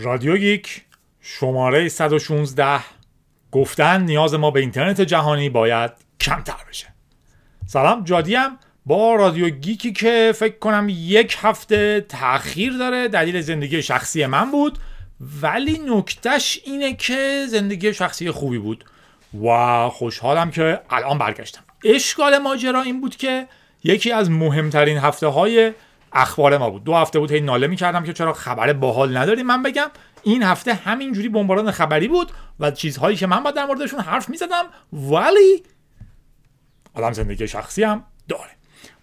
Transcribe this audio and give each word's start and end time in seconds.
رادیو 0.00 0.36
گیک 0.36 0.82
شماره 1.20 1.88
116 1.88 2.80
گفتن 3.52 4.02
نیاز 4.02 4.34
ما 4.34 4.50
به 4.50 4.60
اینترنت 4.60 5.00
جهانی 5.00 5.48
باید 5.48 5.90
کمتر 6.20 6.56
بشه. 6.68 6.86
سلام 7.66 8.04
جادیم 8.04 8.58
با 8.86 9.14
رادیو 9.14 9.48
گیکی 9.48 9.92
که 9.92 10.32
فکر 10.36 10.58
کنم 10.58 10.86
یک 10.90 11.36
هفته 11.40 12.00
تاخیر 12.00 12.72
داره 12.72 13.08
دلیل 13.08 13.40
زندگی 13.40 13.82
شخصی 13.82 14.26
من 14.26 14.50
بود 14.50 14.78
ولی 15.42 15.80
نکتش 15.86 16.60
اینه 16.64 16.94
که 16.94 17.46
زندگی 17.48 17.94
شخصی 17.94 18.30
خوبی 18.30 18.58
بود 18.58 18.84
و 19.44 19.88
خوشحالم 19.88 20.50
که 20.50 20.80
الان 20.90 21.18
برگشتم. 21.18 21.62
اشکال 21.84 22.38
ماجرا 22.38 22.82
این 22.82 23.00
بود 23.00 23.16
که 23.16 23.46
یکی 23.84 24.12
از 24.12 24.30
مهمترین 24.30 24.98
هفته 24.98 25.26
های 25.26 25.72
اخبار 26.12 26.58
ما 26.58 26.70
بود. 26.70 26.84
دو 26.84 26.94
هفته 26.94 27.18
بود 27.18 27.30
هی 27.30 27.40
ناله 27.40 27.66
می‌کردم 27.66 28.04
که 28.04 28.12
چرا 28.12 28.32
خبر 28.32 28.72
باحال 28.72 29.16
نداریم. 29.16 29.46
من 29.46 29.62
بگم 29.62 29.88
این 30.22 30.42
هفته 30.42 30.74
همینجوری 30.74 31.28
بمباران 31.28 31.70
خبری 31.70 32.08
بود 32.08 32.32
و 32.60 32.70
چیزهایی 32.70 33.16
که 33.16 33.26
من 33.26 33.42
با 33.42 33.50
در 33.50 33.66
موردشون 33.66 34.00
حرف 34.00 34.28
می‌زدم 34.28 34.64
ولی 34.92 35.62
آدم 36.94 37.12
زندگی 37.12 37.48
شخصی 37.48 37.82
هم 37.82 38.04
داره. 38.28 38.50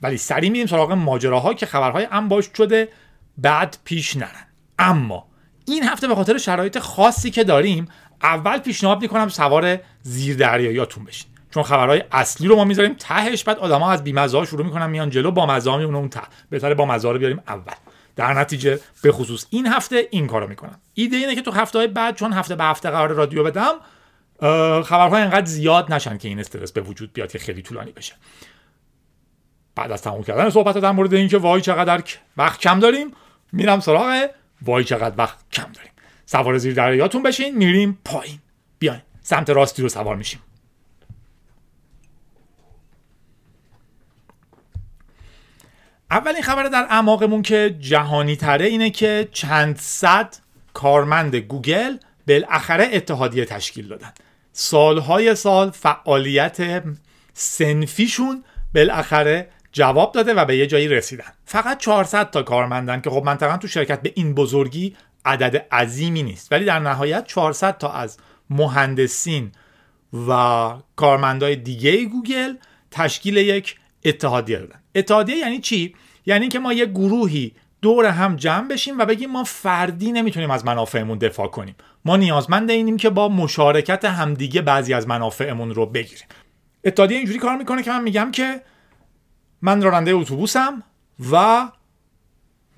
ولی 0.01 0.17
سری 0.17 0.49
میریم 0.49 0.67
سراغ 0.67 0.91
ماجراها 0.91 1.53
که 1.53 1.65
خبرهای 1.65 2.07
انباشت 2.11 2.55
شده 2.55 2.89
بعد 3.37 3.77
پیش 3.83 4.17
نرن. 4.17 4.47
اما 4.79 5.27
این 5.67 5.83
هفته 5.83 6.07
به 6.07 6.15
خاطر 6.15 6.37
شرایط 6.37 6.79
خاصی 6.79 7.31
که 7.31 7.43
داریم 7.43 7.87
اول 8.23 8.57
پیشنهاد 8.57 9.01
می‌کنم 9.01 9.29
سوار 9.29 9.79
زیر 10.01 10.37
دریاییاتون 10.37 11.03
بشین. 11.03 11.34
چون 11.55 11.63
خبرهای 11.63 12.03
اصلی 12.11 12.47
رو 12.47 12.55
ما 12.55 12.63
می‌ذاریم 12.63 12.93
تهش 12.93 13.43
بعد 13.43 13.57
آدما 13.57 13.91
از 13.91 14.03
بیمزه 14.03 14.45
شروع 14.45 14.65
می‌کنن 14.65 14.89
میان 14.89 15.09
جلو 15.09 15.31
با 15.31 15.45
مزه 15.45 15.77
میمونه 15.77 15.97
اون 15.97 16.09
ته. 16.09 16.21
بهتره 16.49 16.73
با 16.73 16.85
مزه 16.85 17.11
رو 17.11 17.19
بیاریم 17.19 17.39
اول. 17.47 17.73
در 18.15 18.33
نتیجه 18.33 18.79
به 19.01 19.11
خصوص 19.11 19.45
این 19.49 19.67
هفته 19.67 20.07
این 20.11 20.27
کارو 20.27 20.47
می‌کنم. 20.47 20.79
ایده 20.93 21.17
اینه 21.17 21.35
که 21.35 21.41
تو 21.41 21.51
هفته 21.51 21.79
های 21.79 21.87
بعد 21.87 22.15
چون 22.15 22.33
هفته 22.33 22.55
به 22.55 22.63
هفته 22.63 22.89
قرار 22.89 23.11
رادیو 23.11 23.43
بدم 23.43 23.73
خبرها 24.83 25.17
اینقدر 25.17 25.45
زیاد 25.45 25.93
نشن 25.93 26.17
که 26.17 26.27
این 26.27 26.39
استرس 26.39 26.71
به 26.71 26.81
وجود 26.81 27.13
بیاد 27.13 27.31
که 27.31 27.39
خیلی 27.39 27.61
طولانی 27.61 27.91
بشه. 27.91 28.13
بعد 29.75 29.91
از 29.91 30.01
تموم 30.01 30.23
کردن 30.23 30.49
صحبت 30.49 30.77
در 30.77 30.91
مورد 30.91 31.13
اینکه 31.13 31.37
وای 31.37 31.61
چقدر 31.61 32.03
وقت 32.37 32.59
کم 32.59 32.79
داریم 32.79 33.11
میرم 33.51 33.79
سراغ 33.79 34.29
وای 34.61 34.83
چقدر 34.83 35.15
وقت 35.17 35.37
کم 35.51 35.67
داریم. 35.73 35.91
سوار 36.25 36.57
زیر 36.57 36.73
دریاتون 36.73 37.23
بشین 37.23 37.57
میریم 37.57 37.99
پایین. 38.05 38.39
بیاین. 38.79 39.01
سمت 39.21 39.49
راستی 39.49 39.81
رو 39.81 39.89
سوار 39.89 40.15
میشیم. 40.15 40.39
اولین 46.15 46.41
خبر 46.41 46.63
در 46.63 46.87
اعماقمون 46.89 47.41
که 47.41 47.75
جهانی 47.79 48.35
تره 48.35 48.65
اینه 48.65 48.89
که 48.89 49.27
چند 49.31 49.77
صد 49.77 50.35
کارمند 50.73 51.35
گوگل 51.35 51.97
بالاخره 52.27 52.89
اتحادیه 52.91 53.45
تشکیل 53.45 53.87
دادن. 53.87 54.13
سالهای 54.53 55.35
سال 55.35 55.69
فعالیت 55.69 56.83
صنفیشون 57.33 58.43
بالاخره 58.75 59.49
جواب 59.71 60.11
داده 60.11 60.33
و 60.33 60.45
به 60.45 60.57
یه 60.57 60.67
جایی 60.67 60.87
رسیدن. 60.87 61.33
فقط 61.45 61.77
400 61.77 62.29
تا 62.29 62.43
کارمندن 62.43 63.01
که 63.01 63.09
خب 63.09 63.23
منطقا 63.25 63.57
تو 63.57 63.67
شرکت 63.67 64.01
به 64.01 64.11
این 64.15 64.33
بزرگی 64.33 64.95
عدد 65.25 65.65
عظیمی 65.71 66.23
نیست. 66.23 66.51
ولی 66.51 66.65
در 66.65 66.79
نهایت 66.79 67.27
400 67.27 67.77
تا 67.77 67.91
از 67.91 68.17
مهندسین 68.49 69.51
و 70.29 70.69
کارمندای 70.95 71.55
دیگه 71.55 72.05
گوگل 72.05 72.55
تشکیل 72.91 73.37
یک 73.37 73.75
اتحادیه 74.05 74.59
دادن. 74.59 74.79
اتحادیه 74.95 75.37
یعنی 75.37 75.59
چی؟ 75.59 75.95
یعنی 76.25 76.47
که 76.47 76.59
ما 76.59 76.73
یه 76.73 76.85
گروهی 76.85 77.51
دور 77.81 78.05
هم 78.05 78.35
جمع 78.35 78.67
بشیم 78.67 78.97
و 78.97 79.05
بگیم 79.05 79.31
ما 79.31 79.43
فردی 79.43 80.11
نمی‌تونیم 80.11 80.51
از 80.51 80.65
منافعمون 80.65 81.17
دفاع 81.17 81.47
کنیم. 81.47 81.75
ما 82.05 82.17
نیازمند 82.17 82.69
اینیم 82.69 82.97
که 82.97 83.09
با 83.09 83.29
مشارکت 83.29 84.05
همدیگه 84.05 84.61
بعضی 84.61 84.93
از 84.93 85.07
منافعمون 85.07 85.73
رو 85.73 85.85
بگیریم. 85.85 86.27
اتحادیه 86.83 87.17
اینجوری 87.17 87.39
کار 87.39 87.57
می‌کنه 87.57 87.83
که 87.83 87.91
من 87.91 88.03
میگم 88.03 88.31
که 88.31 88.61
من 89.61 89.81
راننده 89.81 90.11
اتوبوسم 90.11 90.83
و 91.31 91.67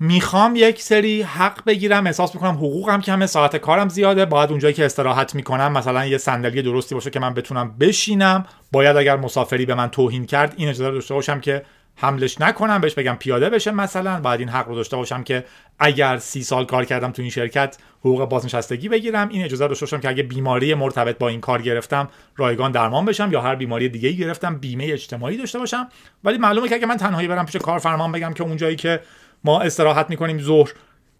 می‌خوام 0.00 0.56
یک 0.56 0.82
سری 0.82 1.22
حق 1.22 1.64
بگیرم 1.64 2.06
احساس 2.06 2.34
می‌کنم 2.34 2.54
حقوقم 2.54 3.00
کمه 3.00 3.26
ساعت 3.26 3.56
کارم 3.56 3.88
زیاده 3.88 4.24
باید 4.24 4.50
اونجایی 4.50 4.74
که 4.74 4.84
استراحت 4.84 5.34
می‌کنم 5.34 5.72
مثلا 5.72 6.06
یه 6.06 6.18
صندلی 6.18 6.62
درستی 6.62 6.94
باشه 6.94 7.10
که 7.10 7.20
من 7.20 7.34
بتونم 7.34 7.76
بشینم. 7.80 8.46
باید 8.72 8.96
اگر 8.96 9.16
مسافری 9.16 9.66
به 9.66 9.74
من 9.74 9.88
توهین 9.88 10.26
کرد 10.26 10.54
این 10.56 10.68
اجازه 10.68 10.90
داشته 10.90 11.14
باشم 11.14 11.40
که 11.40 11.62
حملش 12.00 12.40
نکنم 12.40 12.80
بهش 12.80 12.94
بگم 12.94 13.16
پیاده 13.18 13.50
بشه 13.50 13.70
مثلا. 13.70 14.20
باید 14.20 14.40
این 14.40 14.48
حق 14.48 14.68
رو 14.68 14.74
داشته 14.74 14.96
باشم 14.96 15.22
که 15.22 15.44
اگر 15.78 16.18
سی 16.18 16.42
سال 16.42 16.64
کار 16.64 16.84
کردم 16.84 17.10
تو 17.10 17.22
این 17.22 17.30
شرکت 17.30 17.76
حقوق 18.00 18.24
بازنشستگی 18.24 18.88
بگیرم. 18.88 19.28
این 19.28 19.44
اجازه 19.44 19.68
داشته 19.68 19.86
باشم 19.86 20.00
که 20.00 20.08
اگه 20.08 20.22
بیماری 20.22 20.74
مرتبط 20.74 21.18
با 21.18 21.28
این 21.28 21.40
کار 21.40 21.62
گرفتم 21.62 22.08
رایگان 22.36 22.72
درمان 22.72 23.04
بشم 23.04 23.28
یا 23.32 23.40
هر 23.40 23.54
بیماری 23.54 23.88
دیگه 23.88 24.12
گرفتم 24.12 24.58
بیمه 24.58 24.84
اجتماعی 24.84 25.36
داشته 25.36 25.58
باشم. 25.58 25.88
ولی 26.24 26.38
معلومه 26.38 26.68
که 26.68 26.74
اگه 26.74 26.86
من 26.86 26.96
تنهایی 26.96 27.28
برم 27.28 27.46
پیش 27.46 27.56
کارفرمان 27.56 28.12
بگم 28.12 28.32
که 28.32 28.42
اونجایی 28.42 28.76
که 28.76 29.00
ما 29.44 29.60
استراحت 29.60 30.10
می‌کنیم 30.10 30.38
ظهر 30.38 30.70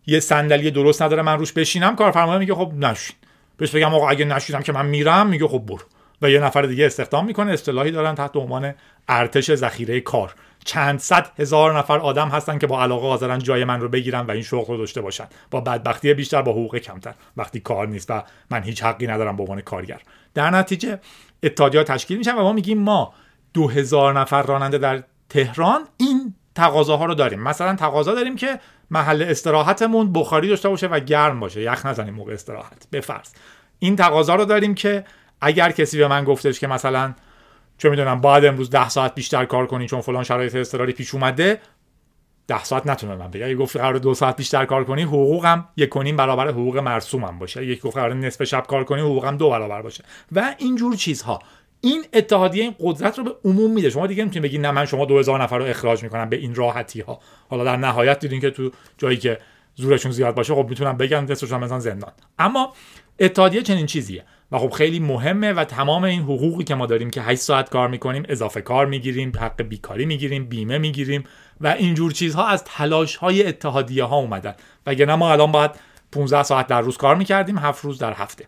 یه 0.06 0.20
صندلی 0.20 0.70
درست 0.70 1.02
نداره 1.02 1.22
من 1.22 1.38
روش 1.38 1.52
بشینم 1.52 1.96
کارفرما 1.96 2.38
میگه 2.38 2.54
خب 2.54 2.72
نشین. 2.76 3.16
بهش 3.56 3.70
بگم 3.70 3.94
آقا 3.94 4.08
اگه 4.08 4.24
نشیدم 4.24 4.60
که 4.60 4.72
من 4.72 4.86
میرم 4.86 5.26
میگه 5.26 5.48
خب 5.48 5.58
برو. 5.58 5.84
و 6.22 6.30
یه 6.30 6.40
نفر 6.40 6.62
دیگه 6.62 6.86
استخدام 6.86 7.26
می‌کنه 7.26 7.52
اصطلاحی 7.52 7.90
دارن 7.90 8.14
تحت 8.14 8.36
عنوان 8.36 8.74
ارتش 9.08 9.54
ذخیره 9.54 10.00
کار. 10.00 10.34
چند 10.64 10.98
صد 10.98 11.30
هزار 11.38 11.78
نفر 11.78 11.98
آدم 11.98 12.28
هستن 12.28 12.58
که 12.58 12.66
با 12.66 12.82
علاقه 12.82 13.06
حاضرن 13.06 13.38
جای 13.38 13.64
من 13.64 13.80
رو 13.80 13.88
بگیرن 13.88 14.20
و 14.20 14.30
این 14.30 14.42
شغل 14.42 14.66
رو 14.66 14.76
داشته 14.76 15.00
باشن. 15.00 15.26
با 15.50 15.60
بدبختی 15.60 16.14
بیشتر 16.14 16.42
با 16.42 16.52
حقوق 16.52 16.76
کمتر. 16.76 17.14
وقتی 17.36 17.60
کار 17.60 17.88
نیست 17.88 18.10
و 18.10 18.22
من 18.50 18.62
هیچ 18.62 18.82
حقی 18.82 19.06
ندارم 19.06 19.36
به 19.36 19.42
عنوان 19.42 19.60
کارگر. 19.60 20.00
در 20.34 20.50
نتیجه 20.50 21.00
اتحادیه 21.42 21.84
تشکیل 21.84 22.18
میشن 22.18 22.34
و 22.34 22.42
ما 22.42 22.52
میگیم 22.52 22.78
ما 22.78 23.14
دو 23.54 23.68
هزار 23.68 24.20
نفر 24.20 24.42
راننده 24.42 24.78
در 24.78 25.02
تهران 25.28 25.80
این 25.96 26.34
تقاضاها 26.54 27.04
رو 27.04 27.14
داریم. 27.14 27.40
مثلا 27.40 27.76
تقاضا 27.76 28.14
داریم 28.14 28.36
که 28.36 28.60
محل 28.90 29.22
استراحتمون 29.22 30.12
بخاری 30.12 30.48
داشته 30.48 30.68
باشه 30.68 30.86
و 30.86 31.00
گرم 31.00 31.40
باشه. 31.40 31.62
یخ 31.62 31.86
نزنیم 31.86 32.14
موقع 32.14 32.32
استراحت. 32.32 32.86
به 32.90 33.00
فرض. 33.00 33.28
این 33.78 33.96
تقاضا 33.96 34.34
رو 34.34 34.44
داریم 34.44 34.74
که 34.74 35.04
اگر 35.40 35.70
کسی 35.70 35.98
به 35.98 36.08
من 36.08 36.24
گفتش 36.24 36.60
که 36.60 36.66
مثلا 36.66 37.14
چه 37.78 37.90
می‌دونم 37.90 38.20
باید 38.20 38.44
امروز 38.44 38.70
ده 38.70 38.88
ساعت 38.88 39.14
بیشتر 39.14 39.44
کار 39.44 39.66
کنی 39.66 39.86
چون 39.86 40.00
فلان 40.00 40.24
شرایط 40.24 40.54
اضطراری 40.54 40.92
پیش 40.92 41.14
اومده 41.14 41.60
ده 42.46 42.64
ساعت 42.64 42.86
نتونه 42.86 43.16
من 43.16 43.26
اگه 43.26 43.54
گفت 43.54 43.76
قرار 43.76 43.98
دو 43.98 44.14
ساعت 44.14 44.36
بیشتر 44.36 44.64
کار 44.64 44.84
کنی 44.84 45.02
حقوقم 45.02 45.68
یک 45.76 45.88
کنیم 45.88 46.16
برابر 46.16 46.48
حقوق 46.48 46.78
مرسومم 46.78 47.38
باشه. 47.38 47.66
یک 47.66 47.80
گفت 47.80 47.96
قرار 47.96 48.14
نصف 48.14 48.44
شب 48.44 48.64
کار 48.68 48.84
کنی 48.84 49.00
حقوقم 49.00 49.36
دو 49.36 49.50
برابر 49.50 49.82
باشه. 49.82 50.04
و 50.32 50.54
اینجور 50.58 50.96
چیزها. 50.96 51.38
این 51.80 52.04
اتحادیه 52.12 52.62
این 52.62 52.74
قدرت 52.80 53.18
رو 53.18 53.24
به 53.24 53.34
عموم 53.44 53.70
میده. 53.70 53.90
شما 53.90 54.06
دیگه 54.06 54.22
نمی‌تونید 54.22 54.50
بگید 54.50 54.60
نه 54.60 54.70
من 54.70 54.84
شما 54.86 55.04
2000 55.04 55.42
نفر 55.42 55.58
رو 55.58 55.64
اخراج 55.64 56.02
می‌کنم 56.02 56.28
به 56.28 56.36
این 56.36 56.54
راحتی 56.54 57.00
ها 57.00 57.20
حالا 57.48 57.64
در 57.64 57.76
نهایت 57.76 58.18
دیدین 58.18 58.40
که 58.40 58.50
تو 58.50 58.70
جایی 58.98 59.16
که 59.16 59.38
زورشون 59.74 60.12
زیاد 60.12 60.34
باشه 60.34 60.54
خب 60.54 60.66
می‌تونن 60.68 60.92
بگن 60.92 61.24
دستشون 61.24 61.64
مثلا 61.64 61.78
زندان. 61.78 62.12
اما 62.38 62.72
اتحادیه 63.18 63.62
چنین 63.62 63.86
چیزیه. 63.86 64.24
و 64.52 64.58
خب 64.58 64.70
خیلی 64.70 65.00
مهمه 65.00 65.52
و 65.52 65.64
تمام 65.64 66.04
این 66.04 66.22
حقوقی 66.22 66.64
که 66.64 66.74
ما 66.74 66.86
داریم 66.86 67.10
که 67.10 67.22
8 67.22 67.40
ساعت 67.40 67.70
کار 67.70 67.88
می‌کنیم 67.88 68.22
اضافه 68.28 68.60
کار 68.60 68.86
می‌گیریم 68.86 69.32
حق 69.40 69.62
بیکاری 69.62 70.06
می‌گیریم 70.06 70.44
بیمه 70.44 70.78
می‌گیریم 70.78 71.24
و 71.60 71.66
اینجور 71.66 72.12
چیزها 72.12 72.46
از 72.46 72.64
تلاش 72.64 73.16
های 73.16 73.46
اتحادیه 73.46 74.04
ها 74.04 74.16
اومدن. 74.16 74.54
وگرنه 74.86 75.14
ما 75.14 75.32
الان 75.32 75.52
باید 75.52 75.70
15 76.12 76.42
ساعت 76.42 76.66
در 76.66 76.80
روز 76.80 76.96
کار 76.96 77.16
می‌کردیم 77.16 77.58
7 77.58 77.84
روز 77.84 77.98
در 77.98 78.12
هفته. 78.12 78.46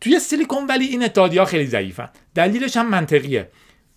توی 0.00 0.18
سیلیکون 0.18 0.66
ولی 0.66 0.84
این 0.84 1.04
اتحادیه 1.04 1.44
خیلی 1.44 1.66
ضعیفن. 1.66 2.08
دلیلش 2.34 2.76
هم 2.76 2.90
منطقیه. 2.90 3.50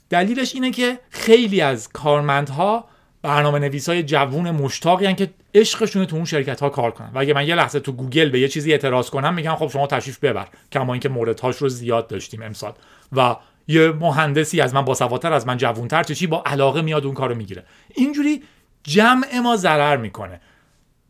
دلیلش 0.10 0.56
اینه 0.56 0.72
که 0.72 1.00
خیلی 1.10 1.62
از 1.62 1.90
کارمندها 1.90 2.90
برنامه 3.22 3.60
نویس 3.60 3.90
های 3.90 4.04
جوون 4.04 4.52
مشتاقی 4.52 5.14
که 5.14 5.30
عشقشونه 5.56 6.06
تو 6.06 6.16
اون 6.16 6.26
شرکت 6.26 6.60
ها 6.60 6.70
کار 6.70 6.92
کنن. 6.92 7.12
و 7.14 7.20
اگه 7.20 7.34
من 7.34 7.48
یه 7.48 7.56
لحظه 7.56 7.80
تو 7.80 7.92
گوگل 7.92 8.30
به 8.30 8.40
یه 8.40 8.48
چیزی 8.48 8.72
اعتراض 8.72 9.10
کنم 9.10 9.34
میگم 9.34 9.56
خب 9.56 9.68
شما 9.68 9.88
تشریف 9.88 10.20
ببر. 10.20 10.48
کما 10.72 10.94
اینکه 10.94 11.10
موردهاش 11.10 11.58
رو 11.58 11.70
زیاد 11.70 12.08
داشتیم 12.08 12.42
امسال. 12.42 12.74
و 13.12 13.36
یه 13.68 13.92
مهندسی 13.92 14.62
از 14.62 14.74
من 14.74 14.82
باسوادتر 14.82 15.34
از 15.34 15.48
من 15.48 15.58
جوونتر 15.58 16.04
چه 16.04 16.16
چی 16.16 16.28
با 16.28 16.44
علاقه 16.46 16.82
میاد 16.82 17.06
اون 17.06 17.14
کارو 17.14 17.36
می‌گیره. 17.36 17.64
اینجوری 17.96 18.44
جمع 18.84 19.40
ما 19.44 19.56
ضرر 19.56 19.98
می‌کنه. 19.98 20.42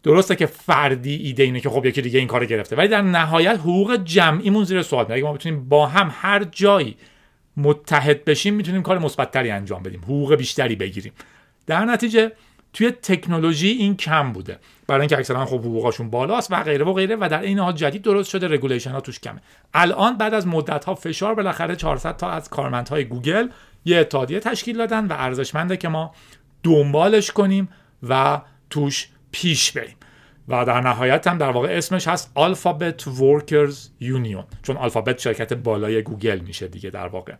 درسته 0.03 0.35
که 0.35 0.45
فردی 0.45 1.15
ایده 1.15 1.43
اینه 1.43 1.59
که 1.59 1.69
خب 1.69 1.85
یکی 1.85 2.01
دیگه 2.01 2.19
این 2.19 2.27
کارو 2.27 2.45
گرفته 2.45 2.75
ولی 2.75 2.87
در 2.87 3.01
نهایت 3.01 3.55
حقوق 3.59 3.95
جمعیمون 4.03 4.63
زیر 4.63 4.81
سوال 4.81 5.05
میاد. 5.05 5.17
اگه 5.17 5.27
ما 5.27 5.33
بتونیم 5.33 5.69
با 5.69 5.87
هم 5.87 6.11
هر 6.13 6.43
جایی 6.43 6.97
متحد 7.57 8.25
بشیم 8.25 8.53
می‌تونیم 8.53 8.81
کار 8.81 8.99
مثبتتری 8.99 9.51
انجام 9.51 9.83
بدیم. 9.83 9.99
حقوق 10.03 10.35
بیشتری 10.35 10.75
بگیریم. 10.75 11.13
در 11.69 11.85
نتیجه 11.85 12.31
توی 12.73 12.91
تکنولوژی 12.91 13.67
این 13.67 13.97
کم 13.97 14.33
بوده. 14.33 14.59
برای 14.87 15.01
اینکه 15.01 15.17
اکثرا 15.17 15.45
خب 15.45 15.59
حقوقاشون 15.59 16.09
بالاست 16.09 16.51
و 16.51 16.63
غیره 16.63 16.85
و 16.85 16.93
غیره 16.93 17.15
و 17.15 17.27
در 17.31 17.41
این 17.41 17.59
حال 17.59 17.73
جدید 17.73 18.01
درست 18.01 18.29
شده 18.29 18.47
regulation 18.47 18.91
ها 18.91 19.01
توش 19.01 19.19
کمه. 19.19 19.41
الان 19.73 20.17
بعد 20.17 20.33
از 20.33 20.47
مدت 20.47 20.85
ها 20.85 20.95
فشار 20.95 21.35
بالاخره 21.35 21.75
400 21.75 22.17
تا 22.17 22.29
از 22.29 22.49
کارمندهای 22.49 23.05
گوگل 23.05 23.47
یه 23.85 23.97
اتحادیه 23.97 24.39
تشکیل 24.39 24.77
دادن 24.77 25.05
و 25.05 25.13
ارزشمنده 25.17 25.77
که 25.77 25.87
ما 25.87 26.11
دنبالش 26.63 27.31
کنیم 27.31 27.69
و 28.09 28.41
توش 28.69 29.07
پیش 29.31 29.71
بریم. 29.71 29.95
و 30.47 30.65
در 30.65 30.81
نهایت 30.81 31.27
هم 31.27 31.37
در 31.37 31.49
واقع 31.49 31.67
اسمش 31.71 32.07
هست 32.07 32.31
Alphabet 32.35 33.01
Workers 33.01 33.75
Union. 34.01 34.45
چون 34.63 34.77
آلفابت 34.77 35.19
شرکت 35.19 35.53
بالای 35.53 36.01
گوگل 36.01 36.39
میشه 36.39 36.67
دیگه 36.67 36.89
در 36.89 37.07
واقع. 37.07 37.33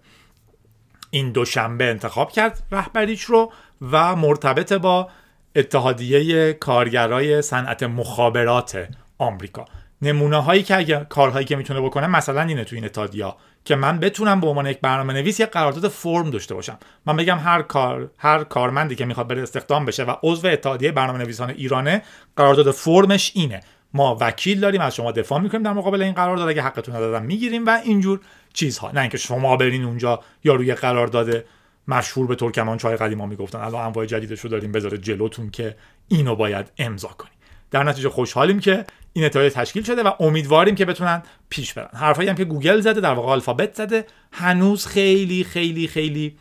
این 1.09 1.31
دوشنبه 1.31 1.85
انتخاب 1.85 2.31
کرد 2.31 2.63
رهبریش 2.71 3.21
رو 3.21 3.51
و 3.91 4.15
مرتبط 4.15 4.73
با 4.73 5.09
اتحادیه 5.56 6.53
کارگرای 6.53 7.41
صنعت 7.41 7.83
مخابرات 7.83 8.88
آمریکا. 9.17 9.65
نمونه 10.01 10.38
هایی 10.44 10.63
که 10.63 10.77
اگر 10.77 11.03
کارهایی 11.03 11.45
که 11.45 11.56
می‌تونه 11.56 11.81
بکنه 11.81 12.07
مثلا 12.07 12.41
اینه 12.41 12.63
تو 12.63 12.75
این 12.75 12.85
اتحادیه 12.85 13.33
که 13.65 13.75
من 13.75 14.00
بتونم 14.00 14.41
به 14.41 14.47
عنوان 14.47 14.65
یک 14.65 14.79
برنامه 14.79 15.13
نویس 15.13 15.39
یک 15.39 15.50
قرارداد 15.50 15.91
فرم 15.91 16.29
داشته 16.29 16.53
باشم. 16.53 16.77
من 17.06 17.15
بگم 17.15 17.38
هر 17.38 17.61
کار 17.61 18.11
هر 18.17 18.44
کارمندی 18.44 18.95
که 18.95 19.06
می‌خواد 19.06 19.27
بره 19.27 19.41
استخدام 19.41 19.85
بشه 19.85 20.03
و 20.03 20.15
عضو 20.23 20.47
اتحادیه 20.47 20.91
برنامه 20.91 21.19
نویسان 21.19 21.50
ایرانه 21.50 22.01
قرارداد 22.35 22.71
فرمش 22.71 23.31
اینه. 23.35 23.61
ما 23.94 24.18
وکیل 24.21 24.59
داریم 24.59 24.81
از 24.81 24.95
شما 24.95 25.12
دفاع 25.12 25.39
می‌کنیم 25.39 25.63
در 25.63 25.74
مقابل 25.74 26.01
این 26.01 26.13
قرارداد 26.13 26.50
اگه 26.50 26.62
حقتون 26.62 26.95
ندادن 26.95 27.25
می‌گیریم 27.25 27.65
و 27.65 27.80
اینجور 27.83 28.19
چیزها. 28.53 28.91
نه 28.91 29.01
اینکه 29.01 29.18
شما 29.18 29.57
برین 29.57 29.83
اونجا 29.83 30.19
یا 30.44 30.56
روی 30.56 30.74
قرارداد 30.74 31.45
مشهور 31.88 32.27
به 32.27 32.36
ترکمان 32.36 32.77
چای 32.77 32.95
قدیما 32.95 33.25
می‌گفتن. 33.25 33.59
الان 33.59 33.86
انواع 33.86 34.06
جدیدش 34.06 34.39
رو 34.39 34.50
داریم 34.50 34.71
بذاره 34.71 34.97
جلوتون 34.97 35.50
که 35.50 35.75
اینو 36.07 36.36
باید 36.36 36.71
امضا 36.77 37.07
کنیم. 37.07 37.33
در 37.71 37.83
نتیجه 37.83 38.09
خوشحالیم 38.09 38.59
که 38.59 38.86
این 39.13 39.25
اتحادیه 39.25 39.50
تشکیل 39.50 39.83
شده 39.83 40.03
و 40.03 40.12
امیدواریم 40.19 40.75
که 40.75 40.85
بتونن 40.85 41.24
پیش 41.50 41.74
برن. 41.74 41.89
حرفایی 41.94 42.30
هم 42.30 42.35
که 42.35 42.45
گوگل 42.45 42.80
زده 42.80 43.01
در 43.01 43.13
واقع 43.13 43.27
آلفابت 43.27 43.75
زده. 43.75 44.06
هنوز 44.31 44.85
خیلی 44.85 45.44
خیلی 45.44 45.88
خیلی 45.88 46.38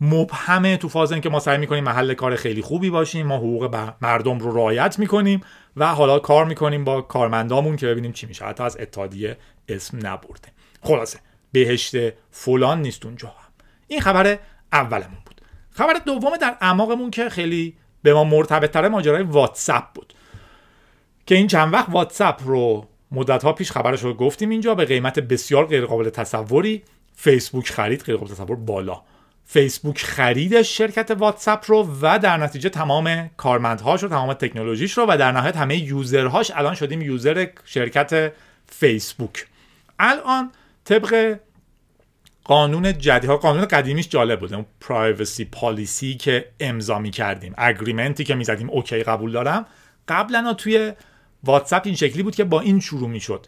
مبهمه 0.00 0.76
تو 0.76 0.88
فاز 0.88 1.12
که 1.12 1.28
ما 1.28 1.40
سعی 1.40 1.58
می‌کنیم 1.58 1.84
محل 1.84 2.14
کار 2.14 2.36
خیلی 2.36 2.62
خوبی 2.62 2.90
باشیم. 2.90 3.26
ما 3.26 3.36
حقوق 3.36 3.92
مردم 4.00 4.38
رو 4.38 4.56
رعایت 4.56 4.98
می‌کنیم. 4.98 5.40
و 5.76 5.94
حالا 5.94 6.18
کار 6.18 6.44
می‌کنیم 6.44 6.84
با 6.84 7.02
کارمندامون 7.02 7.76
که 7.76 7.86
ببینیم 7.86 8.12
چی 8.12 8.26
میشه. 8.26 8.44
حتی 8.44 8.62
از 8.62 8.76
اتحادیه 8.80 9.36
اسم 9.68 9.96
نبرده. 9.96 10.48
خلاصه 10.82 11.18
بهشت 11.52 11.96
فلان 12.30 12.82
نیست 12.82 13.04
اونجا. 13.06 13.32
این 13.88 14.00
خبر 14.00 14.38
اولمون 14.72 15.18
بود. 15.26 15.40
خبر 15.70 15.92
دوم 16.06 16.36
در 16.36 16.56
اعماقمون 16.60 17.10
که 17.10 17.28
خیلی 17.28 17.76
به 18.02 18.14
ما 18.14 18.24
مرتبط 18.24 18.70
تره 18.70 18.88
ماجرای 18.88 19.22
واتساپ 19.22 19.84
بود. 19.94 20.14
که 21.26 21.34
این 21.34 21.46
چند 21.46 21.72
وقت 21.72 21.88
واتساپ 21.88 22.42
رو 22.44 22.86
مدت 23.12 23.44
ها 23.44 23.52
پیش 23.52 23.72
خبرش 23.72 24.02
رو 24.02 24.14
گفتیم 24.14 24.50
اینجا 24.50 24.74
به 24.74 24.84
قیمت 24.84 25.18
بسیار 25.18 25.66
غیرقابل 25.66 26.10
تصوری 26.10 26.82
فیسبوک 27.14 27.70
خرید 27.70 28.02
غیرقابل 28.02 28.30
تصور 28.30 28.56
بالا. 28.56 29.02
فیسبوک 29.52 30.02
خریدش 30.02 30.78
شرکت 30.78 31.10
واتساپ 31.10 31.64
رو 31.70 31.88
و 32.02 32.18
در 32.18 32.36
نتیجه 32.36 32.68
تمام 32.68 33.30
کارمندهاش 33.36 34.02
رو 34.02 34.08
تمام 34.08 34.32
تکنولوژیش 34.32 34.98
رو 34.98 35.06
و 35.08 35.16
در 35.16 35.32
نهایت 35.32 35.56
همه 35.56 35.76
user 35.76 36.18
هاش 36.18 36.50
الان 36.54 36.74
شدیم 36.74 37.02
user 37.02 37.46
شرکت 37.64 38.32
فیسبوک. 38.66 39.46
الان 39.98 40.52
طبق 40.84 41.38
قانون 42.44 42.98
جدید 42.98 43.30
قانون 43.30 43.64
قدیمیش 43.64 44.08
جالب 44.08 44.40
بود 44.40 44.54
اون 44.54 44.66
privacy 44.80 45.44
policy 45.44 46.14
که 46.14 46.48
امضا 46.60 46.98
می 46.98 47.10
کردیم 47.10 47.54
agreement 47.58 48.17
ی 48.17 48.24
که 48.24 48.34
می 48.34 48.44
زدیم 48.44 48.70
okay 48.70 49.02
قبول 49.02 49.32
دارم. 49.32 49.66
قبلا 50.08 50.54
توی 50.54 50.92
واتساپ 51.44 51.82
این 51.84 51.94
شکلی 51.94 52.22
بود 52.22 52.34
که 52.34 52.44
با 52.44 52.60
این 52.60 52.80
شروع 52.80 53.08
می 53.08 53.20
شد 53.20 53.46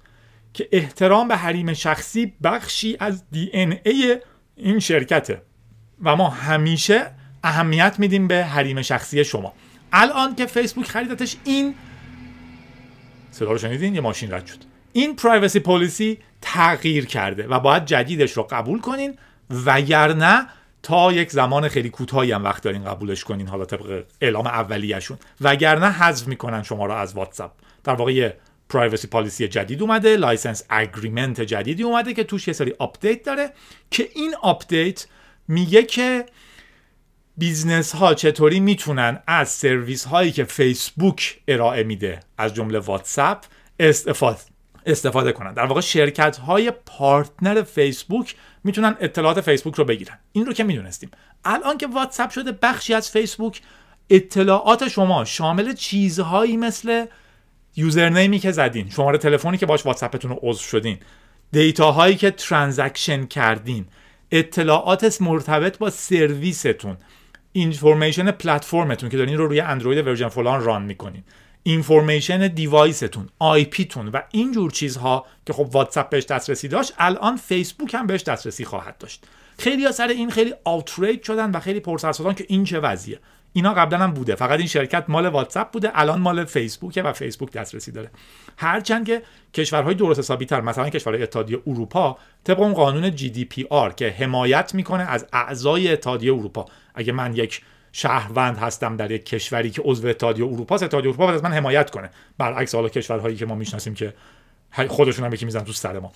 که 0.54 0.68
احترام 0.72 1.28
به 1.28 1.36
حریم 1.36 1.74
شخصی 1.74 2.32
بخشی 2.42 2.96
از 3.00 3.30
DNA 3.30 4.16
این 4.56 4.78
شرکته. 4.78 5.42
و 6.02 6.16
ما 6.16 6.28
همیشه 6.28 7.10
اهمیت 7.44 7.94
میدیم 7.98 8.28
به 8.28 8.44
حریم 8.44 8.82
شخصی 8.82 9.24
شما. 9.24 9.52
الان 9.92 10.34
که 10.34 10.46
فیسبوک 10.46 10.86
خریدتش 10.86 11.36
این 11.44 11.74
صدا 13.30 13.52
رو 13.52 13.58
شنیدین؟ 13.58 13.94
یه 13.94 14.00
ماشین 14.00 14.32
رد 14.32 14.46
شد. 14.46 14.58
این 14.92 15.16
privacy 15.16 15.60
policy 15.60 16.18
تغییر 16.40 17.06
کرده 17.06 17.46
و 17.46 17.60
باید 17.60 17.84
جدیدش 17.84 18.32
رو 18.32 18.42
قبول 18.42 18.80
کنین 18.80 19.18
وگرنه 19.66 20.46
تا 20.82 21.12
یک 21.12 21.30
زمان 21.30 21.68
خیلی 21.68 21.90
کوتاهی 21.90 22.32
هم 22.32 22.44
وقت 22.44 22.62
دارین 22.62 22.84
قبولش 22.84 23.24
کنین 23.24 23.48
حالا 23.48 23.64
طبق 23.64 24.04
اعلام 24.20 24.46
اولیه‌شون. 24.46 25.18
وگرنه 25.40 25.90
حذف 25.90 26.26
می‌کنن 26.26 26.62
شما 26.62 26.86
رو 26.86 26.92
از 26.92 27.14
واتساپ. 27.14 27.52
در 27.84 27.94
واقع 27.94 28.12
یه 28.12 28.36
privacy 28.68 29.06
policy 29.06 29.48
جدید 29.48 29.82
اومده 29.82 30.16
license 30.16 30.64
agreement 30.70 31.40
جدیدی 31.40 31.82
اومده 31.82 32.14
که 32.14 32.24
توش 32.24 32.48
یه 32.48 32.54
سری 32.54 32.74
update 32.78 33.22
داره 33.22 33.50
که 33.90 34.08
این 34.14 34.34
update 34.42 35.06
میگه 35.48 35.82
که 35.82 36.26
business 37.36 37.94
ها 37.94 38.14
چطوری 38.14 38.60
می‌تونن 38.60 39.22
از 39.26 39.48
سرویس 39.48 40.04
هایی 40.04 40.32
که 40.32 40.44
فیسبوک 40.44 41.40
ارائه 41.48 41.82
میده 41.82 42.20
از 42.38 42.54
جمله 42.54 42.78
واتساپ 42.78 43.44
استفاده 43.80 44.38
استفاده 44.86 45.32
کنن. 45.32 45.54
در 45.54 45.66
واقع 45.66 45.80
شرکت 45.80 46.36
های 46.36 46.72
partner 46.86 47.62
فیسبوک 47.62 48.34
می‌تونن 48.64 48.96
اطلاعات 49.00 49.40
فیسبوک 49.40 49.74
رو 49.74 49.84
بگیرن. 49.84 50.18
این 50.32 50.46
رو 50.46 50.52
که 50.52 50.64
می‌دونستیم. 50.64 51.10
الان 51.44 51.78
که 51.78 51.86
واتساپ 51.86 52.30
شده 52.30 52.52
بخشی 52.52 52.94
از 52.94 53.10
فیسبوک 53.10 53.60
اطلاعات 54.10 54.88
شما 54.88 55.24
شامل 55.24 55.74
چیزهایی 55.74 56.56
مثل 56.56 57.06
username 57.76 58.31
ی 58.31 58.38
که 58.38 58.52
زدین 58.52 58.90
شماره 58.90 59.18
تلفنی 59.18 59.56
که 59.56 59.66
باش 59.66 59.86
واتساپتون 59.86 60.30
رو 60.30 60.38
عضو 60.42 60.62
شدین 60.62 60.98
data 61.52 61.89
هایی 61.89 62.16
که 62.16 62.30
transaction 62.30 63.26
کردین 63.26 63.86
اطلاعات 64.32 65.22
مرتبط 65.22 65.78
با 65.78 65.90
سرویستون. 65.90 66.96
information 67.52 68.30
platform 68.30 68.87
تون 68.87 69.08
که 69.08 69.16
دارین 69.16 69.38
رو 69.38 69.46
روی 69.46 69.60
اندروید 69.60 70.06
version 70.06 70.28
فلان 70.28 70.64
run 70.64 70.82
می‌کنین. 70.82 71.22
information 71.62 72.48
device 72.48 73.02
تون 73.02 73.28
IP 73.38 73.64
تون 73.64 74.08
و 74.08 74.20
اینجور 74.30 74.70
چیزها 74.70 75.26
که 75.46 75.52
خب 75.52 75.68
واتساپ 75.72 76.10
بهش 76.10 76.24
دسترسی 76.24 76.68
داشت 76.68 76.92
الان 76.98 77.36
فیسبوک 77.36 77.94
هم 77.94 78.06
بهش 78.06 78.22
دسترسی 78.22 78.64
خواهد 78.64 78.98
داشت. 78.98 79.24
خیلی 79.58 79.84
ها 79.84 79.92
سر 79.92 80.08
این 80.08 80.30
خیلی 80.30 80.54
outrage 80.64 81.22
شدن 81.22 81.50
و 81.50 81.60
خیلی 81.60 81.80
پرسر 81.80 82.12
شدن 82.12 82.32
که 82.32 82.44
این 82.48 82.64
چه 82.64 82.80
وضعیه. 82.80 83.18
اینا 83.52 83.74
قبلا 83.74 83.98
هم 83.98 84.12
بوده. 84.14 84.34
فقط 84.34 84.58
این 84.58 84.68
شرکت 84.68 85.04
مال 85.08 85.26
واتساپ 85.26 85.70
بوده 85.70 85.90
الان 85.94 86.20
مال 86.20 86.44
فیسبوکه 86.44 87.02
و 87.02 87.12
فیسبوک 87.12 87.52
دسترسی 87.52 87.92
داره. 87.92 88.10
هرچند 88.56 89.06
که 89.06 89.22
کشورهای 89.54 89.94
درست 89.94 90.18
حسابی 90.18 90.46
تر 90.46 90.60
مثلا 90.60 90.88
کشورهای 90.88 91.22
اتحادیه 91.22 91.58
اروپا 91.66 92.18
طبق 92.44 92.60
اون 92.60 92.72
قانون 92.72 93.14
GDPR 93.14 93.92
که 93.92 94.08
حمایت 94.08 94.74
می‌کنه 94.74 95.02
از 95.02 95.26
اعضای 95.32 95.92
اتحادیه 95.92 96.32
اروپا. 96.32 96.66
اگه 96.94 97.12
من 97.12 97.36
یک 97.36 97.60
شهروند 97.92 98.58
هستم 98.58 98.96
در 98.96 99.10
یک 99.10 99.26
کشوری 99.26 99.70
که 99.70 99.82
عضو 99.84 100.08
اتحادیه 100.08 100.44
اروپا 100.44 100.74
است 100.74 100.84
اتحادیه 100.84 101.08
اروپا 101.08 101.26
باید 101.26 101.36
از 101.36 101.44
من 101.44 101.52
حمایت 101.52 101.90
کنه. 101.90 102.10
برعکس 102.38 102.74
حالا 102.74 102.88
کشورهایی 102.88 103.36
که 103.36 103.46
ما 103.46 103.54
می‌شناسیم 103.54 103.94
که 103.94 104.14
خودشون 104.88 105.24
هم 105.24 105.32
یکی 105.32 105.44
می‌زنن 105.44 105.64
تو 105.64 105.72
سر 105.72 105.98
ما. 105.98 106.12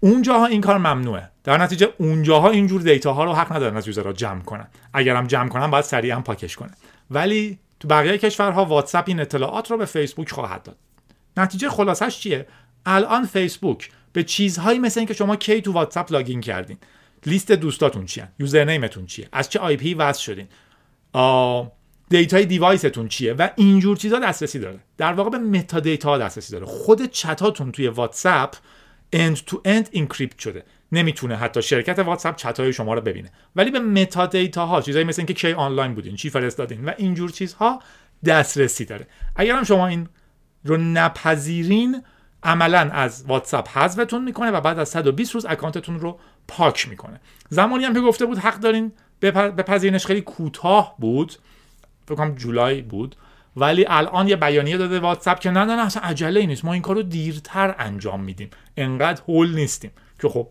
اونجاها 0.00 0.46
این 0.46 0.60
کار 0.60 0.78
ممنوعه. 0.78 1.30
در 1.44 1.58
نتیجه 1.58 1.88
اونجاها 1.98 2.50
اینجور 2.50 2.80
data 2.80 3.12
ها 3.12 3.24
رو 3.24 3.32
حق 3.32 3.52
ندارن 3.52 3.76
از 3.76 3.86
user 3.86 4.07
ها 4.07 4.12
جمع 4.12 4.40
کنن. 4.40 4.68
اگرم 4.94 5.26
جمع 5.26 5.48
کنن 5.48 5.70
باید 5.70 5.84
سریعا 5.84 6.20
پاکش 6.20 6.56
کنه 6.56 6.72
ولی 7.10 7.58
تو 7.80 7.88
بقیه 7.88 8.18
کشورها 8.18 8.64
واتساپ 8.64 9.04
این 9.08 9.20
اطلاعات 9.20 9.70
رو 9.70 9.76
به 9.76 9.84
فیسبوک 9.84 10.30
خواهد 10.30 10.62
داد. 10.62 10.76
نتیجه 11.36 11.68
خلاصش 11.68 12.18
چیه؟ 12.18 12.46
الان 12.86 13.26
فیسبوک 13.26 13.90
به 14.12 14.22
چیزهایی 14.22 14.78
مثل 14.78 15.00
اینکه 15.00 15.14
شما 15.14 15.36
کی 15.36 15.60
تو 15.60 15.72
واتساپ 15.72 16.12
login 16.12 16.40
کردین 16.40 16.76
لیست 17.26 17.52
دوستاتون 17.52 18.06
چیه 18.06 18.28
username 18.38 18.88
تون 18.88 19.06
چیه؟ 19.06 19.28
از 19.32 19.50
چه 19.50 19.58
IP 19.58 19.94
وصل 19.94 20.22
شدین؟ 20.22 20.48
data 22.10 22.46
ی 22.46 22.52
device 22.52 22.89
تون 22.89 23.08
چیه؟ 23.08 23.32
و 23.32 23.48
اینجور 23.56 23.96
چیزا 23.96 24.18
دسترسی 24.18 24.58
داره. 24.58 24.78
در 24.96 25.12
واقع 25.12 25.30
به 25.30 25.38
metadata 25.38 26.18
دسترسی 26.18 26.52
داره. 26.52 26.66
خود 26.66 27.06
چتاتون 27.06 27.72
توی 27.72 27.88
واتساپ 27.88 28.54
end 29.12 29.36
to 29.36 29.60
end 29.64 29.88
encrypt 29.92 30.38
شده. 30.38 30.64
نمی‌تونه 30.92 31.36
حتی 31.36 31.62
شرکت 31.62 31.98
واتساپ 31.98 32.36
چتای 32.36 32.72
شما 32.72 32.94
رو 32.94 33.00
ببینه. 33.00 33.30
ولی 33.56 33.70
به 33.70 33.78
metadata 33.78 34.66
ها 34.66 34.80
چیزایی 34.80 35.04
مثل 35.04 35.20
اینکه 35.20 35.34
کی 35.34 35.52
آنلاین 35.52 35.94
بودین 35.94 36.16
چی 36.16 36.30
فرستادین 36.30 36.84
و 36.84 36.92
اینجور 36.96 37.30
چیزها 37.30 37.82
دسترسی 38.24 38.84
داره. 38.84 39.06
اگر 39.36 39.56
هم 39.56 39.64
شما 39.64 39.86
این 39.86 40.08
رو 40.64 40.76
نپذیرین 40.76 42.02
عملا 42.42 42.90
از 42.92 43.24
واتساپ 43.28 43.78
حذفتون 43.78 44.24
می‌کنه 44.24 44.50
و 44.50 44.60
بعد 44.60 44.78
از 44.78 44.88
120 44.88 45.34
روز 45.34 45.46
account 45.46 45.84
تون 45.84 46.00
رو 46.00 46.18
پاک 46.48 46.88
می‌کنه. 46.88 47.20
زمانی 47.48 47.84
هم 47.84 47.94
که 47.94 48.00
گفته 48.00 48.26
بود 48.26 48.38
حق 48.38 48.60
دارین 48.60 48.92
بپذیرینش 49.22 50.06
خیلی 50.06 50.20
کوتاه 50.20 50.96
بود. 50.98 51.32
فکر 52.06 52.14
کنم 52.14 52.34
جولای 52.34 52.82
بود. 52.82 53.16
ولی 53.56 53.84
الان 53.88 54.28
یه 54.28 54.36
بیانیه 54.36 54.76
داده 54.76 55.00
واتساپ 55.00 55.40
که 55.40 55.50
نه 55.50 55.64
نه 55.64 55.76
نه 55.76 55.86
اصلا 55.86 56.02
عجله 56.02 56.46
نیست. 56.46 56.64
ما 56.64 56.72
این 56.72 56.82
کارو 56.82 57.02
دیرتر 57.02 57.74
انجام 57.78 58.20
میدیم. 58.20 58.50
انقدر 58.76 59.22
هول 59.28 59.54
نیستیم 59.54 59.90
که 60.22 60.28
خب 60.28 60.48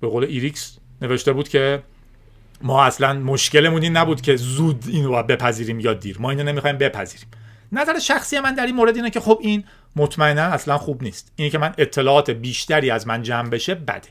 به 0.00 0.08
قول 0.08 0.24
ایریکس 0.24 0.78
نوشته 1.02 1.32
بود 1.32 1.48
که 1.48 1.82
ما 2.62 2.84
اصلا 2.84 3.12
مشکلمون 3.12 3.82
این 3.82 3.96
نبود 3.96 4.20
که 4.20 4.36
زود 4.36 4.84
این 4.88 5.04
رو 5.04 5.22
بپذیریم 5.22 5.80
یا 5.80 5.94
دیر. 5.94 6.16
ما 6.20 6.30
اینو 6.30 6.42
نمی‌خوایم 6.42 6.78
بپذیریم. 6.78 7.28
نظر 7.72 7.98
شخصی 7.98 8.40
من 8.40 8.54
در 8.54 8.66
این 8.66 8.74
مورد 8.74 8.96
اینه 8.96 9.10
که 9.10 9.20
خب 9.20 9.38
این 9.42 9.64
مطمئنا 9.96 10.42
اصلا 10.42 10.78
خوب 10.78 11.02
نیست. 11.02 11.32
اینه 11.36 11.50
که 11.50 11.58
من 11.58 11.74
اطلاعات 11.78 12.30
بیشتری 12.30 12.90
از 12.90 13.06
من 13.06 13.22
جمع 13.22 13.48
بشه 13.48 13.74
بده. 13.74 14.08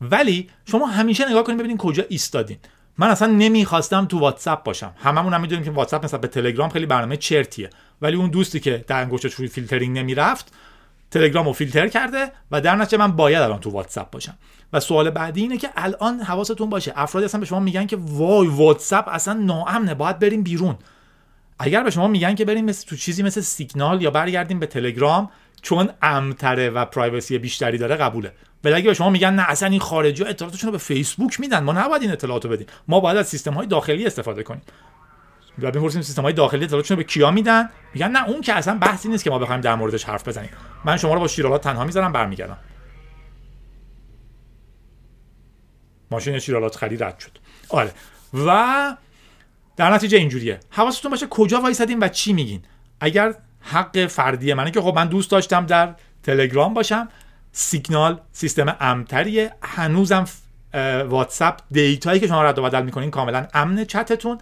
ولی 0.00 0.50
شما 0.64 0.86
همیشه 0.86 1.30
نگاه 1.30 1.44
کنید 1.44 1.58
ببینید 1.58 1.78
کجا 1.78 2.04
ایستادین. 2.08 2.58
من 2.98 3.10
اصلا 3.10 3.32
نمی‌خواستم 3.32 4.04
تو 4.04 4.18
واتساپ 4.18 4.62
باشم. 4.62 4.92
هممون 4.96 5.34
هم 5.34 5.40
می‌دونیم 5.40 5.64
که 5.64 5.70
واتساپ 5.70 6.04
مثلا 6.04 6.20
به 6.20 6.28
تلگرام 6.28 6.70
خیلی 6.70 6.86
برنامه 6.86 7.16
چرتیه. 7.16 7.70
ولی 8.02 8.16
اون 8.16 8.30
دوستی 8.30 8.60
که 8.60 8.84
در 8.88 9.00
انگشتش 9.00 9.34
روی 9.34 9.48
فیلترینگ 9.48 9.98
نمی‌رفت 9.98 10.52
تلگرام 11.10 11.46
رو 11.46 11.52
فیلتر 11.52 11.88
کرده 11.88 12.32
و 12.50 12.60
در 12.60 12.76
نتیجه 12.76 12.98
من 12.98 13.12
باید 13.12 13.42
الان 13.42 13.60
تو 13.60 13.70
واتساپ 13.70 14.10
باشم. 14.10 14.34
و 14.72 14.80
سوال 14.80 15.10
بعدی 15.10 15.40
اینه 15.40 15.58
که 15.58 15.68
الان 15.76 16.20
حواستون 16.20 16.70
باشه. 16.70 16.92
افرادی 16.96 17.24
اصلا 17.24 17.40
به 17.40 17.46
شما 17.46 17.60
میگن 17.60 17.86
که 17.86 17.98
وای 18.00 18.48
واتساپ 18.48 19.08
اصلا 19.08 19.34
ناامنه. 19.34 19.94
باید 19.94 20.18
بریم 20.18 20.42
بیرون. 20.42 20.76
اگر 21.58 21.82
به 21.82 21.90
شما 21.90 22.08
میگن 22.08 22.34
که 22.34 22.44
بریم 22.44 22.64
مثل 22.64 22.86
تو 22.86 22.96
چیزی 22.96 23.22
مثل 23.22 23.40
سیگنال 23.40 24.02
یا 24.02 24.10
برگردیم 24.10 24.58
به 24.58 24.66
تلگرام 24.66 25.30
چون 25.62 25.90
امتره 26.02 26.70
و 26.70 26.84
پرایوسی 26.84 27.38
بیشتری 27.38 27.78
داره 27.78 27.96
قبوله. 27.96 28.32
ولی 28.64 28.74
اگه 28.74 28.86
به 28.86 28.94
شما 28.94 29.10
میگن 29.10 29.34
نه 29.34 29.44
اصلا 29.48 29.68
این 29.68 29.80
خارجی 29.80 30.24
اطلاعاتشون 30.24 30.68
رو 30.68 30.72
به 30.72 30.78
فیسبوک 30.78 31.40
میدن 31.40 31.58
ما 31.58 31.72
نباید 31.72 32.02
این 32.02 32.10
اطلاعات 32.10 32.44
رو 32.44 32.50
بدیم. 32.50 32.66
ما 32.88 33.00
باید 33.00 33.16
از 33.16 33.28
سیستم 33.28 33.52
های 33.52 33.66
داخلی 33.66 34.06
استفاده 34.06 34.42
کنیم. 34.42 34.62
و 35.58 35.70
بپرسیم 35.70 36.02
سیستم 36.02 36.22
های 36.22 36.32
داخلی 36.32 36.64
اطلاعاتشون 36.64 36.96
رو 36.96 37.02
به 37.02 37.08
کیا 37.08 37.30
میدن؟ 37.30 37.68
میگن 37.94 38.08
نه 38.08 38.28
اون 38.28 38.40
که 38.40 38.54
اصلا 38.54 38.78
بحثی 38.78 39.08
نیست 39.08 39.24
که 39.24 39.30
ما 39.30 39.38
بخوایم 39.38 39.60
در 39.60 39.74
موردش 39.74 40.04
حرف 40.04 40.28
بزنیم. 40.28 40.50
من 40.84 40.96
شما 40.96 41.14
رو 41.14 41.20
با 41.20 41.28
شیرالات 41.28 41.62
تنها 41.62 41.84
می‌ذارم 41.84 42.12
برمیگردم. 42.12 42.58
ماشین 46.10 46.38
شیرالات 46.38 46.76
خرید 46.76 47.04
رد 47.04 47.18
شد. 47.18 47.38
آره. 47.68 47.90
و 48.46 48.96
در 49.78 49.90
نتیجه 49.90 50.18
اینجوریه. 50.18 50.60
حواستون 50.70 51.10
باشه 51.10 51.26
کجا 51.26 51.60
وایسادین 51.60 51.98
و 51.98 52.08
چی 52.08 52.32
میگین. 52.32 52.62
اگر 53.00 53.34
حق 53.60 54.06
فردی 54.06 54.54
منه 54.54 54.70
که 54.70 54.80
خب 54.80 54.92
من 54.96 55.08
دوست 55.08 55.30
داشتم 55.30 55.66
در 55.66 55.94
تلگرام 56.22 56.74
باشم 56.74 57.08
سیگنال 57.52 58.20
سیستم 58.32 58.76
امن‌تریه 58.80 59.52
هنوزم 59.62 60.24
واتساپ 61.08 61.58
data 61.70 62.03
یی 62.03 62.20
که 62.20 62.26
شما 62.26 62.42
رد 62.42 62.58
و 62.58 62.62
بدل 62.62 62.82
می‌کنین 62.82 63.10
کاملا 63.10 63.46
امن 63.54 63.84
چتتون. 63.84 64.38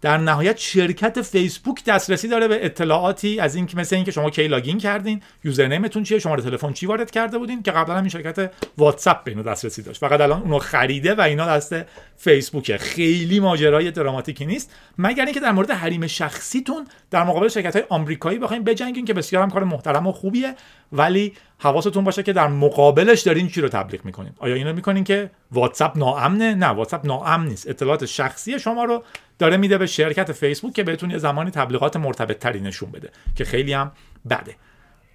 در 0.00 0.18
نهایت 0.18 0.58
شرکت 0.58 1.22
فیسبوک 1.22 1.84
دسترسی 1.84 2.28
داره 2.28 2.48
به 2.48 2.64
اطلاعاتی 2.64 3.40
از 3.40 3.54
این 3.54 3.66
که 3.66 3.76
مثل 3.76 3.96
اینکه 3.96 4.10
شما 4.10 4.30
کی 4.30 4.48
login 4.48 4.78
کردین 4.78 5.22
username 5.44 5.86
تون 5.86 6.02
چیه 6.02 6.18
شماره 6.18 6.42
تلفن 6.42 6.72
چی 6.72 6.86
وارد 6.86 7.10
کرده 7.10 7.38
بودین 7.38 7.62
که 7.62 7.70
قبلا 7.70 7.98
این 7.98 8.08
شرکت 8.08 8.52
واتساپ 8.78 9.24
به 9.24 9.30
اینو 9.30 9.42
دسترسی 9.42 9.82
داشت. 9.82 10.00
فقط 10.00 10.20
الان 10.20 10.42
اونو 10.42 10.58
خریده 10.58 11.14
و 11.14 11.20
اینا 11.20 11.46
دست 11.46 11.74
فیسبوکه. 12.16 12.78
خیلی 12.78 13.40
ماجرای 13.40 13.90
دراماتیکی 13.90 14.46
نیست. 14.46 14.74
مگر 14.98 15.24
اینکه 15.24 15.40
در 15.40 15.52
مورد 15.52 15.70
حریم 15.70 16.06
شخصیتون 16.06 16.86
در 17.10 17.24
مقابل 17.24 17.48
شرکت 17.48 17.76
های 17.76 17.84
آمریکایی 17.88 18.38
بخوایم 18.38 18.64
بجنگین 18.64 19.04
که 19.04 19.14
بسیار 19.14 19.42
هم 19.42 19.50
کار 19.50 19.64
محترم 19.64 20.06
و 20.06 20.12
خوبیه 20.12 20.54
ولی 20.92 21.32
حواستون 21.58 22.04
باشه 22.04 22.22
که 22.22 22.32
در 22.32 22.48
مقابلش 22.48 23.20
دارین 23.20 23.48
چی 23.48 23.60
رو 23.60 23.68
تبلیغ 23.68 24.04
می‌کنین. 24.04 24.32
آیا 24.38 24.54
اینو 24.54 24.72
می‌کنین 24.72 25.04
که 25.04 25.30
واتساپ 25.52 25.98
ناامنه؟ 25.98 26.54
نه 26.54 26.66
واتساپ 26.66 27.06
ناامن 27.06 27.46
نیست. 27.48 27.68
اطلاعات 27.68 28.06
شخصی 28.06 28.58
شما 28.58 28.84
رو 28.84 29.04
داره 29.38 29.56
میده 29.56 29.78
به 29.78 29.86
شرکت 29.86 30.32
فیسبوک 30.32 30.72
که 30.72 30.82
بهتون 30.82 31.10
یه 31.10 31.18
زمانی 31.18 31.50
تبلیغات 31.50 31.96
مرتبط 31.96 32.38
تری 32.38 32.60
نشون 32.60 32.90
بده 32.90 33.10
که 33.36 33.44
خیلی 33.44 33.72
هم 33.72 33.92
بده. 34.30 34.56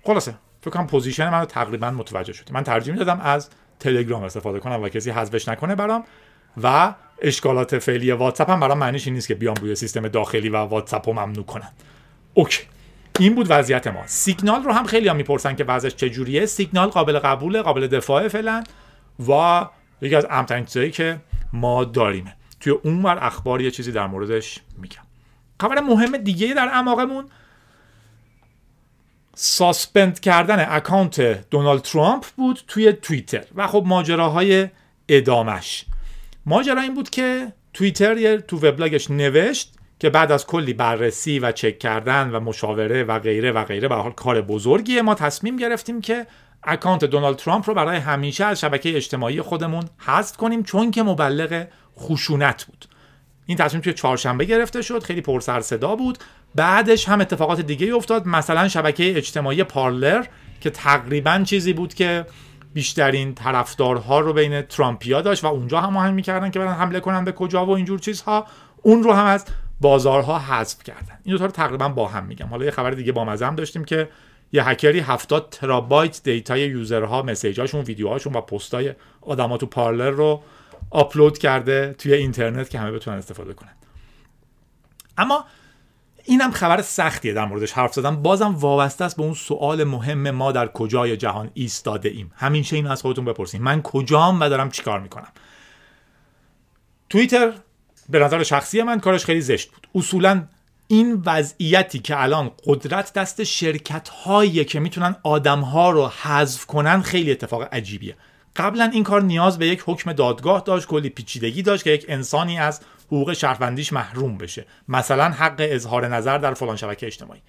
خلاصه 0.04 0.36
فکر 0.62 0.72
کنم 0.72 0.88
position 0.88 1.30
من 1.30 1.40
رو 1.40 1.46
تقریبا 1.46 1.92
متوجه 1.92 2.34
شدین 2.34 2.54
من 2.54 2.64
ترجیح 2.64 2.94
می‌دادم 2.94 3.22
از 3.22 3.50
تلگرام 3.80 4.24
استفاده 4.24 4.60
کنم 4.60 4.84
و 4.84 4.90
کسی 4.90 5.12
حذفش 5.12 5.48
نکنه 5.48 5.76
برام. 5.76 6.04
و 6.64 6.94
اشکالات 7.22 7.80
فعلی 7.80 8.12
واتساپ 8.12 8.50
هم 8.50 8.60
برام 8.60 8.78
معنیش 8.78 9.08
نیست 9.08 9.28
که 9.28 9.36
بیام 9.36 9.56
روی 9.56 9.76
سیستم 9.76 10.08
داخلی 10.08 10.50
و 10.50 10.58
واتساپ 10.58 11.10
رو 11.10 11.14
ممنوع 11.14 11.46
کنم. 11.46 11.72
OK. 12.34 12.64
این 13.20 13.36
بود 13.36 13.48
وضعیت 13.50 13.88
ما. 13.88 14.04
سیگنال 14.06 14.64
رو 14.64 14.72
هم 14.72 14.86
خیلی 14.86 15.08
هم 15.08 15.16
می‌پرسن 15.16 15.56
که 15.56 15.64
وضعش 15.64 15.96
چجوریه. 15.96 16.46
سیگنال 16.46 16.90
قابل 16.90 17.20
قبوله 17.20 17.62
قابل 17.62 17.88
دفاع 17.88 18.28
فعلا. 18.28 18.64
و 19.30 19.66
یکی 20.02 20.16
از 20.16 20.28
امن‌ترین 20.30 20.66
چیزایی 20.66 20.92
که 20.92 21.20
ما 21.54 21.84
داریمه 21.84 22.36
توی 22.64 22.74
اون 22.74 23.04
ور 23.04 23.18
اخبار 23.22 23.62
یه 23.62 23.72
چیزی 23.72 23.92
در 23.92 24.08
موردش 24.08 24.60
میگم. 24.78 25.02
خبر 25.62 25.80
مهم 25.80 26.18
دیگه 26.18 26.54
در 26.54 26.70
اماقمون 26.74 27.26
suspend 29.36 30.20
کردن 30.20 30.66
account 30.70 31.50
دونالد 31.50 31.82
ترامپ 31.82 32.26
بود 32.38 32.60
توی 32.68 32.94
توییتر 32.94 33.46
و 33.56 33.68
خب 33.68 33.84
ماجراهای 33.86 34.68
ادامش. 35.10 35.86
ماجرا 36.46 36.82
این 36.82 36.94
بود 36.94 37.10
که 37.10 37.54
توییتر 37.74 38.40
تو 38.40 38.58
وبلاگش 38.58 39.12
نوشت 39.12 39.74
که 40.00 40.10
بعد 40.10 40.32
از 40.32 40.48
کلی 40.48 40.74
بررسی 40.74 41.40
و 41.40 41.52
چک 41.52 41.80
کردن 41.80 42.30
و 42.30 42.40
مشاوره 42.40 43.04
و 43.04 43.20
غیره 43.20 43.52
و 43.52 43.64
غیره 43.64 43.88
به 43.88 43.92
هر 43.92 43.96
حال 43.96 44.12
کار 44.12 44.42
بزرگیه. 44.42 45.02
ما 45.02 45.16
تصمیم 45.16 45.58
گرفتیم 45.58 46.02
که 46.02 46.28
account 46.66 47.06
دونالد 47.06 47.36
ترامپ 47.36 47.70
رو 47.70 47.76
برای 47.76 47.98
همیشه 47.98 48.46
از 48.46 48.60
شبکه 48.60 48.96
اجتماعی 48.96 49.42
خودمون 49.42 49.84
حذف 49.98 50.38
کنیم 50.38 50.64
چون 50.64 50.92
که 50.92 51.04
مبلغ 51.04 51.68
خشونت 52.00 52.64
بود. 52.64 52.86
این 53.46 53.58
تصمیم 53.58 53.82
توی 53.82 53.94
چهارشنبه 53.94 54.46
گرفته 54.46 54.82
شد 54.82 55.04
خیلی 55.04 55.22
پر 55.22 55.42
سر 55.42 55.62
صدا 55.62 55.96
بود. 55.96 56.18
بعدش 56.56 57.10
هم 57.10 57.22
اتفاقات 57.22 57.62
دیگه 57.62 57.96
افتاد 57.96 58.28
مثلا 58.28 58.68
شبکه 58.68 59.18
اجتماعی 59.18 59.64
پارلر 59.64 60.26
که 60.62 60.70
تقریبا 60.70 61.44
چیزی 61.46 61.74
بود 61.74 61.94
که 61.94 62.26
بیشترین 62.74 63.36
طرفدارها 63.36 64.20
رو 64.20 64.34
بین 64.34 64.62
ترامپیا 64.62 65.22
داشت 65.22 65.44
و 65.44 65.48
اونجا 65.48 65.82
هماهنگ 65.82 66.14
می‌کردن 66.14 66.52
که 66.52 66.60
برن 66.60 66.74
حمله 66.74 67.00
کنن 67.00 67.26
به 67.26 67.32
کجا 67.32 67.66
و 67.66 67.70
اینجور 67.70 68.00
چیزها 68.00 68.48
اون 68.82 69.04
رو 69.04 69.14
هم 69.14 69.26
از 69.26 69.46
بازارها 69.82 70.40
حذف 70.40 70.84
کردن. 70.84 71.20
این 71.24 71.36
دو 71.36 71.38
تا 71.38 71.46
رو 71.46 71.52
تقریبا 71.52 71.90
با 71.90 72.08
هم 72.08 72.26
میگم. 72.26 72.48
حالا 72.48 72.66
یه 72.66 72.72
خبر 72.72 72.92
دیگه 72.92 73.12
بامزه‌م 73.12 73.56
داشتیم 73.56 73.86
که 73.86 74.10
یه 74.54 74.70
هکری 74.70 75.00
70 75.00 75.50
ترابایت 75.50 76.24
data 76.24 76.62
ی 76.62 76.74
user 76.74 77.22
ها 77.22 77.27
message 77.27 77.62
اشون 77.62 77.82
ویدیوهاشون 77.82 78.34
و 78.34 78.42
پستای 78.42 78.94
آدما 79.22 79.58
تو 79.58 79.66
پارلر 79.66 80.10
رو 80.10 80.44
آپلود 80.90 81.38
کرده 81.38 81.96
توی 81.98 82.14
اینترنت 82.14 82.70
که 82.70 82.80
همه 82.80 82.92
بتونن 82.92 83.18
استفاده 83.18 83.54
کنن. 83.54 83.76
اما 85.18 85.46
اینم 86.24 86.52
خبر 86.52 86.82
سختیه 86.82 87.34
در 87.34 87.46
موردش 87.46 87.72
حرف 87.72 87.94
زدم. 87.94 88.22
بازم 88.22 88.56
وابسته 88.56 89.06
است 89.06 89.18
به 89.18 89.24
اون 89.24 89.34
سوال 89.34 89.84
مهم 89.84 90.32
ما 90.32 90.52
در 90.52 90.68
کجای 90.68 91.18
جهان 91.18 91.50
ایستاده 91.54 92.10
ایم. 92.10 92.32
همیشه 92.36 92.76
این 92.76 92.88
از 92.88 93.02
خودتون 93.02 93.26
بپرسین. 93.26 93.62
من 93.62 93.82
کجام 93.82 94.42
و 94.42 94.50
دارم 94.50 94.70
چیکار 94.70 95.00
می‌کنم؟ 95.00 95.32
توییتر 97.10 97.54
به 98.10 98.20
نظر 98.20 98.44
شخصی 98.44 98.84
من 98.84 99.00
کارش 99.00 99.26
خیلی 99.26 99.42
زشت 99.42 99.72
بود. 99.72 99.88
اصولا 99.96 100.44
این 100.94 101.24
وضعیتی 101.26 102.00
که 102.00 102.22
الان 102.22 102.52
قدرت 102.66 103.14
دست 103.14 103.44
شرکت 103.44 104.10
هایی 104.10 104.66
که 104.66 104.80
می‌تونن 104.80 105.16
آدم 105.24 105.60
ها 105.60 105.92
رو 105.92 106.08
حذف 106.08 106.66
کنن 106.66 107.02
خیلی 107.02 107.32
اتفاق 107.32 107.68
عجیبیه. 107.72 108.16
قبلا 108.56 108.90
این 108.94 109.04
کار 109.04 109.22
نیاز 109.22 109.58
به 109.58 109.68
یک 109.68 109.84
حکم 109.86 110.14
دادگاه 110.14 110.64
داشت 110.66 110.88
کلی 110.88 111.10
پیچیدگی 111.10 111.62
داشت 111.62 111.84
که 111.84 111.90
یک 111.90 112.06
انسانی 112.10 112.60
از 112.60 112.82
حقوق 113.08 113.34
شهروندیش 113.34 113.94
محروم 113.94 114.38
بشه. 114.38 114.66
مثلا 114.88 115.30
حق 115.30 115.56
اظهار 115.60 116.08
نظر 116.08 116.38
در 116.38 116.54
فلان 116.54 116.76
شبکه 116.76 117.06
اجتماعی. 117.06 117.42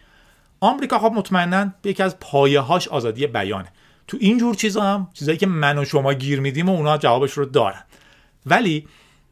آمریکا 0.60 0.98
خب 0.98 1.12
مطمئنا 1.14 1.72
یکی 1.84 2.02
از 2.02 2.20
پایه 2.20 2.60
هاش 2.60 2.88
آزادی 2.88 3.26
بیانه. 3.26 3.68
تو 4.06 4.16
این 4.20 4.38
جور 4.38 4.54
چیزا 4.54 4.82
هم 4.82 5.08
چیزایی 5.14 5.38
که 5.38 5.46
من 5.46 5.78
و 5.78 5.84
شما 5.84 6.14
گیر 6.14 6.40
میدیم 6.40 6.68
و 6.68 6.72
اونا 6.72 6.98
جوابش 6.98 7.32
رو 7.32 7.44
دارن. 7.44 7.84
ولی 8.46 8.88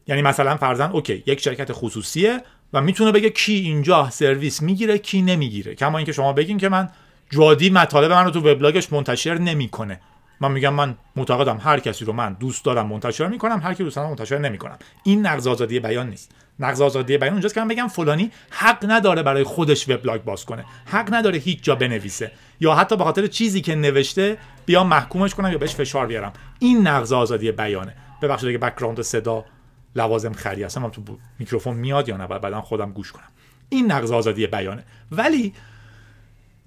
یعنی 0.07 0.21
مثلا 0.21 0.57
فرضاً 0.57 0.89
اوکی 0.89 1.23
یک 1.25 1.39
شرکت 1.39 1.69
خصوصیه 1.71 2.41
و 2.73 2.81
می‌تونه 2.81 3.11
بگه 3.11 3.29
کی 3.29 3.53
اینجا 3.53 4.09
سرویس 4.09 4.61
می‌گیره 4.61 4.97
کی 4.97 5.21
نمی‌گیره. 5.21 5.75
کما 5.75 5.97
اینکه 5.97 6.11
شما 6.11 6.33
بگین 6.33 6.57
که 6.57 6.69
من 6.69 6.89
جادی 7.29 7.69
مطالب 7.69 8.11
من 8.11 8.25
رو 8.25 8.31
تو 8.31 8.39
وبلاگش 8.39 8.93
منتشر 8.93 9.37
نمی‌کنه. 9.37 9.99
من 10.39 10.51
میگم 10.51 10.73
من 10.73 10.95
معتقدم 11.15 11.57
هر 11.63 11.79
کسی 11.79 12.05
رو 12.05 12.13
من 12.13 12.33
دوست 12.33 12.65
دارم 12.65 12.87
منتشر 12.87 13.27
می‌کنم 13.27 13.61
هر 13.63 13.73
کی 13.73 13.83
دوست 13.83 13.95
دارم 13.95 14.09
منتشر 14.09 14.37
نمی‌کنم. 14.37 14.77
این 15.03 15.25
نقض 15.25 15.47
آزادی 15.47 15.79
بیان 15.79 16.09
نیست. 16.09 16.31
نقض 16.59 16.81
آزادی 16.81 17.17
بیان 17.17 17.33
اونجاست 17.33 17.53
که 17.53 17.61
من 17.61 17.67
بگم 17.67 17.87
فلانی 17.87 18.31
حق 18.49 18.85
نداره 18.87 19.23
برای 19.23 19.43
خودش 19.43 19.89
وبلاگ 19.89 20.21
باز 20.21 20.45
کنه. 20.45 20.65
حق 20.85 21.13
نداره 21.13 21.37
هیچ 21.37 21.63
جا 21.63 21.75
بنویسه. 21.75 22.31
یا 22.59 22.75
حتی 22.75 22.97
به 22.97 23.03
خاطر 23.03 23.27
چیزی 23.27 23.61
که 23.61 23.75
نوشته 23.75 24.37
بیا 24.65 24.83
محکومش 24.83 25.35
کنم 25.35 25.51
یا 25.51 25.57
بهش 25.57 25.75
فشار 25.75 26.07
بیارم. 26.07 26.33
این 26.59 26.87
نقض 26.87 27.13
آزادی 27.13 27.51
بیانه. 27.51 27.95
ببخشید 28.21 28.49
اگه 28.49 28.57
بک‌گراند 28.57 29.01
صدا 29.01 29.45
لوازم 29.95 30.33
خری 30.33 30.63
هستم. 30.63 30.89
تو 30.89 31.01
میکروفون 31.39 31.77
میاد 31.77 32.09
یا 32.09 32.17
نه؟ 32.17 32.27
بعدا 32.27 32.61
خودم 32.61 32.91
گوش 32.91 33.11
کنم. 33.11 33.27
این 33.69 33.91
نقض 33.91 34.11
آزادی 34.11 34.47
بیانه. 34.47 34.83
ولی 35.11 35.53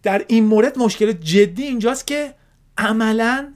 در 0.02 0.24
این 0.28 0.44
مورد 0.44 0.78
مشکل 0.78 1.12
جدی 1.12 1.62
اینجاست 1.62 2.06
که 2.06 2.34
عملا 2.78 3.52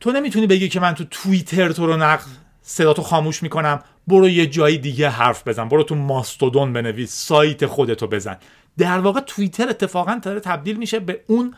تو 0.00 0.12
نمی‌تونی 0.12 0.46
بگی 0.46 0.68
که 0.68 0.80
من 0.80 0.94
تو 0.94 1.04
توییتر 1.10 1.72
تو 1.72 1.86
رو 1.86 1.96
نقض 1.96 2.26
صداتو 2.62 3.02
خاموش 3.02 3.42
می‌کنم. 3.42 3.82
برو 4.06 4.28
یه 4.28 4.46
جایی 4.46 4.78
دیگه 4.78 5.08
حرف 5.08 5.48
بزن. 5.48 5.68
برو 5.68 5.82
تو 5.82 5.94
ماستودون 5.94 6.72
بنویس. 6.72 7.12
سایت 7.12 7.66
خودتو 7.66 8.06
بزن. 8.06 8.36
در 8.78 8.98
واقع 8.98 9.20
توییتر 9.20 9.68
اتفاقا 9.68 10.20
داره 10.22 10.40
تبدیل 10.40 10.76
میشه 10.76 11.00
به 11.00 11.20
اون 11.26 11.54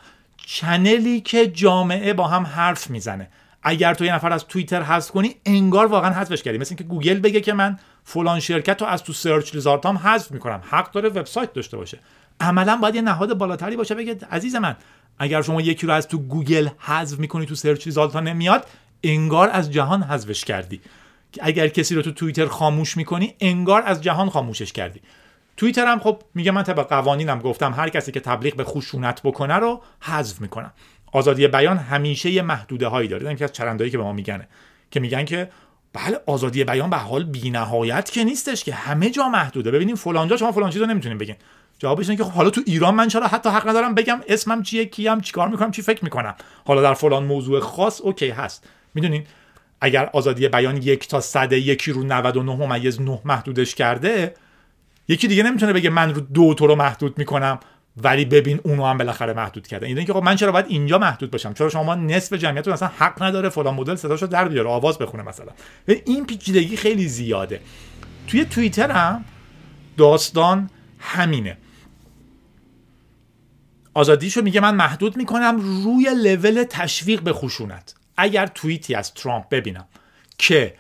چنلی 0.47 1.21
که 1.21 1.47
جامعه 1.47 2.13
با 2.13 2.27
هم 2.29 2.43
حرف 2.43 2.91
می‌زنه. 2.91 3.29
اگر 3.63 3.95
تو 3.95 4.05
یه 4.05 4.15
نفر 4.15 4.33
از 4.33 4.47
توییتر 4.47 4.83
حذف 4.83 5.11
کنی 5.11 5.35
انگار 5.47 5.87
واقعا 5.87 6.11
حذفش 6.11 6.43
کردی. 6.43 6.59
مثل 6.59 6.69
اینکه 6.71 6.85
گوگل 6.85 7.21
بگه 7.21 7.41
که 7.41 7.53
من 7.53 7.79
فلان 8.05 8.41
شرکت 8.41 8.83
رو 8.83 8.89
از 8.89 9.03
تو 9.05 9.13
search 9.13 9.55
result 9.55 9.91
ام 9.91 9.97
حذف 9.99 10.33
می‌کنم. 10.33 10.63
حق 10.71 10.93
داره 10.93 11.09
وبسایت 11.09 11.53
داشته 11.53 11.77
باشه. 11.77 11.99
عملا 12.41 12.77
باید 12.77 12.95
یه 12.95 13.03
نهاد 13.03 13.39
بالاتری 13.39 13.77
باشه. 13.77 13.95
بگه 13.95 14.19
عزیز 14.31 14.57
من 14.57 14.77
اگر 15.19 15.43
شما 15.43 15.61
یکی 15.61 15.87
رو 15.87 15.93
از 15.93 16.09
تو 16.09 16.19
گوگل 16.19 16.69
حذف 16.79 17.19
می‌کنی 17.19 17.47
تو 17.47 17.55
search 17.55 17.87
result 17.87 18.17
نمیاد 18.17 18.67
انگار 19.03 19.51
از 19.53 19.71
جهان 19.71 20.03
حذفش 20.03 20.45
کردی. 20.45 20.81
اگر 21.41 21.69
کسی 21.69 21.95
رو 21.95 22.03
تو 22.03 22.13
توییتر 22.13 22.47
خاموش 22.47 22.97
می‌کنی 22.97 23.35
انگار 23.41 23.83
از 23.83 24.03
جهان 24.03 24.31
خاموشش 24.31 24.73
کردی. 24.73 25.01
توییتر 25.57 25.87
هم 25.87 25.99
خب 25.99 26.23
میگه 26.35 26.51
من 26.51 26.63
طبق 26.63 26.89
قوانینم 26.89 27.39
گفتم 27.39 27.73
هر 27.73 27.89
کسی 27.89 28.13
که 28.13 28.21
تبلیغ 28.21 28.57
به 28.57 28.65
خشونت 28.65 29.23
بکنه 29.23 29.55
رو 29.55 29.83
حذف 30.01 30.41
می‌کنم. 30.41 30.73
آزادی 31.13 31.49
بیان 31.49 31.77
همیشه 31.77 32.31
یه 32.31 32.43
محدوده 32.43 32.87
هایی 32.87 33.09
داره 33.09 33.33
یکی 33.33 33.45
از 33.45 33.53
چرندایی 33.53 33.91
که 33.91 33.99
به 33.99 34.05
ما 34.05 34.13
میگنه 34.13 34.49
که 34.91 35.01
میگن 35.01 35.25
که 35.25 35.51
بله 35.93 36.21
آزادی 36.27 36.65
بیان 36.65 36.91
به 36.91 36.97
حال 36.97 37.25
بی‌نهایت 37.25 38.11
که 38.11 38.25
نیستش 38.25 38.65
که 38.65 38.75
همه 38.75 39.11
جا 39.11 39.29
محدوده. 39.29 39.71
ببینیم 39.71 39.97
فلان 39.97 40.29
جا 40.29 40.37
شما 40.37 40.53
فلان 40.53 40.71
چیزو 40.71 40.87
نمی‌تونیم 40.87 41.19
بگین. 41.19 41.37
جوابش 41.79 42.09
اینه 42.09 42.19
که 42.19 42.25
خب 42.25 42.31
حالا 42.31 42.51
تو 42.51 42.61
ایران 42.67 42.95
من 42.95 43.09
چرا 43.09 43.27
حتی 43.27 43.49
حق 43.49 43.69
ندارم 43.69 43.95
بگم 43.95 44.21
اسمم 44.29 44.63
چیه 44.63 44.85
کیم 44.85 45.21
چیکار 45.21 45.49
می‌کنم 45.49 45.71
چی 45.71 45.83
فکر 45.83 46.05
می‌کنم. 46.05 46.35
حالا 46.67 46.83
در 46.83 46.95
فلان 46.95 47.25
موضوع 47.25 47.61
خاص 47.61 48.01
اوکی 48.01 48.31
هست. 48.31 48.69
می‌دونین؟ 48.95 49.25
اگر 49.81 50.11
آزادی 50.13 50.49
بیان 50.49 50.77
یک 50.77 51.09
تا 51.09 51.21
صد 51.21 51.53
یکی 51.53 51.93
رو 51.93 52.03
99 52.03 52.57
ممیز 52.57 53.01
9 53.01 53.21
محدودش 53.25 53.75
کرده 53.75 54.35
یکی 55.09 55.29
دیگه 55.29 55.43
نمی‌تونه 55.43 55.73
بگه 55.73 55.91
من 55.91 56.15
رو 56.15 56.21
دو 56.21 56.55
تو 56.55 56.67
رو 56.67 56.75
محدود 56.75 57.19
می‌کنم. 57.19 57.61
ولی 58.03 58.25
ببین 58.25 58.61
اونو 58.63 58.87
هم 58.87 58.99
بالاخره 58.99 59.33
محدود 59.33 59.67
کرده 59.67 59.87
این 59.87 60.05
که 60.05 60.13
خب 60.13 60.23
من 60.23 60.37
چرا 60.37 60.53
باید 60.53 60.67
اینجا 60.69 60.99
محدود 60.99 61.31
باشم؟ 61.31 61.55
چرا 61.55 61.69
شما 61.69 61.95
نصف 61.95 62.33
جمعیت 62.33 62.69
مثلا 62.69 62.91
حق 62.99 63.23
نداره 63.23 63.49
فلان 63.49 63.75
مدل 63.75 63.95
صداشو 63.95 64.27
در 64.27 64.49
بیاره 64.49 64.69
آواز 64.69 64.99
بخونه 64.99 65.23
مثلا. 65.23 65.53
این 65.87 66.27
پیچیدگی 66.27 66.77
خیلی 66.77 67.09
زیاده. 67.09 67.61
توی 68.27 68.45
توییتر 68.45 68.91
هم 68.91 69.25
داستان 69.97 70.71
همینه. 70.99 71.57
آزادیشو 73.95 74.43
میگه 74.43 74.61
من 74.61 74.75
محدود 74.75 75.17
می‌کنم 75.17 75.61
روی 75.85 76.15
لول 76.25 76.65
تشویق 76.65 77.21
به 77.21 77.33
خشونت. 77.33 77.95
اگر 78.17 78.47
توییتی 78.47 78.95
از 78.95 79.15
ترامپ 79.15 79.49
ببینم 79.49 79.85
که 80.39 80.75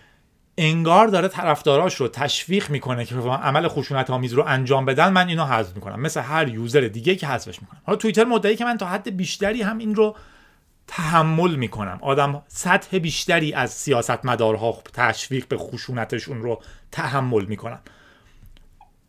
انگار 0.61 1.07
داره 1.07 1.29
طرفداراش 1.29 1.95
رو 1.95 2.09
تشویق 2.09 2.71
می‌کنه 2.71 3.05
که 3.05 3.15
عمل 3.15 3.69
خشونت 3.69 4.11
آمیز 4.11 4.33
رو 4.33 4.45
انجام 4.47 4.85
بدن 4.85 5.09
من 5.09 5.29
اینو 5.29 5.45
حذف 5.45 5.75
می‌کنم. 5.75 6.00
مثل 6.00 6.21
هر 6.21 6.49
یوزر 6.49 6.81
دیگه 6.81 7.17
که 7.17 7.27
حذفش 7.27 7.62
می‌کنم. 7.62 7.81
حالا 7.87 7.97
توییتر 7.97 8.25
مدعی 8.25 8.57
که 8.57 8.65
من 8.65 8.79
تا 8.79 8.87
حد 8.87 9.17
بیشتری 9.17 9.62
هم 9.62 9.79
این 9.79 9.95
رو 9.95 10.17
تحمل 10.87 11.55
می‌کنم. 11.55 11.99
آدم 12.03 12.43
سطح 12.49 12.99
بیشتری 12.99 13.53
از 13.53 13.71
سیاستمدارها 13.71 14.79
تشویق 14.95 15.49
به 15.49 15.57
خشونتشون 15.57 16.43
رو 16.43 16.62
تحمل 16.93 17.45
می‌کنم. 17.45 17.81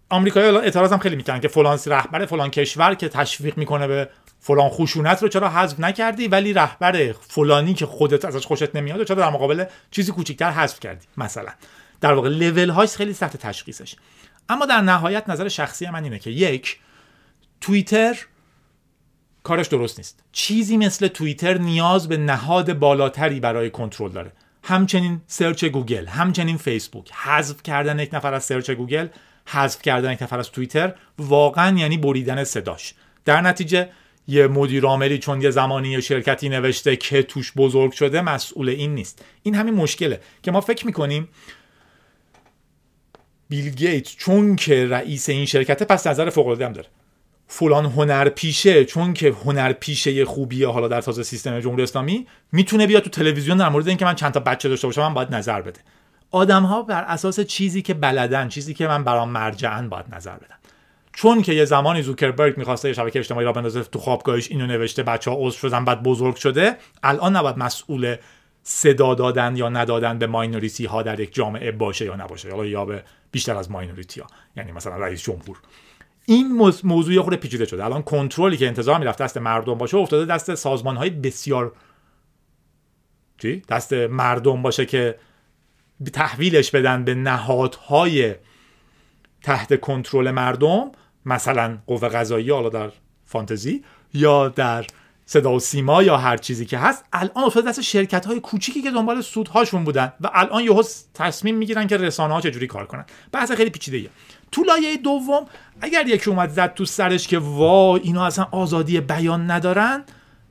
آمریکایی 0.09 0.47
الان 0.47 0.63
اعتراض 0.63 0.93
هم 0.93 0.99
خیلی 0.99 1.15
می‌کنن 1.15 1.39
که 1.39 1.47
فلان 1.47 1.79
رهبر 1.85 2.25
فلان 2.25 2.49
کشور 2.49 2.95
که 2.95 3.09
تشویق 3.09 3.57
می‌کنه 3.57 3.87
به 3.87 4.09
فلان 4.39 4.69
خشونت 4.69 5.23
رو 5.23 5.29
چرا 5.29 5.49
حذف 5.49 5.79
نکردی 5.79 6.27
ولی 6.27 6.53
رهبر 6.53 7.11
فلانی 7.11 7.73
که 7.73 7.85
خودت 7.85 8.25
ازش 8.25 8.45
خوشت 8.45 8.75
نمیاد 8.75 9.03
چرا 9.03 9.15
در 9.15 9.29
مقابل 9.29 9.65
چیزی 9.91 10.11
کوچیکتر 10.11 10.51
حذف 10.51 10.79
کردی 10.79 11.05
مثلا. 11.17 11.51
در 12.01 12.13
واقع 12.13 12.29
لول 12.29 12.69
هاش 12.69 12.95
خیلی 12.95 13.13
سخت 13.13 13.37
تشخیصش. 13.37 13.95
اما 14.49 14.65
در 14.65 14.81
نهایت 14.81 15.29
نظر 15.29 15.47
شخصی 15.47 15.89
من 15.89 16.03
اینه 16.03 16.19
که 16.19 16.29
یک 16.29 16.79
توییتر 17.61 18.17
کارش 19.43 19.67
درست 19.67 19.99
نیست. 19.99 20.23
چیزی 20.31 20.77
مثل 20.77 21.07
توییتر 21.07 21.57
نیاز 21.57 22.07
به 22.07 22.17
نهاد 22.17 22.73
بالاتری 22.73 23.39
برای 23.39 23.69
کنترل 23.69 24.11
داره. 24.11 24.31
همچنین 24.63 25.21
search 25.27 25.65
گوگل 25.65 26.07
همچنین 26.07 26.57
فیسبوک. 26.57 27.11
حذف 27.11 27.63
کردن 27.63 27.99
یک 27.99 28.13
نفر 28.13 28.33
از 28.33 28.43
search 28.43 28.71
گوگل 28.71 29.07
حذف 29.51 29.81
کردن 29.81 30.13
یک 30.13 30.21
نفر 30.21 30.39
از 30.39 30.51
توییتر 30.51 30.93
واقعا 31.17 31.77
یعنی 31.77 31.97
بریدن 31.97 32.43
صداش. 32.43 32.93
در 33.25 33.41
نتیجه 33.41 33.89
یه 34.27 34.47
مدیر 34.47 34.85
عاملی 34.85 35.17
چون 35.17 35.41
یه 35.41 35.49
زمانی 35.49 35.89
یه 35.89 36.01
شرکتی 36.01 36.49
نوشته 36.49 36.95
که 36.95 37.23
توش 37.23 37.53
بزرگ 37.57 37.91
شده 37.91 38.21
مسئول 38.21 38.69
این 38.69 38.95
نیست. 38.95 39.25
این 39.43 39.55
همین 39.55 39.73
مشکله 39.73 40.19
که 40.43 40.51
ما 40.51 40.61
فکر 40.61 40.85
می‌کنیم 40.85 41.29
بیل 43.49 43.69
گیت 43.69 44.03
چون 44.17 44.55
که 44.55 44.87
رئیس 44.87 45.29
این 45.29 45.45
شرکته 45.45 45.85
پس 45.85 46.07
نظر 46.07 46.29
فوق 46.29 46.47
العاده 46.47 46.73
داره. 46.73 46.87
فلان 47.47 47.85
هنرپیشه 47.85 48.85
چون 48.85 49.13
که 49.13 49.35
هنرپیشه 49.45 50.25
خوبیه 50.25 50.67
حالا 50.67 50.87
در 50.87 51.01
تازه 51.01 51.23
سیستم 51.23 51.59
جمهوری 51.59 51.83
اسلامی 51.83 52.27
می‌تونه 52.51 52.87
بیاد 52.87 53.03
تو 53.03 53.09
تلویزیون 53.09 53.57
در 53.57 53.69
مورد 53.69 53.87
اینکه 53.87 54.05
من 54.05 54.15
چند 54.15 54.31
تا 54.31 54.39
بچه 54.39 54.69
داشته 54.69 54.87
باشم 54.87 55.01
من 55.01 55.13
باید 55.13 55.35
نظر 55.35 55.61
بده. 55.61 55.79
آدم 56.31 56.63
ها 56.63 56.81
بر 56.81 57.03
اساس 57.03 57.39
چیزی 57.39 57.81
که 57.81 57.93
بلدن 57.93 58.47
چیزی 58.49 58.73
که 58.73 58.87
من 58.87 59.03
برام 59.03 59.29
مرجعن 59.29 59.89
باید 59.89 60.05
نظر 60.15 60.35
بدن 60.35 60.55
چون 61.13 61.41
که 61.41 61.53
یه 61.53 61.65
زمانی 61.65 62.01
زوکربرگ 62.01 62.57
می‌خواسته 62.57 62.87
یه 62.87 62.93
شبکه 62.93 63.19
اجتماعی 63.19 63.45
را 63.45 63.53
بندازه 63.53 63.83
تو 63.83 63.99
خوابگاهش 63.99 64.51
اینو 64.51 64.67
نوشته 64.67 65.03
بچه 65.03 65.31
ها 65.31 65.37
عضو 65.39 65.57
شدن 65.57 65.85
بعد 65.85 66.03
بزرگ 66.03 66.35
شده 66.35 66.77
الان 67.03 67.35
نباید 67.35 67.57
مسئول 67.57 68.15
صدا 68.63 69.15
دادن 69.15 69.55
یا 69.55 69.69
ندادن 69.69 70.19
به 70.19 70.27
ماینوریتی 70.27 70.85
ها 70.85 71.01
در 71.01 71.19
یک 71.19 71.33
جامعه 71.33 71.71
باشه 71.71 72.05
یا 72.05 72.15
نباشه. 72.15 72.67
یا 72.67 72.85
به 72.85 73.03
بیشتر 73.31 73.55
از 73.55 73.71
ماینوریتی 73.71 74.21
ها 74.21 74.27
یعنی 74.57 74.71
مثلا 74.71 74.97
رئیس 74.97 75.23
جمهور. 75.23 75.57
این 76.25 76.47
موضوع 76.83 77.21
خود 77.21 77.33
پیچیده 77.33 77.65
شده. 77.65 77.85
الان 77.85 78.01
کنترلی 78.01 78.57
که 78.57 78.67
انتظار 78.67 78.99
می‌رفت 78.99 79.21
دست 79.21 79.37
مردم 79.37 79.75
باشه 79.75 79.97
افتاده 79.97 80.33
دست 80.33 80.55
سازمان 80.55 80.97
های 80.97 81.09
بسیار 81.09 81.71
چی؟ 83.41 83.61
دست 83.69 83.93
مردم 83.93 84.61
باشه 84.61 84.85
که 84.85 85.15
تحویلش 86.13 86.71
بدن 86.71 87.03
به 87.03 87.15
نهادهای 87.15 88.35
تحت 89.43 89.79
کنترل 89.79 90.31
مردم 90.31 90.91
مثلا 91.25 91.77
قوه 91.87 92.09
قضایی 92.09 92.51
حالا 92.51 92.69
در 92.69 92.91
فانتزی 93.25 93.83
یا 94.13 94.49
در 94.49 94.85
صدا 95.25 95.53
و 95.53 95.59
سیما 95.59 96.03
یا 96.03 96.17
هر 96.17 96.37
چیزی 96.37 96.65
که 96.65 96.77
هست 96.77 97.05
الان 97.13 97.43
افتاده 97.43 97.69
دست 97.69 97.81
شرکت 97.81 98.25
های 98.25 98.39
کوچیکی 98.39 98.81
که 98.81 98.91
دنبال 98.91 99.21
سودهاشون 99.21 99.83
بودن 99.83 100.13
و 100.21 100.29
الان 100.33 100.63
یهو 100.63 100.83
تصمیم 101.13 101.55
می‌گیرن 101.55 101.87
که 101.87 101.97
رسانه 101.97 102.33
ها 102.33 102.41
چجوری 102.41 102.67
کار 102.67 102.85
کنن 102.85 103.05
بحث 103.31 103.51
خیلی 103.51 103.69
پیچیده 103.69 103.97
ایه. 103.97 104.09
تو 104.51 104.63
لایه 104.63 104.97
دوم 104.97 105.45
اگر 105.81 106.07
یکی 106.07 106.29
اومد 106.29 106.49
زد 106.49 106.73
تو 106.73 106.85
سرش 106.85 107.27
که 107.27 107.39
وا 107.39 107.95
اینا 107.95 108.25
اصلا 108.25 108.47
آزادی 108.51 108.99
بیان 109.01 109.51
ندارن 109.51 110.03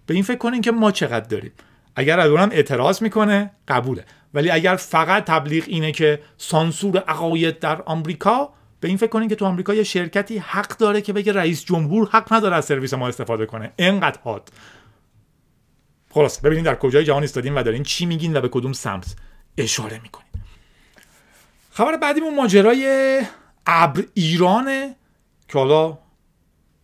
به 0.06 0.14
این 0.14 0.22
فکر 0.22 0.38
کنین 0.38 0.60
که 0.60 0.72
ما 0.72 0.90
چقدر 0.90 1.28
داریم 1.28 1.52
اگر 1.98 2.20
اونم 2.20 2.48
اعتراض 2.52 3.02
می‌کنه 3.02 3.50
قبوله. 3.68 4.04
ولی 4.34 4.50
اگر 4.50 4.76
فقط 4.76 5.24
تبلیغ 5.24 5.64
اینه 5.66 5.92
که 5.92 6.20
سانسور 6.36 6.98
عقاید 6.98 7.58
در 7.58 7.82
آمریکا 7.82 8.52
به 8.80 8.88
این 8.88 8.96
فکر 8.96 9.08
کنین 9.08 9.28
که 9.28 9.34
تو 9.34 9.44
آمریکا 9.44 9.74
یه 9.74 9.82
شرکتی 9.82 10.38
حق 10.38 10.76
داره 10.76 11.00
که 11.00 11.12
بگه 11.12 11.32
رئیس 11.32 11.64
جمهور 11.64 12.08
حق 12.12 12.32
نداره 12.32 12.56
از 12.56 12.64
سرویس 12.64 12.94
ما 12.94 13.08
استفاده 13.08 13.46
کنه. 13.46 13.72
انقدر 13.78 14.18
حاد 14.24 14.48
خلاص 16.10 16.40
ببینید 16.40 16.64
در 16.64 16.74
کجای 16.74 17.04
جهان 17.04 17.22
ایستادین 17.22 17.54
و 17.54 17.62
دارین 17.62 17.82
چی 17.82 18.06
میگین 18.06 18.36
و 18.36 18.40
به 18.40 18.48
کدوم 18.48 18.72
سمت 18.72 19.16
اشاره 19.56 20.00
می‌کنین. 20.02 20.28
خبر 21.70 21.96
بعدیمون 21.96 22.34
ماجرای 22.34 23.22
ابر 23.66 24.04
ایرانه 24.14 24.96
که 25.48 25.58
حالا 25.58 25.98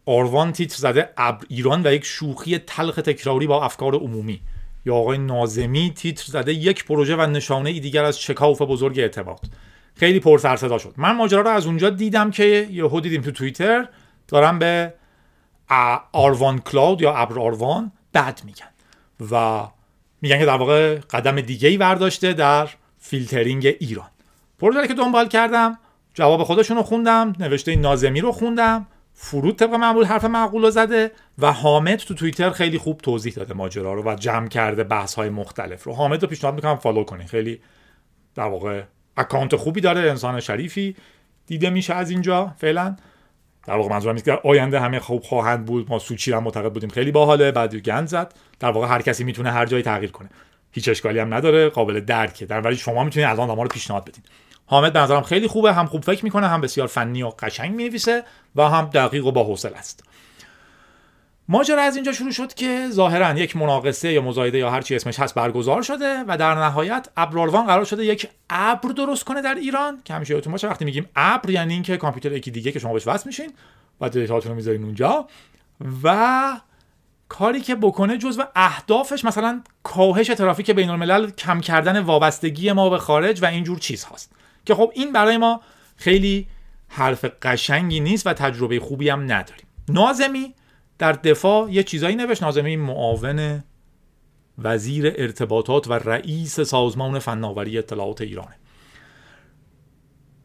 آروان 0.07 0.53
تیتر 0.53 0.77
زده 0.77 1.11
ابر 1.17 1.45
ایران 1.49 1.87
و 1.87 1.93
یک 1.93 2.05
شوخی 2.05 2.59
تلخ 2.59 2.95
تکراری 2.95 3.47
با 3.47 3.65
افکار 3.65 3.95
عمومی. 3.95 4.41
یا 4.87 4.95
آقای 4.95 5.19
نازمی 5.19 5.93
تیتر 5.97 6.25
زده 6.27 6.53
یک 6.53 6.85
پروژه 6.85 7.17
و 7.17 7.27
نشانه 7.27 7.71
ای 7.71 7.81
دیگر 7.81 8.05
از 8.05 8.21
شکاف 8.21 8.63
بزرگ 8.63 9.01
ارتباط 9.01 9.47
خیلی 9.95 10.21
پر 10.21 10.39
سر 10.39 10.57
صدا 10.57 10.79
شد. 10.79 10.95
من 10.97 11.17
ماجرا 11.17 11.41
رو 11.41 11.49
از 11.49 11.67
اونجا 11.67 11.91
دیدم 11.91 12.31
که 12.31 12.69
یهو 12.71 13.01
دیدیم 13.01 13.23
تو 13.23 13.31
توییتر 13.31 13.89
دارم 14.29 14.59
به 14.59 14.95
آروان 16.13 16.59
Cloud 16.59 17.03
یا 17.03 17.15
ابر 17.15 17.39
آروان 17.39 17.93
بد 18.15 18.41
میگن 18.45 18.67
و 19.33 19.67
میگن 20.23 20.39
که 20.39 20.47
در 20.47 20.57
واقع 20.57 20.99
قدم 20.99 21.41
دیگه 21.41 21.69
ای 21.69 21.77
برداشته 21.77 22.33
در 22.33 22.69
فیلترینگ 22.99 23.67
ایران. 23.81 24.11
پروژه 24.59 24.89
که 24.89 24.95
دنبال 24.95 25.29
کردم 25.29 25.79
جواب 26.15 26.45
خودشون 26.45 26.77
رو 26.77 26.83
خوندم 26.83 27.33
نوشته 27.39 27.77
ناظمی 27.77 28.21
رو 28.21 28.33
خوندم 28.33 28.87
فرود 29.15 29.57
طبق 29.57 29.75
معمول 29.75 30.05
حرف 30.05 30.25
معقول 30.25 30.63
رو 30.63 30.71
زده 30.71 31.11
و 31.39 31.53
حامد 31.53 31.99
تو 31.99 32.15
توییتر 32.15 32.51
خیلی 32.51 32.79
خوب 32.79 32.99
توضیح 32.99 33.33
داده 33.33 33.55
ماجرا 33.55 33.95
رو 33.95 34.03
و 34.03 34.15
جمع 34.15 34.49
کرده 34.49 34.85
بحث 34.85 35.15
های 35.15 35.29
مختلف 35.29 35.83
رو. 35.83 35.93
حامد 35.93 36.23
رو 36.23 36.29
پیشنهاد 36.29 36.55
می‌کنم 36.55 36.77
follow 36.77 37.05
کنین 37.05 37.27
خیلی 37.27 37.61
در 38.35 38.45
واقع 38.45 38.83
اکانت 39.17 39.57
خوبی 39.57 39.81
داره 39.81 40.01
انسان 40.01 40.41
شریفی. 40.41 40.97
دیده 41.47 41.71
میشه 41.71 41.95
از 41.95 42.11
اینجا 42.11 42.55
فعلا. 42.59 42.97
در 43.67 43.75
واقع 43.75 43.91
منظورم 43.91 44.15
نیست 44.15 44.25
که 44.25 44.33
آینده 44.45 44.81
همه 44.81 44.99
خوب 44.99 45.23
خواهند 45.23 45.65
بود. 45.65 45.91
ما 45.91 45.99
سوچی 45.99 46.33
هم 46.33 46.43
معتقد 46.43 46.73
بودیم. 46.73 46.91
خیلی 46.91 47.13
باحاله. 47.13 47.53
بعد 47.53 47.77
گند 47.77 48.09
زد. 48.09 48.35
در 48.61 48.71
واقع 48.71 48.87
هر 48.87 49.03
کسی 49.03 49.25
می‌تونه 49.25 49.51
هر 49.51 49.67
جایی 49.67 49.83
تغییر 49.83 50.11
کنه. 50.11 50.29
هیچ 50.73 50.89
اشکالی 50.89 51.19
هم 51.19 51.35
نداره. 51.35 51.69
قابل 51.69 52.01
درکه. 52.01 52.47
در 52.47 52.61
ولی 52.61 52.77
شما 52.77 53.05
می‌تونید 53.05 53.29
الان 53.29 53.49
ما 53.49 53.63
رو 53.63 53.69
پیشنهاد 53.69 54.05
بدین. 54.05 54.23
حامد 54.67 54.93
به 54.93 55.01
نظرم 55.01 55.23
خیلی 55.23 55.47
خوبه. 55.47 55.73
هم 55.73 55.87
خوب 55.87 56.05
فکر 56.05 56.25
می‌کنه 56.25 56.49
هم 56.49 56.61
بسیار 56.61 56.87
فنی 56.87 57.23
و 57.23 57.29
قشنگ 57.29 57.75
می‌نویسه 57.75 58.25
و 58.57 58.69
هم 58.69 58.85
دقیق 58.85 59.27
و 59.27 59.33
با 59.33 59.45
حوصله 59.45 59.77
است. 59.77 60.05
ماجرا 61.49 61.83
از 61.83 61.97
اینجا 61.97 62.13
شروع 62.13 62.31
شد 62.31 62.55
که 62.55 62.89
ظاهرا 62.91 63.39
یک 63.39 63.57
مناقصه 63.57 64.13
یا 64.13 64.23
مزایده 64.23 64.59
یا 64.59 64.71
هر 64.71 64.81
چی 64.81 64.97
اسمش 64.97 65.21
هست 65.21 65.35
برگزار 65.35 65.83
شده 65.83 66.25
و 66.29 66.37
در 66.37 66.55
نهایت 66.55 67.09
ابراروان 67.17 67.67
قرار 67.67 67.85
شده 67.85 68.05
یک 68.05 68.29
ابر 68.51 68.89
درست 68.89 69.25
کنه 69.25 69.43
در 69.43 69.55
ایران 69.55 70.03
که 70.05 70.15
همیشه 70.15 70.35
یادتون 70.35 70.53
باشه 70.53 70.69
وقتی 70.69 70.85
میگیم 70.85 71.09
ابر 71.17 71.51
یعنی 71.51 71.75
اینکه 71.75 71.97
کامپیوتر 71.97 72.33
یکی 72.33 72.51
دیگه 72.51 72.73
که 72.73 72.79
شما 72.79 72.93
بهش 72.93 73.07
وصل 73.07 73.23
میشین 73.27 73.53
و 74.01 74.09
دیتاتون 74.09 74.51
رو 74.51 74.57
می‌ذارین 74.57 74.85
اونجا. 74.85 75.27
و 76.03 76.61
کاری 77.29 77.61
که 77.61 77.75
بکنه 77.75 78.19
جزو 78.19 78.43
اهدافش 78.57 79.25
مثلا 79.25 79.63
کاهش 79.83 80.27
ترافیک 80.27 80.71
بین 80.71 80.91
الملل 80.91 81.31
کم 81.31 81.61
کردن 81.61 82.01
وابستگی 82.01 82.73
ما 82.73 82.91
به 82.91 82.99
خارج 82.99 83.43
و 83.43 83.47
اینجور 83.47 83.79
چیز 83.79 84.05
هاست 84.05 84.33
که 84.65 84.75
خب 84.75 84.93
این 84.95 85.13
برای 85.13 85.37
ما 85.37 85.61
خیلی 85.97 86.47
حرف 86.89 87.25
قشنگی 87.43 88.01
نیست 88.01 88.27
و 88.27 88.33
تجربه 88.33 88.81
خوبی 88.81 89.09
هم 89.09 89.23
نداریم. 89.23 89.67
نازمی 89.89 90.55
در 90.99 91.13
دفاع 91.13 91.71
یه 91.71 91.83
چیزایی 91.83 92.17
نوشت. 92.17 92.43
نازمی 92.43 92.77
معاون 92.77 93.65
وزیر 94.59 95.15
ارتباطات 95.17 95.89
و 95.89 95.93
رئیس 95.93 96.61
سازمان 96.61 97.19
فناوری 97.19 97.79
اطلاعات 97.79 98.21
ایرانه. 98.21 98.57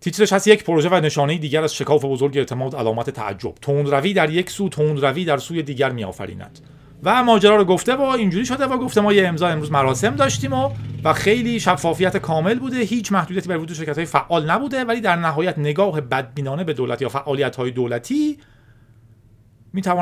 تیترش 0.01 0.33
هست 0.33 0.47
یک 0.47 0.63
پروژه 0.63 0.89
و 0.89 0.95
نشانه 0.95 1.37
دیگر 1.37 1.63
از 1.63 1.75
شکاف 1.75 2.05
بزرگ 2.05 2.37
اعتماد 2.37 2.75
علامت 2.75 3.09
تعجب. 3.09 3.53
روی 3.67 4.13
در 4.13 4.29
یک 4.29 4.49
سو 4.49 4.69
روی 4.77 5.25
در 5.25 5.37
سوی 5.37 5.63
دیگر 5.63 5.91
میآفریند. 5.91 6.59
و 7.03 7.23
ماجرا 7.23 7.55
رو 7.55 7.65
گفته 7.65 7.95
و 7.95 8.01
اینجوری 8.01 8.45
شده 8.45 8.65
و 8.65 8.77
گفته 8.77 9.01
ما 9.01 9.13
یه 9.13 9.27
امضا 9.27 9.47
امروز 9.47 9.71
مراسم 9.71 10.15
داشتیم 10.15 10.53
و 10.53 10.71
و 11.03 11.13
خیلی 11.13 11.59
شفافیت 11.59 12.17
کامل 12.17 12.59
بوده. 12.59 12.77
هیچ 12.77 13.11
محدودیتی 13.11 13.49
برای 13.49 13.61
وجود 13.61 13.77
شرکت 13.77 13.95
های 13.95 14.05
فعال 14.05 14.51
نبوده 14.51 14.83
ولی 14.83 15.01
در 15.01 15.15
نهایت 15.15 15.57
نگاه 15.57 16.01
بدبینانه 16.01 16.63
به 16.63 16.73
دولت 16.73 17.01
یا 17.01 17.09
فعالیت 17.09 17.55
های 17.55 17.71
دولتی 17.71 18.37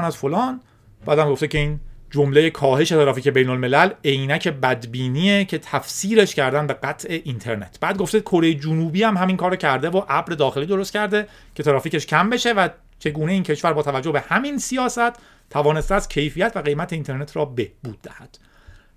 از 0.03 0.17
فلان. 0.17 0.61
بعدم 1.05 1.29
گفته 1.29 1.47
که 1.47 1.57
این 1.57 1.79
جمله 2.11 2.49
کاهش 2.49 2.89
ترافیک 2.89 3.27
بین 3.27 3.49
الملل 3.49 3.89
عینک 4.05 4.47
بدبینیه 4.47 5.45
که 5.45 5.57
تفسیرش 5.57 6.35
کردن 6.35 6.67
به 6.67 6.73
قطع 6.73 7.19
اینترنت. 7.23 7.77
بعد 7.81 7.97
گفته 7.97 8.21
کره 8.21 8.53
جنوبی 8.53 9.03
هم 9.03 9.17
همین 9.17 9.37
کارو 9.37 9.55
کرده 9.55 9.89
و 9.89 10.01
ابر 10.09 10.33
داخلی 10.33 10.65
درست 10.65 10.93
کرده 10.93 11.27
که 11.55 11.63
ترافیکش 11.63 12.05
کم 12.05 12.29
بشه 12.29 12.53
و 12.53 12.69
چگونه 12.99 13.31
این 13.31 13.43
کشور 13.43 13.73
با 13.73 13.83
توجه 13.83 14.11
به 14.11 14.19
همین 14.19 14.57
سیاست 14.57 15.13
توانسته 15.49 15.95
از 15.95 16.07
کیفیت 16.07 16.51
و 16.55 16.59
قیمت 16.61 16.93
اینترنت 16.93 17.35
را 17.35 17.45
بهبود 17.45 18.01
دهد. 18.01 18.39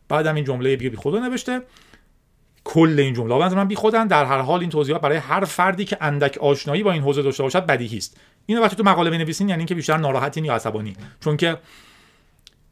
بعدم 0.09 0.35
این 0.35 0.45
جمله 0.45 0.77
بی 0.77 0.97
خدا 0.97 1.19
نوشته. 1.19 1.63
کل 2.65 2.95
این 2.99 3.15
جمله. 3.15 3.55
من 3.55 3.69
بی 3.69 3.75
خودن. 3.75 4.07
در 4.07 4.25
هر 4.25 4.39
حال 4.39 4.61
این 4.61 4.71
توضیحات 4.71 5.03
برای 5.03 5.17
هر 5.17 5.45
فردی 5.45 5.85
که 5.85 5.97
اندک 6.01 6.39
آشنایی 6.39 6.83
با 6.83 6.93
این 6.93 7.03
حوزه 7.03 7.23
داشته 7.23 7.43
باشد 7.43 7.67
بدیهی 7.67 7.99
است. 7.99 8.17
اینو 8.47 8.63
وقتی 8.63 8.77
تو 8.77 8.83
مقاله 8.83 9.11
بنویسین 9.11 9.49
یعنی 9.49 9.61
اینکه 9.61 9.75
بیشتر 9.75 9.97
ناراحتین 9.97 10.45
یا 10.45 10.55
عصبانی. 10.55 10.97
چون 11.21 11.37
که 11.37 11.57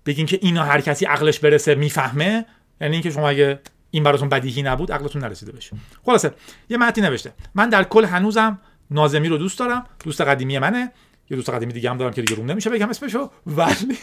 بگین 0.07 0.27
که 0.27 0.39
اینا 0.43 0.65
هر 0.65 0.81
کسی 0.81 1.05
عقلش 1.07 1.39
برسه 1.39 1.75
می‌فهمه 1.75 2.47
یعنی 2.81 2.95
اینکه 2.95 3.11
شما 3.11 3.29
اگه 3.29 3.61
این 3.91 4.03
براتون 4.03 4.29
بدیهی 4.29 4.63
نبود 4.63 4.93
عقلتون 4.93 5.25
نرسیده 5.25 5.53
بشه. 5.53 5.77
خلاصه 6.07 6.33
یه 6.69 6.77
متنی 6.77 7.05
نوشته. 7.05 7.33
من 7.55 7.69
در 7.69 7.85
کل 7.85 8.05
هنوزم 8.05 8.59
نازمی 8.91 9.29
رو 9.29 9.39
دوست 9.39 9.59
دارم. 9.59 9.87
دوست 10.05 10.21
قدیمی 10.21 10.59
منه. 10.59 10.93
یه 11.31 11.37
دوست 11.37 11.51
قدیمی 11.51 11.73
دیگه 11.73 11.91
هم 11.91 11.97
دارم 11.99 12.13
که 12.13 12.23
دیگه 12.23 12.37
روم 12.37 12.51
نمیشه 12.51 12.71
بگم 12.71 12.89
اسمشو 12.89 13.31
ولی 13.47 13.99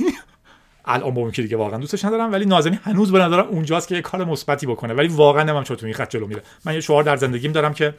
الان 0.86 1.14
با 1.14 1.32
که 1.32 1.42
دیگه 1.42 1.58
واقعا 1.58 1.80
دوستش 1.80 2.06
ندارم 2.06 2.32
ولی 2.32 2.46
نازمی 2.46 2.80
هنوز 2.84 3.12
به 3.12 3.20
نظرم 3.20 3.48
اونجاست 3.48 3.88
که 3.88 3.96
یه 3.96 4.02
کار 4.02 4.26
مثبتی 4.26 4.66
بکنه. 4.66 4.94
ولی 4.94 5.08
واقعا 5.08 5.44
نمام 5.44 5.64
چطور 5.64 5.86
این 5.86 5.94
خط 5.94 6.10
جلو 6.10 6.28
میره. 6.28 6.44
من 6.66 6.74
یه 6.74 6.82
شعار 6.82 7.04
در 7.04 7.18
زندگیم 7.18 7.52
دارم 7.52 7.74
که 7.74 7.94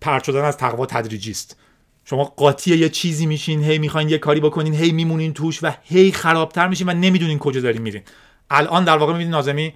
پرت 0.00 0.24
شدن 0.24 0.44
از 0.44 0.56
تقوا 0.56 0.86
تدریجی 0.86 1.30
است. 1.30 1.56
شما 2.04 2.24
قاطی 2.24 2.76
یه 2.76 2.88
چیزی 2.88 3.26
میشین 3.26 3.64
هی 3.64 3.78
می‌خواین 3.78 4.08
یه 4.08 4.18
کاری 4.18 4.40
بکنین 4.40 4.74
هی 4.74 4.92
میمونین 4.92 5.32
توش 5.32 5.64
و 5.64 5.72
هی 5.82 6.12
خرابتر 6.12 6.68
میشین 6.68 6.88
و 6.88 6.92
نمی‌دونین 6.92 7.38
کجا 7.38 7.60
دارین 7.60 7.82
میرین. 7.82 8.02
الان 8.50 8.84
در 8.84 8.96
واقع 8.96 9.12
می‌بینید 9.12 9.32
نازمی 9.32 9.74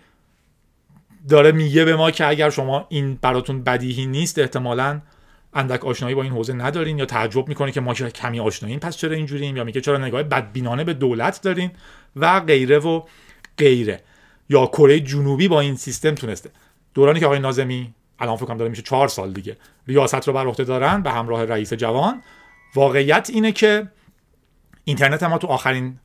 داره 1.28 1.52
میگه 1.52 1.84
به 1.84 1.96
ما 1.96 2.10
که 2.10 2.26
اگر 2.26 2.50
شما 2.50 2.86
این 2.88 3.18
براتون 3.22 3.62
بدیهی 3.62 4.06
نیست 4.06 4.38
احتمالا 4.38 5.00
اندک 5.54 5.84
آشنایی 5.84 6.14
با 6.14 6.22
این 6.22 6.32
حوزه 6.32 6.52
ندارین 6.52 6.98
یا 6.98 7.06
تعجب 7.06 7.48
می‌کنه 7.48 7.72
که 7.72 7.80
ما 7.80 7.94
که 7.94 8.10
کمی 8.10 8.40
آشناییم 8.40 8.78
پس 8.78 8.96
چرا 8.96 9.14
اینجوریم 9.14 9.56
یا 9.56 9.64
میگه 9.64 9.80
چرا 9.80 9.98
نگاه 9.98 10.22
بدبینانه 10.22 10.84
به 10.84 10.94
دولت 10.94 11.42
دارین 11.42 11.70
و 12.16 12.40
غیره 12.40 12.78
و 12.78 13.02
غیره. 13.58 14.00
یا 14.48 14.66
کره 14.66 15.00
جنوبی 15.00 15.48
با 15.48 15.60
این 15.60 15.76
سیستم 15.76 16.14
تونسته. 16.14 16.50
دورانی 16.94 17.20
که 17.20 17.26
آقای 17.26 17.38
نازمی 17.38 17.94
الان 18.18 18.36
فکر 18.36 18.46
کنم 18.46 18.56
داره 18.56 18.70
میشه 18.70 18.82
چهار 18.82 19.08
سال 19.08 19.32
دیگه 19.32 19.56
ریاست 19.86 20.28
رو 20.28 20.32
بر 20.32 20.46
عهده 20.46 20.64
دارن 20.64 21.02
به 21.02 21.10
همراه 21.10 21.44
رئیس 21.44 21.72
جوان. 21.72 22.22
واقعیت 22.74 23.30
اینه 23.32 23.52
که 23.52 23.88
اینترنت 24.84 25.22
ما 25.22 25.38
تو 25.38 25.46
آخرین 25.46 25.98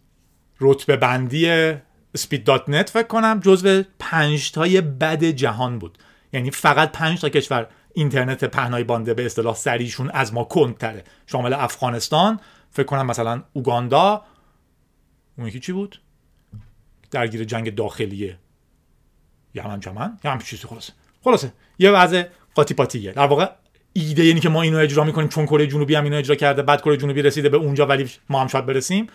رتبه 0.62 0.98
بندی 0.98 1.74
سپید 2.16 2.44
دات 2.44 2.70
نت 2.70 2.90
فکر 2.90 3.08
کنم 3.08 3.40
جزو 3.44 3.84
پنج 4.00 4.52
تای 4.52 4.82
بد 4.82 5.24
جهان 5.24 5.80
بود. 5.80 5.98
یعنی 6.34 6.52
فقط 6.52 6.92
پنج 6.92 7.22
تا 7.22 7.30
کشور 7.30 7.68
اینترنت 7.96 8.44
پهنای 8.44 8.84
بانده 8.84 9.14
به 9.14 9.26
اصطلاح 9.26 9.56
سریشون 9.56 10.10
از 10.10 10.34
ما 10.34 10.44
کندتره. 10.44 11.04
شامل 11.28 11.54
افغانستان 11.54 12.40
فکر 12.72 12.86
کنم 12.86 13.06
مثلا 13.06 13.44
اوگاندا 13.54 14.22
اون 15.38 15.48
یکی 15.48 15.60
چی 15.60 15.72
بود؟ 15.72 16.02
درگیر 17.12 17.44
جنگ 17.44 17.76
داخلیه. 17.76 18.38
یمن 19.54 19.80
چمن؟ 19.80 20.18
یه 20.24 20.32
همچین 20.32 20.48
چیزی 20.48 20.68
خلاصه. 20.68 20.94
خلاصه. 21.24 21.54
یه 21.80 21.92
وضع 21.92 22.24
قاطی 22.56 22.74
پاتیه 22.74 23.12
در 23.12 23.28
واقع 23.28 23.50
ایده 23.94 24.24
اینی 24.24 24.40
که 24.40 24.50
ما 24.50 24.62
اینو 24.62 24.78
اجرا 24.78 25.04
می‌کنیم 25.04 25.28
چون 25.28 25.46
کره 25.46 25.68
جنوبی 25.68 25.96
هم 25.96 26.04
اینو 26.04 26.18
اجرا 26.18 26.36
کرده 26.36 26.62
بعد 26.62 26.82
کره 26.82 26.98
جنوبی 26.98 27.22
رسیده 27.22 27.50
به 27.50 27.58
اونجا 27.58 27.86
ولی 27.86 28.10
ما 28.30 28.42
هم 28.42 28.48
شاید 28.48 28.66
برسیم. 28.66 29.08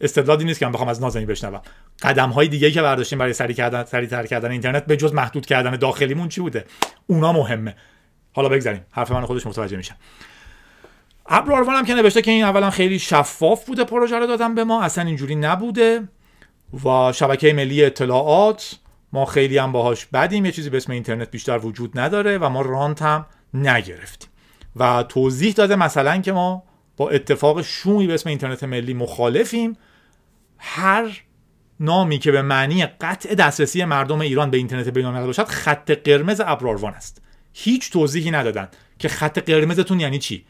استدلالی 0.00 0.44
نیست 0.44 0.58
که 0.58 0.66
من 0.66 0.72
بخوام 0.72 0.88
از 0.88 1.00
نازنین 1.00 1.26
بشنوم. 1.26 1.62
قدم 2.02 2.30
های 2.30 2.48
دیگه 2.48 2.70
که 2.70 2.82
برداشتیم 2.82 3.18
برای 3.18 3.32
سری 3.32 3.54
کردن 3.54 3.84
سری 3.84 4.06
تر 4.06 4.26
کردن 4.26 4.50
اینترنت 4.50 4.86
به 4.86 4.96
جز 4.96 5.12
محدود 5.12 5.46
کردن 5.46 5.76
داخلیمون 5.76 6.28
چی 6.28 6.40
بوده؟ 6.40 6.64
اونا 7.06 7.32
مهمه. 7.32 7.76
حالا 8.34 8.48
بگذاریم 8.48 8.86
حرف 8.90 9.10
من 9.10 9.26
خودش 9.26 9.46
متوجه 9.46 9.76
میشم 9.76 9.96
ابر 11.26 11.52
هم 11.52 11.84
که 11.84 11.94
نوشته 11.94 12.22
که 12.22 12.30
این 12.30 12.44
اولا 12.44 12.70
خیلی 12.70 12.98
شفاف 12.98 13.64
بوده 13.64 13.84
پروژه 13.84 14.18
رو 14.18 14.26
دادن 14.26 14.54
به 14.54 14.64
ما 14.64 14.82
اصلا 14.82 15.04
اینجوری 15.04 15.34
نبوده 15.34 16.08
و 16.84 17.12
شبکه 17.12 17.52
ملی 17.52 17.84
اطلاعات 17.84 18.78
ما 19.12 19.24
خیلی 19.24 19.58
هم 19.58 19.72
باهاش 19.72 20.06
بدیم 20.06 20.44
یه 20.44 20.52
چیزی 20.52 20.70
به 20.70 20.76
اسم 20.76 20.92
اینترنت 20.92 21.30
بیشتر 21.30 21.58
وجود 21.58 21.98
نداره 21.98 22.38
و 22.38 22.48
ما 22.48 22.60
رانت 22.60 23.02
هم 23.02 23.26
نگرفتیم. 23.54 24.30
و 24.76 25.02
توضیح 25.02 25.52
داده 25.52 25.76
مثلا 25.76 26.18
که 26.20 26.32
ما 26.32 26.62
با 26.96 27.10
اتفاق 27.10 27.62
شومی 27.62 28.06
به 28.06 28.14
اسم 28.14 28.28
اینترنت 28.28 28.64
ملی 28.64 28.94
مخالفیم. 28.94 29.76
هر 30.58 31.22
نامی 31.80 32.18
که 32.18 32.32
به 32.32 32.42
معنی 32.42 32.86
قطع 32.86 33.34
دسترسی 33.34 33.84
مردم 33.84 34.20
ایران 34.20 34.50
به 34.50 34.56
اینترنت 34.56 34.88
بین‌المللی 34.88 35.26
باشد 35.26 35.44
خط 35.44 35.90
قرمز 35.90 36.42
ابراروان 36.44 36.94
است. 36.94 37.22
هیچ 37.54 37.92
توضیحی 37.92 38.30
ندادن 38.30 38.68
که 38.98 39.08
خط 39.08 39.38
قرمزتون 39.38 40.00
یعنی 40.00 40.18
چی. 40.18 40.44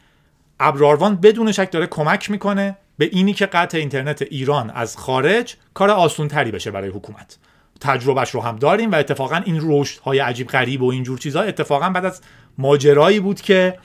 ابراروان 0.59 1.15
بدون 1.15 1.51
شک 1.51 1.71
داره 1.71 1.87
کمک 1.87 2.31
می‌کنه 2.31 2.77
به 2.97 3.05
اینی 3.05 3.33
که 3.33 3.45
قطع 3.45 3.77
اینترنت 3.77 4.21
ایران 4.21 4.69
از 4.69 4.97
خارج 4.97 5.55
کار 5.73 5.89
آسون 5.89 6.27
تری 6.27 6.51
بشه 6.51 6.71
برای 6.71 6.89
حکومت. 6.89 7.37
تجربهش 7.81 8.29
رو 8.29 8.41
هم 8.41 8.55
داریم 8.55 8.91
و 8.91 8.95
اتفاقا 8.95 9.35
این 9.45 9.59
رشد 9.63 9.99
های 9.99 10.19
عجیب 10.19 10.47
غریب 10.47 10.81
و 10.81 10.91
اینجور 10.91 11.19
چیزها 11.19 11.41
اتفاقا 11.41 11.89
بعد 11.89 12.05
از 12.05 12.21
ماجرایی 12.57 13.19
بود 13.19 13.41
که 13.41 13.77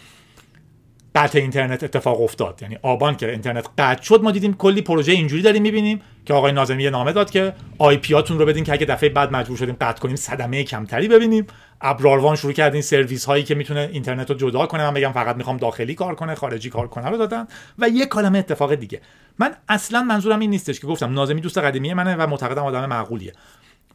قطع 1.14 1.38
اینترنت 1.38 1.85
اتفاق 1.85 2.23
افتاد. 2.23 2.59
یعنی 2.62 2.79
آبان 2.83 3.16
که 3.16 3.31
اینترنت 3.31 3.68
قطع 3.79 4.03
شد 4.03 4.23
ما 4.23 4.31
دیدیم 4.31 4.55
کلی 4.55 4.83
پروژه 4.83 5.12
اینجوری 5.12 5.42
داریم 5.42 5.62
می‌بینیم 5.62 6.03
که 6.25 6.35
آقای 6.35 6.53
ناظمی 6.53 6.90
نامه 6.90 7.12
داد 7.12 7.31
که 7.31 7.55
آی 7.79 7.96
پی 7.96 8.14
رو 8.14 8.46
بدین 8.46 8.64
که 8.64 8.73
اگه 8.73 8.87
دفعه 8.87 9.09
بعد 9.09 9.33
مجبور 9.33 9.57
شدیم 9.57 9.77
قطع 9.81 10.01
کنیم 10.01 10.16
صدمه 10.16 10.64
کمتری 10.64 11.09
ببینیم. 11.09 11.46
ابراروان 11.81 12.37
شروع 12.37 12.53
کرد 12.53 12.73
این 12.73 12.83
سرویس 12.83 13.25
هایی 13.25 13.44
که 13.44 13.55
می‌تونه 13.55 13.90
اینترنت 13.92 14.31
رو 14.31 14.37
جدا 14.37 14.66
کنه. 14.66 14.85
من 14.85 14.94
بگم 14.94 15.12
فقط 15.12 15.37
می‌خوام 15.37 15.57
داخلی 15.57 15.94
کار 15.94 16.14
کنه 16.14 16.35
خارجی 16.35 16.70
کار 16.70 16.88
کنه 16.88 17.09
رو 17.09 17.16
دادن 17.16 17.46
و 17.79 17.88
یه 17.88 18.07
کلمه 18.07 18.38
اتفاق 18.38 18.75
دیگه. 18.75 19.01
من 19.38 19.55
اصلا 19.68 20.03
منظورم 20.03 20.40
این 20.40 20.51
نیستش 20.51 20.81
که 20.81 20.87
گفتم 20.87 21.12
نازمی 21.12 21.40
دوست 21.40 21.59
قدیمی 21.59 21.94
منه 21.94 22.16
و 22.16 22.27
معتقدم 22.27 22.62
آدم 22.62 22.87
معقولیه 22.87 23.33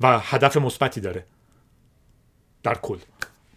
و 0.01 0.19
هدف 0.19 0.57
مثبتی 0.57 1.01
داره. 1.01 1.25
در 2.63 2.75
کل. 2.75 2.97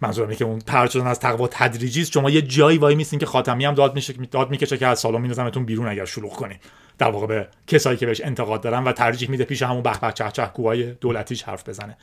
منظورم 0.00 0.34
که 0.34 0.44
اون 0.44 0.58
پرت 0.58 0.90
شدن 0.90 1.06
از 1.06 1.20
تقوا 1.20 1.48
تدریجی 1.48 2.02
است. 2.02 2.12
شما 2.12 2.30
یه 2.30 2.42
جایی 2.42 2.78
وای 2.78 2.94
میسین 2.94 3.18
که 3.18 3.26
خاتمی 3.26 3.64
هم 3.64 3.74
داد 3.74 3.94
میشه 3.94 4.12
داد 4.12 4.50
می‌کشه 4.50 4.78
که 4.78 4.86
از 4.86 4.98
سالن 4.98 5.20
میندازمتون 5.20 5.64
بیرون 5.64 5.88
اگر 5.88 6.04
شلوغ 6.04 6.32
کنین. 6.32 6.58
در 6.98 7.10
واقع 7.10 7.26
به 7.26 7.48
کسایی 7.66 7.96
که 7.96 8.06
بهش 8.06 8.20
انتقاد 8.20 8.60
دارن 8.60 8.84
و 8.84 8.92
ترجیح 8.92 9.30
میده 9.30 9.44
پیش 9.44 9.62
همون 9.62 9.82
به 9.82 10.12
چه 10.14 10.30
چه 10.30 10.46
کوهای 10.46 10.92
دولتیش 10.92 11.42
حرف 11.42 11.68
بزنه. 11.68 11.96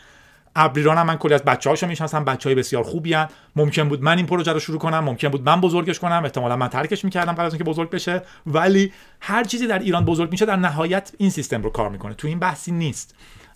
ابریران 0.56 0.98
هم 0.98 1.06
من 1.06 1.18
کلی 1.18 1.34
از 1.34 1.44
بچه‌هاشو 1.44 1.88
می‌شناسم 1.88 2.26
بچهای 2.26 2.56
بسیار 2.56 2.84
خوبی 2.84 3.14
هن. 3.14 3.28
ممکن 3.56 3.90
بود 3.90 4.02
من 4.02 4.18
این 4.18 4.26
پروژه 4.26 4.54
رو 4.54 4.60
شروع 4.60 4.80
کنم 4.80 5.00
ممکن 5.00 5.30
بود 5.30 5.44
من 5.44 5.62
بزرگش 5.62 6.00
کنم. 6.00 6.24
احتمالا 6.24 6.56
من 6.56 6.68
ترکش 6.68 7.06
می‌کردم 7.06 7.34
قبل 7.34 7.46
از 7.46 7.54
اینکه 7.54 7.64
بزرگ 7.64 7.90
بشه. 7.90 8.22
ولی 8.48 8.94
هر 9.22 9.44
چیزی 9.44 9.68
در 9.68 9.80
ایران 9.80 10.06
بزرگ 10.06 10.32
میشه 10.32 10.46
در 10.46 10.56
نهایت 10.56 11.12
این 11.18 11.30
سیستم 11.30 11.62
رو 11.62 11.70
کار 11.70 11.90
می‌کنه. 11.90 12.14
تو 12.14 12.28
این 12.28 12.40
بحثی 12.40 12.72
نیست. 12.72 13.16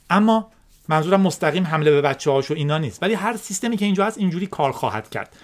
اما 0.09 0.51
منظورم 0.89 1.21
مستقیم 1.21 1.63
حمله 1.63 1.91
به 1.91 2.01
بچه 2.01 2.31
هاش 2.31 2.51
و 2.51 2.53
اینا 2.53 2.77
نیست. 2.77 3.03
ولی 3.03 3.13
هر 3.13 3.37
سیستمی 3.37 3.77
که 3.77 3.85
اینجا 3.85 4.05
هست 4.05 4.17
اینجوری 4.17 4.47
کار 4.47 4.71
خواهد 4.71 5.09
کرد. 5.09 5.35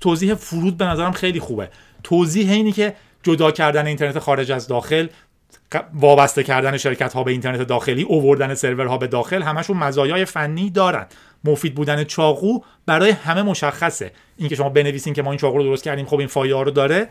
توضیح 0.00 0.34
فرود 0.34 0.76
به 0.76 0.84
نظرم 0.84 1.12
خیلی 1.12 1.40
خوبه. 1.40 1.68
توضیح 2.02 2.50
اینی 2.50 2.72
که 2.72 2.94
جدا 3.22 3.50
کردن 3.50 3.86
اینترنت 3.86 4.18
خارج 4.18 4.52
از 4.52 4.68
داخل 4.68 5.06
وابسته 5.94 6.42
کردن 6.42 6.76
شرکت 6.76 7.12
ها 7.12 7.24
به 7.24 7.30
اینترنت 7.30 7.62
داخلی 7.62 8.02
اووردن 8.02 8.54
سرورها 8.54 8.98
به 8.98 9.06
داخل 9.06 9.42
همشون 9.42 9.76
مزایای 9.76 10.24
فنی 10.24 10.70
دارن. 10.70 11.06
مفید 11.44 11.74
بودن 11.74 12.04
چاقو 12.04 12.58
برای 12.86 13.10
همه 13.10 13.42
مشخصه. 13.42 14.12
اینکه 14.36 14.54
شما 14.54 14.68
بنویسین 14.68 15.14
که 15.14 15.22
ما 15.22 15.30
این 15.30 15.38
چاقو 15.38 15.58
رو 15.58 15.64
درست 15.64 15.84
کردیم 15.84 16.06
خب 16.06 16.18
این 16.18 16.28
فایده 16.28 16.62
رو 16.62 16.70
داره. 16.70 17.08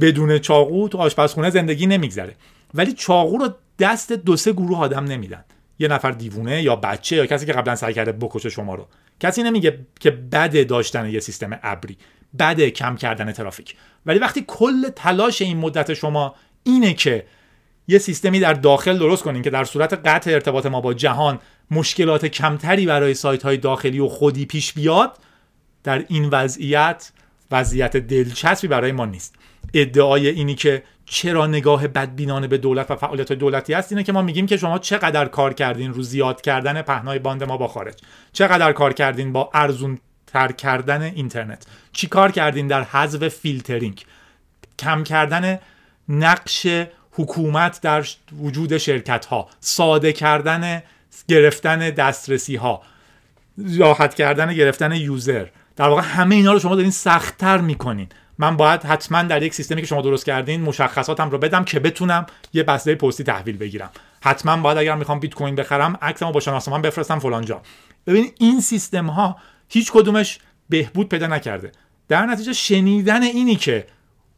بدون 0.00 0.38
چاقو 0.38 0.88
تو 0.88 0.98
آشپزخونه 0.98 1.50
زندگی 1.50 1.86
نمیگذره. 1.86 2.34
ولی 2.74 2.92
چاقو 2.92 3.38
رو 3.38 3.48
دست 3.78 4.12
دو 4.12 4.36
سه 4.36 4.52
گروه 4.52 4.78
آدم 4.78 5.04
نمیدن. 5.04 5.44
یه 5.78 5.88
نفر 5.88 6.10
دیوونه 6.10 6.62
یا 6.62 6.76
بچه 6.76 7.16
یا 7.16 7.26
کسی 7.26 7.46
که 7.46 7.52
قبلا 7.52 7.76
سعی 7.76 7.94
کرده 7.94 8.12
بکشه 8.12 8.50
شما 8.50 8.74
رو. 8.74 8.86
کسی 9.20 9.42
نمیگه 9.42 9.78
که 10.00 10.10
بده 10.10 10.64
داشتن 10.64 11.10
یه 11.10 11.20
سیستم 11.20 11.58
ابری 11.62 11.96
بده 12.38 12.70
کم 12.70 12.96
کردن 12.96 13.32
ترافیک. 13.32 13.76
ولی 14.06 14.18
وقتی 14.18 14.44
کل 14.46 14.88
تلاش 14.88 15.42
این 15.42 15.56
مدت 15.56 15.94
شما 15.94 16.34
اینه 16.62 16.94
که 16.94 17.26
یه 17.88 17.98
سیستمی 17.98 18.40
در 18.40 18.52
داخل 18.52 18.98
درست 18.98 19.22
کنین 19.22 19.42
که 19.42 19.50
در 19.50 19.64
صورت 19.64 19.92
قطع 19.92 20.30
ارتباط 20.30 20.66
ما 20.66 20.80
با 20.80 20.94
جهان 20.94 21.38
مشکلات 21.70 22.26
کمتری 22.26 22.86
برای 22.86 23.14
سایت 23.14 23.42
های 23.42 23.56
داخلی 23.56 23.98
و 23.98 24.08
خودی 24.08 24.46
پیش 24.46 24.72
بیاد 24.72 25.18
در 25.84 26.04
این 26.08 26.28
وضعیت 26.32 27.12
وضعیت 27.50 27.96
دلچسبی 27.96 28.68
برای 28.68 28.92
ما 28.92 29.06
نیست. 29.06 29.34
ادعای 29.74 30.28
اینی 30.28 30.54
که 30.54 30.82
چرا 31.10 31.46
نگاه 31.46 31.88
بدبینانه 31.88 32.46
به 32.46 32.58
دولت 32.58 32.90
و 32.90 32.96
فعالیت 32.96 33.32
دولتی 33.32 33.74
هست؟ 33.74 33.92
اینه 33.92 34.04
که 34.04 34.12
ما 34.12 34.22
میگیم 34.22 34.46
که 34.46 34.56
شما 34.56 34.78
چقدر 34.78 35.24
کار 35.24 35.54
کردین 35.54 35.94
رو 35.94 36.02
زیاد 36.02 36.40
کردن 36.40 36.82
پهنای 36.82 37.18
باند 37.18 37.44
ما 37.44 37.56
با 37.56 37.68
خارج. 37.68 37.94
چقدر 38.32 38.72
کار 38.72 38.92
کردین 38.92 39.32
با 39.32 39.50
ارزون 39.54 39.98
تر 40.26 40.52
کردن 40.52 41.02
اینترنت. 41.02 41.66
چی 41.92 42.06
کار 42.06 42.32
کردین 42.32 42.66
در 42.66 42.82
حذف 42.82 43.28
فیلترینگ؟ 43.28 44.04
کم 44.78 45.04
کردن 45.04 45.58
نقش 46.08 46.66
حکومت 47.12 47.80
در 47.80 48.06
وجود 48.38 48.78
شرکت 48.78 49.26
ها 49.26 49.48
ساده 49.60 50.12
کردن 50.12 50.82
گرفتن 51.28 51.90
دسترسی 51.90 52.56
ها 52.56 52.82
راحت 53.78 54.14
کردن 54.14 54.54
گرفتن 54.54 54.92
user. 54.92 55.46
در 55.76 55.88
واقع 55.88 56.02
همه 56.02 56.34
اینا 56.34 56.52
رو 56.52 56.58
شما 56.58 56.74
دارین 56.74 56.90
سختتر 56.90 57.58
می‌کنین. 57.58 58.08
من 58.38 58.56
باید 58.56 58.82
حتما 58.82 59.22
در 59.22 59.42
یک 59.42 59.54
سیستمی 59.54 59.80
که 59.80 59.86
شما 59.86 60.02
درست 60.02 60.26
کردین 60.26 60.62
مشخصاتم 60.62 61.30
رو 61.30 61.38
بدم 61.38 61.64
که 61.64 61.80
بتونم 61.80 62.26
یه 62.52 62.62
بسته 62.62 62.94
پستی 62.94 63.24
تحویل 63.24 63.56
بگیرم. 63.56 63.90
حتما 64.20 64.56
باید 64.56 64.78
اگر 64.78 64.94
می‌خوام 64.94 65.20
بیت 65.20 65.34
کوین 65.34 65.54
بخرم 65.54 65.98
عکسمو 66.02 66.32
با 66.32 66.40
شناسنامه 66.40 66.82
بفرستم 66.82 67.18
فلان 67.18 67.44
جا. 67.44 67.62
ببین 68.06 68.32
این 68.38 68.60
سیستم 68.60 69.06
ها 69.06 69.36
هیچ 69.68 69.92
کدومش 69.92 70.38
بهبود 70.68 71.08
پیدا 71.08 71.26
نکرده. 71.26 71.72
در 72.08 72.26
نتیجه 72.26 72.52
شنیدن 72.52 73.22
اینی 73.22 73.56
که 73.56 73.86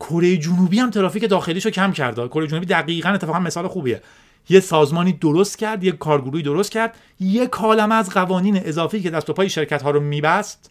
کره 0.01 0.37
جنوبی 0.37 0.79
هم 0.79 0.91
ترافیک 0.91 1.29
داخلیشو 1.29 1.71
کم 1.71 1.93
کرده 1.93 2.29
کره 2.29 2.47
جنوبی 2.47 2.67
دقیقا 2.67 3.09
اتفاقا 3.09 3.39
مثال 3.39 3.69
خوبیه. 3.69 4.03
یه 4.49 4.61
سازمانی 4.61 5.13
درست 5.13 5.59
کرد 5.59 5.85
یه 5.85 5.93
کارگروهی 5.93 6.43
درست 6.43 6.71
کرد 6.71 6.97
یه 7.21 7.47
کالم 7.47 7.93
از 7.93 8.11
قوانین 8.11 8.57
اضافی 8.65 9.01
که 9.01 9.11
دست 9.11 9.31
و 9.31 9.33
پای 9.33 9.49
شرکت 9.49 9.83
ها 9.83 9.91
رو 9.91 10.01
میبست 10.01 10.71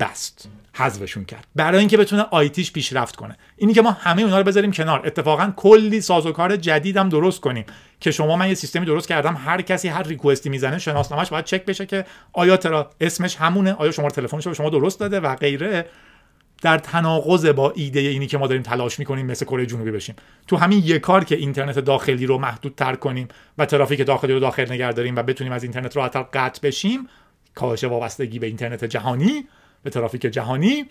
بست. 0.00 0.48
حذفشون 0.78 1.24
کرد. 1.24 1.46
برای 1.56 1.78
اینکه 1.78 1.96
بتونه 1.96 2.22
آیتیش 2.22 2.72
پیشرفت 2.72 3.16
کنه. 3.16 3.36
اینی 3.56 3.74
که 3.74 3.82
ما 3.82 3.90
همه 3.90 4.22
اونها 4.22 4.38
رو 4.38 4.44
بذاریم 4.44 4.72
کنار. 4.72 5.06
اتفاقا 5.06 5.52
کلی 5.56 6.00
سازوکار 6.00 6.56
جدیدم 6.56 7.08
درست 7.08 7.40
کنیم. 7.40 7.64
که 8.00 8.10
شما 8.10 8.36
من 8.36 8.48
یه 8.48 8.54
سیستمی 8.54 8.86
درست 8.86 9.08
کردم 9.08 9.36
هر 9.44 9.62
کسی 9.62 9.88
هر 9.88 10.02
ریکوستی 10.02 10.48
می‌زنه 10.48 10.78
شناسنامه‌اش 10.78 11.30
باید 11.30 11.44
چک 11.44 11.64
بشه 11.64 11.86
که 11.86 12.04
آیا 12.32 12.56
ترا 12.56 12.90
اسمش 13.00 13.36
همونه 13.36 13.72
آیا 13.72 13.90
شما 13.90 14.08
تلفنش 14.08 14.46
رو 14.46 14.54
شما 14.54 14.70
درست 14.70 15.00
داده 15.00 15.20
و 15.20 15.34
غیره. 15.34 15.86
در 16.62 16.78
تناقض 16.78 17.46
با 17.46 17.70
ایده 17.76 18.00
اینی 18.00 18.26
که 18.26 18.38
ما 18.38 18.46
داریم 18.46 18.62
تلاش 18.62 18.98
می‌کنیم 18.98 19.26
مثل 19.26 19.44
کره 19.44 19.66
جنوبی 19.66 19.90
بشیم. 19.90 20.16
تو 20.46 20.56
همین 20.56 20.78
یک 20.78 21.00
کار 21.00 21.24
که 21.24 21.36
اینترنت 21.36 21.78
داخلی 21.78 22.26
رو 22.26 22.38
محدود 22.38 22.74
تر 22.76 22.94
کنیم 22.94 23.28
و 23.58 23.66
ترافیک 23.66 24.06
داخلی 24.06 24.32
رو 24.32 24.40
داخل 24.40 24.72
نگه 24.72 24.92
داریم 24.92 25.16
و 25.16 25.22
بتونیم 25.22 25.52
از 25.52 25.62
اینترنت 25.62 25.96
راحتتر 25.96 26.22
قطع 26.22 26.60
بشیم 26.62 27.08
کاهش 27.54 27.84
وابستگی 27.84 28.38
به 28.38 28.46
اینترنت 28.46 28.84
جهانی 28.84 29.48
به 29.82 29.90
ترافیک 29.90 30.22
جهانی. 30.22 30.86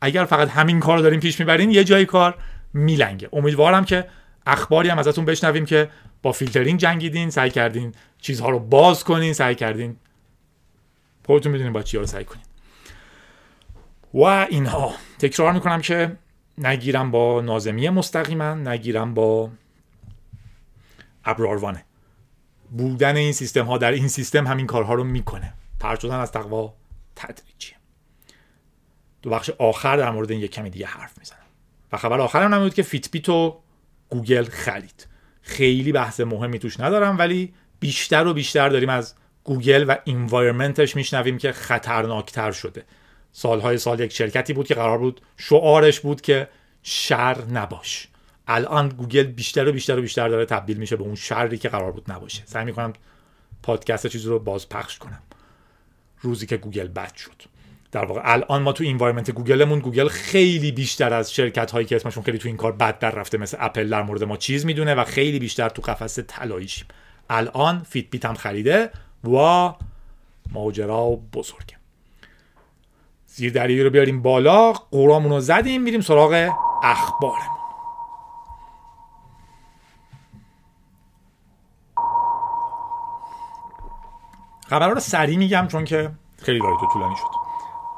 اگر 0.00 0.24
فقط 0.24 0.48
همین 0.48 0.80
کار 0.80 0.96
رو 0.96 1.02
داریم 1.02 1.20
پیش 1.20 1.40
می‌برین 1.40 1.70
یه 1.70 1.84
جای 1.84 2.06
کار 2.06 2.38
میلنگه. 2.74 3.28
امیدوارم 3.32 3.84
که 3.84 4.08
اخباری 4.46 4.88
هم 4.88 4.98
ازتون 4.98 5.24
بشنویم 5.24 5.64
که 5.64 5.90
با 6.22 6.32
فیلترینگ 6.32 6.80
جنگیدین 6.80 7.30
سعی 7.30 7.50
کردین 7.50 7.94
چیزها 8.18 8.50
رو 8.50 8.58
باز 8.58 9.04
کنین 9.04 9.32
سعی 9.32 9.54
کردین. 9.54 9.96
خودتون 11.26 11.52
می‌دونین 11.52 11.72
با 11.72 11.82
چی 11.82 11.98
رو 11.98 12.06
سعی 12.06 12.24
کنین. 12.24 12.44
و 14.14 14.22
اینها. 14.24 14.92
تکرار 15.18 15.52
می‌کنم 15.52 15.80
که 15.80 16.16
نگیرم 16.58 17.10
با 17.10 17.40
نازمی 17.40 17.88
مستقیما 17.88 18.54
نگیرم 18.54 19.14
با 19.14 19.50
ابر 21.24 21.39
آروانه. 21.39 21.84
بودن 22.70 23.16
این 23.16 23.32
سیستم 23.32 23.64
ها 23.64 23.78
در 23.78 23.92
این 23.92 24.08
سیستم 24.08 24.46
همین 24.46 24.66
کارها 24.66 24.94
رو 24.94 25.04
می‌کنه. 25.04 25.52
پرت 25.80 26.00
شدن 26.00 26.16
از 26.16 26.32
تقوا 26.32 26.74
تدریجیه 27.16 27.75
دو 29.26 29.32
بخش 29.32 29.50
آخر 29.50 29.96
در 29.96 30.10
مورد 30.10 30.30
این 30.30 30.40
یک 30.40 30.50
کمی 30.50 30.70
دیگه 30.70 30.86
حرف 30.86 31.18
می‌زنم. 31.18 31.38
و 31.92 31.96
خبر 31.96 32.20
آخرم 32.20 32.54
نمید 32.54 32.74
که 32.74 32.82
Fitbit 32.82 33.28
رو 33.28 33.60
گوگل 34.08 34.44
خرید. 34.44 35.06
خیلی 35.42 35.92
بحث 35.92 36.20
مهمی 36.20 36.58
توش 36.58 36.80
ندارم 36.80 37.18
ولی 37.18 37.54
بیشتر 37.80 38.26
و 38.26 38.34
بیشتر 38.34 38.68
داریم 38.68 38.88
از 38.88 39.14
گوگل 39.44 39.84
و 39.88 39.96
environment 40.06 40.82
ش 40.82 40.96
میشنویم 40.96 41.38
که 41.38 41.52
خطرناکتر 41.52 42.52
شده. 42.52 42.84
سالهای 43.32 43.78
سال 43.78 44.00
یک 44.00 44.12
شرکتی 44.12 44.52
بود 44.52 44.66
که 44.66 44.74
قرار 44.74 44.98
بود 44.98 45.20
شعارش 45.36 46.00
بود 46.00 46.20
که 46.20 46.48
شر 46.82 47.44
نباش. 47.44 48.08
الان 48.48 48.88
گوگل 48.88 49.22
بیشتر 49.22 49.68
و 49.68 49.72
بیشتر 49.72 49.98
و 49.98 50.02
بیشتر 50.02 50.28
داره 50.28 50.44
تبدیل 50.44 50.76
میشه 50.76 50.96
به 50.96 51.02
اون 51.02 51.14
شری 51.14 51.58
که 51.58 51.68
قرار 51.68 51.92
بود 51.92 52.12
نباشه. 52.12 52.42
سعی 52.46 52.64
می‌کنم 52.64 52.92
پادکست 53.62 54.06
چیزی 54.06 54.28
رو 54.28 54.38
باز 54.38 54.68
پخش 54.68 54.98
کنم. 54.98 55.22
روزی 56.20 56.46
که 56.46 56.56
گوگل 56.56 56.88
بد 56.88 57.14
شد. 57.14 57.55
در 57.96 58.04
واقع 58.04 58.20
الان 58.24 58.62
ما 58.62 58.72
تو 58.72 58.84
environment 58.86 59.30
گوگلمون 59.30 59.78
گوگل 59.78 60.08
خیلی 60.08 60.72
بیشتر 60.72 61.14
از 61.14 61.34
شرکت 61.34 61.70
هایی 61.70 61.86
که 61.86 61.96
اسمشون 61.96 62.22
خیلی 62.22 62.38
تو 62.38 62.48
این 62.48 62.56
کار 62.56 62.72
بد 62.72 62.98
در 62.98 63.10
رفته 63.10 63.38
مثل 63.38 63.56
اپل 63.60 63.88
در 63.88 64.02
مورد 64.02 64.24
ما 64.24 64.36
چیز 64.36 64.66
می‌دونه 64.66 64.94
و 64.94 65.04
خیلی 65.04 65.38
بیشتر 65.38 65.68
تو 65.68 65.82
قفس 65.82 66.18
طلاییشیم 66.26 66.86
الان 67.30 67.82
فیت 67.88 68.10
بیت 68.10 68.24
هم 68.24 68.34
خریده 68.34 68.90
و 69.24 69.72
ماجرا 70.52 71.18
بزرگه. 71.32 71.76
زیر 73.26 73.52
دریایی 73.52 73.82
رو 73.82 73.90
بیاریم 73.90 74.22
بالا 74.22 74.72
قورامون 74.72 75.32
رو 75.32 75.40
زدیم 75.40 75.82
میریم 75.82 76.00
سراغ 76.00 76.50
اخبارمون. 76.82 77.56
خبرها 84.68 84.92
رو 84.92 85.00
سریع 85.00 85.38
میگم 85.38 85.68
چون 85.70 85.84
که 85.84 86.10
خیلی 86.42 86.58
تو 86.58 86.86
طولانی 86.92 87.16
شد. 87.16 87.45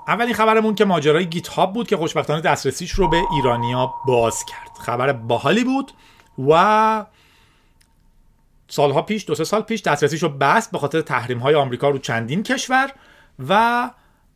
اولین 0.08 0.34
خبرمون 0.34 0.74
که 0.74 0.84
ماجرای 0.84 1.26
گیت 1.26 1.48
هاب 1.48 1.72
بود 1.72 1.88
که 1.88 1.96
خوشبختانه 1.96 2.40
دسترسیش 2.40 2.90
رو 2.90 3.08
به 3.08 3.22
ایرانیا 3.32 3.94
باز 4.06 4.44
کرد. 4.44 4.70
خبر 4.80 5.12
باحالی 5.12 5.64
بود 5.64 5.92
و 6.48 7.06
سالها 8.68 9.02
پیش 9.02 9.26
دو 9.26 9.34
سه 9.34 9.44
سال 9.44 9.62
پیش 9.62 9.82
دسترسیش 9.82 10.22
رو 10.22 10.28
بست 10.28 10.72
به 10.72 10.78
خاطر 10.78 11.00
تحریم 11.00 11.38
های 11.38 11.54
آمریکا 11.54 11.88
رو 11.90 11.98
چندین 11.98 12.42
کشور 12.42 12.90
و 13.48 13.90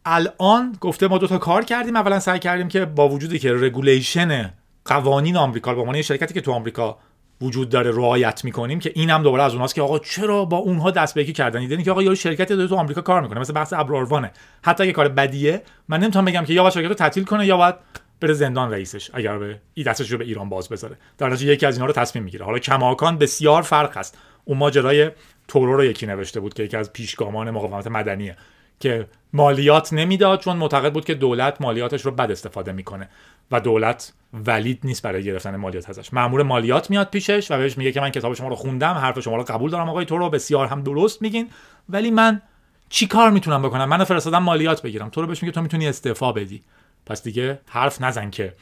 الان 0.04 0.76
گفته 0.80 1.08
ما 1.08 1.18
دو 1.18 1.26
تا 1.26 1.38
کار 1.38 1.64
کردیم. 1.64 1.96
اولا 1.96 2.20
سعی 2.20 2.38
کردیم 2.38 2.68
که 2.68 2.85
با 2.85 3.08
وجودی 3.08 3.38
که 3.38 3.52
regulation 3.53 4.53
قوانین 4.85 5.37
آمریکا 5.37 5.74
به 5.74 5.80
عنوان 5.80 6.02
شرکتی 6.02 6.35
که 6.35 6.40
تو 6.40 6.52
آمریکا 6.52 6.98
وجود 7.42 7.68
داره 7.68 7.90
رعایت 7.90 8.44
می‌کنیم 8.44 8.78
که 8.78 8.92
اینم 8.94 9.22
دوباره 9.22 9.42
از 9.42 9.55
اوناست 9.55 9.74
که 9.74 9.83
آقا 9.83 9.98
چرا 9.98 10.44
با 10.44 10.57
اونها 10.57 10.90
دست 10.90 11.14
به 11.14 11.24
کردن؟ 11.24 11.61
دیدن 11.61 11.83
که 11.83 11.90
آقا 11.90 12.02
یه 12.02 12.14
شرکتی 12.14 12.57
داره 12.57 12.68
تو 12.68 12.76
آمریکا 12.76 13.00
کار 13.00 13.20
می‌کنه 13.20 13.40
مثل 13.40 13.52
بحث 13.52 13.72
ابراروانه. 13.72 14.31
حتی 14.62 14.83
اگه 14.83 14.92
کار 14.92 15.09
بدیه 15.09 15.62
من 15.88 16.00
نمی‌تونم 16.00 16.24
بگم 16.24 16.44
که 16.44 16.52
یا 16.52 16.62
باید 16.62 16.74
شرکت 16.74 16.88
رو 16.88 16.94
تعطیل 16.94 17.24
کنه 17.24 17.46
یا 17.46 17.57
باید 17.57 17.74
بره 18.20 18.35
زندان 18.35 18.70
رئیسش 18.70 19.11
اگر 19.14 19.38
به 19.38 19.61
ای 19.74 19.85
دستش 19.85 20.12
رو 20.12 20.18
به 20.18 20.24
ایران 20.24 20.48
باز 20.48 20.68
بذاره. 20.68 20.96
در 21.18 21.28
نتیجه 21.28 21.52
یکی 21.52 21.66
از 21.66 21.74
اینا 21.74 21.87
رو 21.87 21.92
تصمیم 21.92 22.24
می‌گیره. 22.24 22.44
حالا 22.44 22.59
کماکان 22.59 23.18
بسیار 23.18 23.62
فرق 23.62 23.96
هست 23.96 24.18
اون 24.44 24.59
ماجرای 24.59 25.11
تورو 25.48 25.76
رو 25.76 25.85
یکی 25.85 26.07
نوشته 26.07 26.40
بود 26.40 26.55
که 26.55 26.62
یکی 26.62 26.76
از 26.76 26.92
پیشگامان 26.92 27.50
مقاومت 27.50 27.87
مدنیه. 27.87 28.37
که 28.83 29.07
مالیات 29.33 29.92
نمی‌داد 29.92 30.40
چون 30.40 30.57
معتقد 30.57 30.92
بود 30.92 31.05
که 31.05 31.14
دولت 31.14 31.61
مالیاتش 31.61 32.03
رو 32.03 32.11
بد 32.11 32.31
استفاده 32.31 32.73
می‌کنه 32.73 33.09
و 33.51 33.61
دولت 33.61 34.12
ولید 34.47 34.81
نیست 34.85 35.03
برای 35.03 35.25
گرفتن 35.25 35.57
مالیات 35.57 35.90
ازش. 35.90 36.14
مامور 36.14 36.42
مالیات 36.42 36.90
میاد 36.90 37.11
پیشش 37.11 37.51
و 37.51 37.59
بهش 37.59 37.79
میگه 37.79 37.92
که 37.92 38.01
من 38.01 38.11
کتاب 38.11 38.35
شما 38.35 38.49
رو 38.49 38.55
خوندم 38.57 38.92
حرف 38.92 39.21
شما 39.21 39.37
رو 39.37 39.42
قبول 39.42 39.71
دارم 39.71 39.88
آقای 39.88 40.05
تو 40.05 40.18
رو 40.18 40.31
بسیار 40.31 40.66
هم 40.66 40.83
درست 40.83 41.23
میگین. 41.23 41.49
ولی 41.88 42.11
من 42.11 42.42
چی 42.88 43.07
کار 43.07 43.31
می‌تونم 43.31 43.62
بکنم؟ 43.62 43.85
منو 43.85 44.05
فرستادم 44.05 44.42
مالیات 44.42 44.83
بگیرم. 44.83 45.09
تو 45.09 45.21
رو 45.21 45.27
بهش 45.27 45.42
میگه 45.42 45.53
تو 45.53 45.62
می‌تونی 45.62 45.88
استعفا 45.88 46.33
بدی. 46.33 46.62
پس 47.07 47.23
دیگه 47.23 47.61
حرف 47.66 48.03
نزن 48.03 48.31
که 48.31 48.53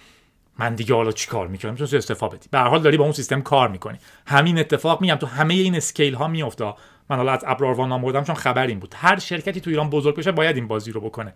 من 0.58 0.74
دیگه 0.74 0.94
حالا 0.94 1.12
چی 1.12 1.28
کار 1.28 1.46
می‌کنم؟ 1.46 1.70
می‌تونی 1.70 1.98
استعفا 1.98 2.28
بدی. 2.28 2.48
به 2.50 2.58
هر 2.58 2.68
حال 2.68 2.82
داری 2.82 2.96
با 2.96 3.04
اون 3.04 3.12
سیستم 3.12 3.42
کار 3.42 3.68
می‌کنی. 3.68 3.98
همین 4.26 4.58
اتفاق 4.58 5.00
میگم 5.00 5.14
تو 5.14 5.26
همه 5.26 5.54
این 5.54 5.76
scale 5.76 6.14
ها 6.14 6.28
میفته 6.28 6.74
من 7.10 7.16
حالا 7.16 7.32
از 7.32 7.44
ابراروان 7.46 7.92
آوردم 7.92 8.24
چون 8.24 8.34
خبر 8.34 8.66
این 8.66 8.78
بود. 8.78 8.94
هر 8.96 9.18
شرکتی 9.18 9.60
تو 9.60 9.70
ایران 9.70 9.90
بزرگ 9.90 10.16
بشه 10.16 10.32
باید 10.32 10.56
این 10.56 10.68
بازی 10.68 10.92
رو 10.92 11.00
بکنه. 11.00 11.34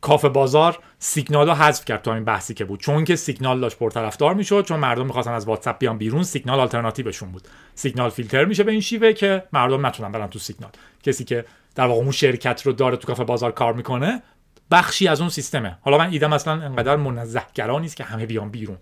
کافه 0.00 0.28
بازار 0.28 0.78
سیگنال 0.98 1.48
رو 1.48 1.54
حذف 1.54 1.84
کرد 1.84 2.02
تو 2.02 2.10
این 2.10 2.24
بحثی 2.24 2.54
که 2.54 2.64
بود. 2.64 2.80
چون 2.80 3.04
که 3.04 3.16
سیگنال 3.16 3.60
داشت 3.60 3.78
پرطرفدار 3.78 4.34
می‌شد 4.34 4.64
چون 4.64 4.80
مردم 4.80 5.06
می‌خواستن 5.06 5.32
از 5.32 5.48
واتساپ 5.48 5.78
بیان 5.78 5.98
بیرون 5.98 6.22
سیگنال 6.22 6.60
آلترناتیوشون 6.60 7.32
بود. 7.32 7.48
سیگنال 7.74 8.10
فیلتر 8.10 8.44
میشه 8.44 8.62
به 8.62 8.72
این 8.72 8.80
شیوه 8.80 9.12
که 9.12 9.42
مردم 9.52 9.86
نتونن 9.86 10.12
برن 10.12 10.26
تو 10.26 10.38
سیگنال. 10.38 10.70
کسی 11.02 11.24
که 11.24 11.44
در 11.74 11.86
واقع 11.86 12.00
اون 12.00 12.10
شرکت 12.10 12.62
رو 12.66 12.72
داره 12.72 12.96
تو 12.96 13.06
کافه 13.06 13.24
بازار 13.24 13.52
کار 13.52 13.72
می‌کنه 13.72 14.22
بخشی 14.70 15.08
از 15.08 15.20
اون 15.20 15.30
سیستمه. 15.30 15.78
حالا 15.80 15.98
من 15.98 16.10
ایدم 16.10 16.32
اصلا 16.32 16.52
انقدر 16.52 16.96
منزهگرا 16.96 17.78
نیست 17.78 17.96
که 17.96 18.04
همه 18.04 18.26
بیان 18.26 18.50
بیرون. 18.50 18.78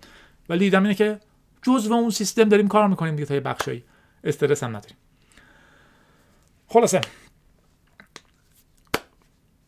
ولی 0.49 0.63
ایدم 0.65 0.83
اینه 0.83 0.95
که 0.95 1.19
جزء 1.61 1.93
اون 1.93 2.09
سیستم 2.09 2.49
داریم 2.49 2.67
کار 2.67 2.87
می‌کنیم 2.87 3.15
دیگه 3.15 3.41
تا 3.41 3.71
یه 3.71 3.83
استرس 4.23 4.63
هم 4.63 4.69
نداریم. 4.69 4.97
خلاصه. 6.69 7.01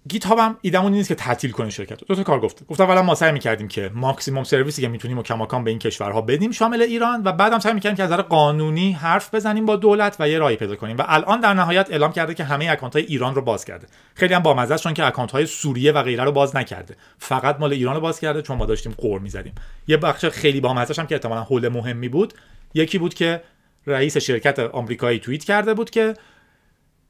گیت 0.09 0.25
هاب 0.25 0.39
هم 0.39 0.57
نیست 0.89 1.07
که 1.07 1.15
تعطیل 1.15 1.51
کنه 1.51 1.69
شرکت 1.69 2.03
دو 2.05 2.15
تا 2.15 2.23
کار 2.23 2.39
گفته 2.39 2.65
گفت 2.65 2.81
اولا 2.81 3.01
ما 3.01 3.15
سعی 3.15 3.31
می‌کردیم 3.31 3.67
که 3.67 3.91
ماکسیموم 3.93 4.43
سرویسی 4.43 4.81
که 4.81 4.87
می‌تونیم 4.87 5.17
و 5.17 5.23
کماکان 5.23 5.63
به 5.63 5.69
این 5.69 5.79
کشورها 5.79 6.21
بدیم 6.21 6.51
شامل 6.51 6.81
ایران 6.81 7.21
و 7.25 7.31
بعدم 7.31 7.59
سعی 7.59 7.73
می‌کردیم 7.73 7.97
که 7.97 8.03
از 8.03 8.11
نظر 8.11 8.21
قانونی 8.21 8.91
حرف 8.91 9.35
بزنیم 9.35 9.65
با 9.65 9.75
دولت 9.75 10.15
و 10.19 10.29
یه 10.29 10.39
راهی 10.39 10.55
پیدا 10.55 10.75
کنیم 10.75 10.97
و 10.97 11.03
الان 11.07 11.39
در 11.39 11.53
نهایت 11.53 11.91
اعلام 11.91 12.11
کرده 12.11 12.33
که 12.33 12.43
همه 12.43 12.69
اکانت 12.69 12.95
های 12.95 13.05
ایران 13.05 13.35
رو 13.35 13.41
باز 13.41 13.65
کرده. 13.65 13.87
خیلی 14.15 14.33
هم 14.33 14.43
بامزه 14.43 14.77
چون 14.77 14.93
که 14.93 15.05
اکانت 15.05 15.31
های 15.31 15.45
سوریه 15.45 15.91
و 15.91 16.03
غیره 16.03 16.23
رو 16.23 16.31
باز 16.31 16.55
نکرده. 16.55 16.95
فقط 17.17 17.59
مال 17.59 17.73
ایران 17.73 17.95
رو 17.95 18.01
باز 18.01 18.19
کرده 18.19 18.41
چون 18.41 18.57
ما 18.57 18.65
داشتیم 18.65 18.91
غر 18.97 19.19
می‌زدیم. 19.19 19.53
یه 19.87 19.97
بخش 19.97 20.25
خیلی 20.25 20.61
بامزه 20.61 21.01
هم 21.01 21.07
که 21.07 21.15
احتمالاً 21.15 21.43
عامل 21.43 21.69
مهمی 21.69 22.09
بود 22.09 22.33
یکی 22.73 22.97
بود 22.97 23.13
که 23.13 23.41
رئیس 23.87 24.17
شرکت 24.17 24.59
آمریکایی 24.59 25.19
توییت 25.19 25.43
کرده 25.43 25.73
بود 25.73 25.89
که 25.89 26.13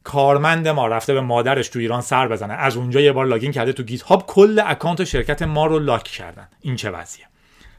کارمند 0.03 0.67
ما 0.67 0.87
رفته 0.87 1.13
به 1.13 1.21
مادرش 1.21 1.69
تو 1.69 1.79
ایران 1.79 2.01
سر 2.01 2.27
بزنه. 2.27 2.53
از 2.53 2.77
اونجا 2.77 3.01
یه 3.01 3.11
بار 3.11 3.25
login 3.25 3.51
کرده 3.51 3.73
تو 3.73 3.83
گیت 3.83 4.01
هاب. 4.01 4.25
کل 4.27 4.61
اکانت 4.65 5.03
شرکت 5.03 5.41
ما 5.41 5.65
رو 5.65 5.79
lock 5.79 6.03
کردن. 6.03 6.47
این 6.61 6.75
چه 6.75 6.91
وضعیه. 6.91 7.25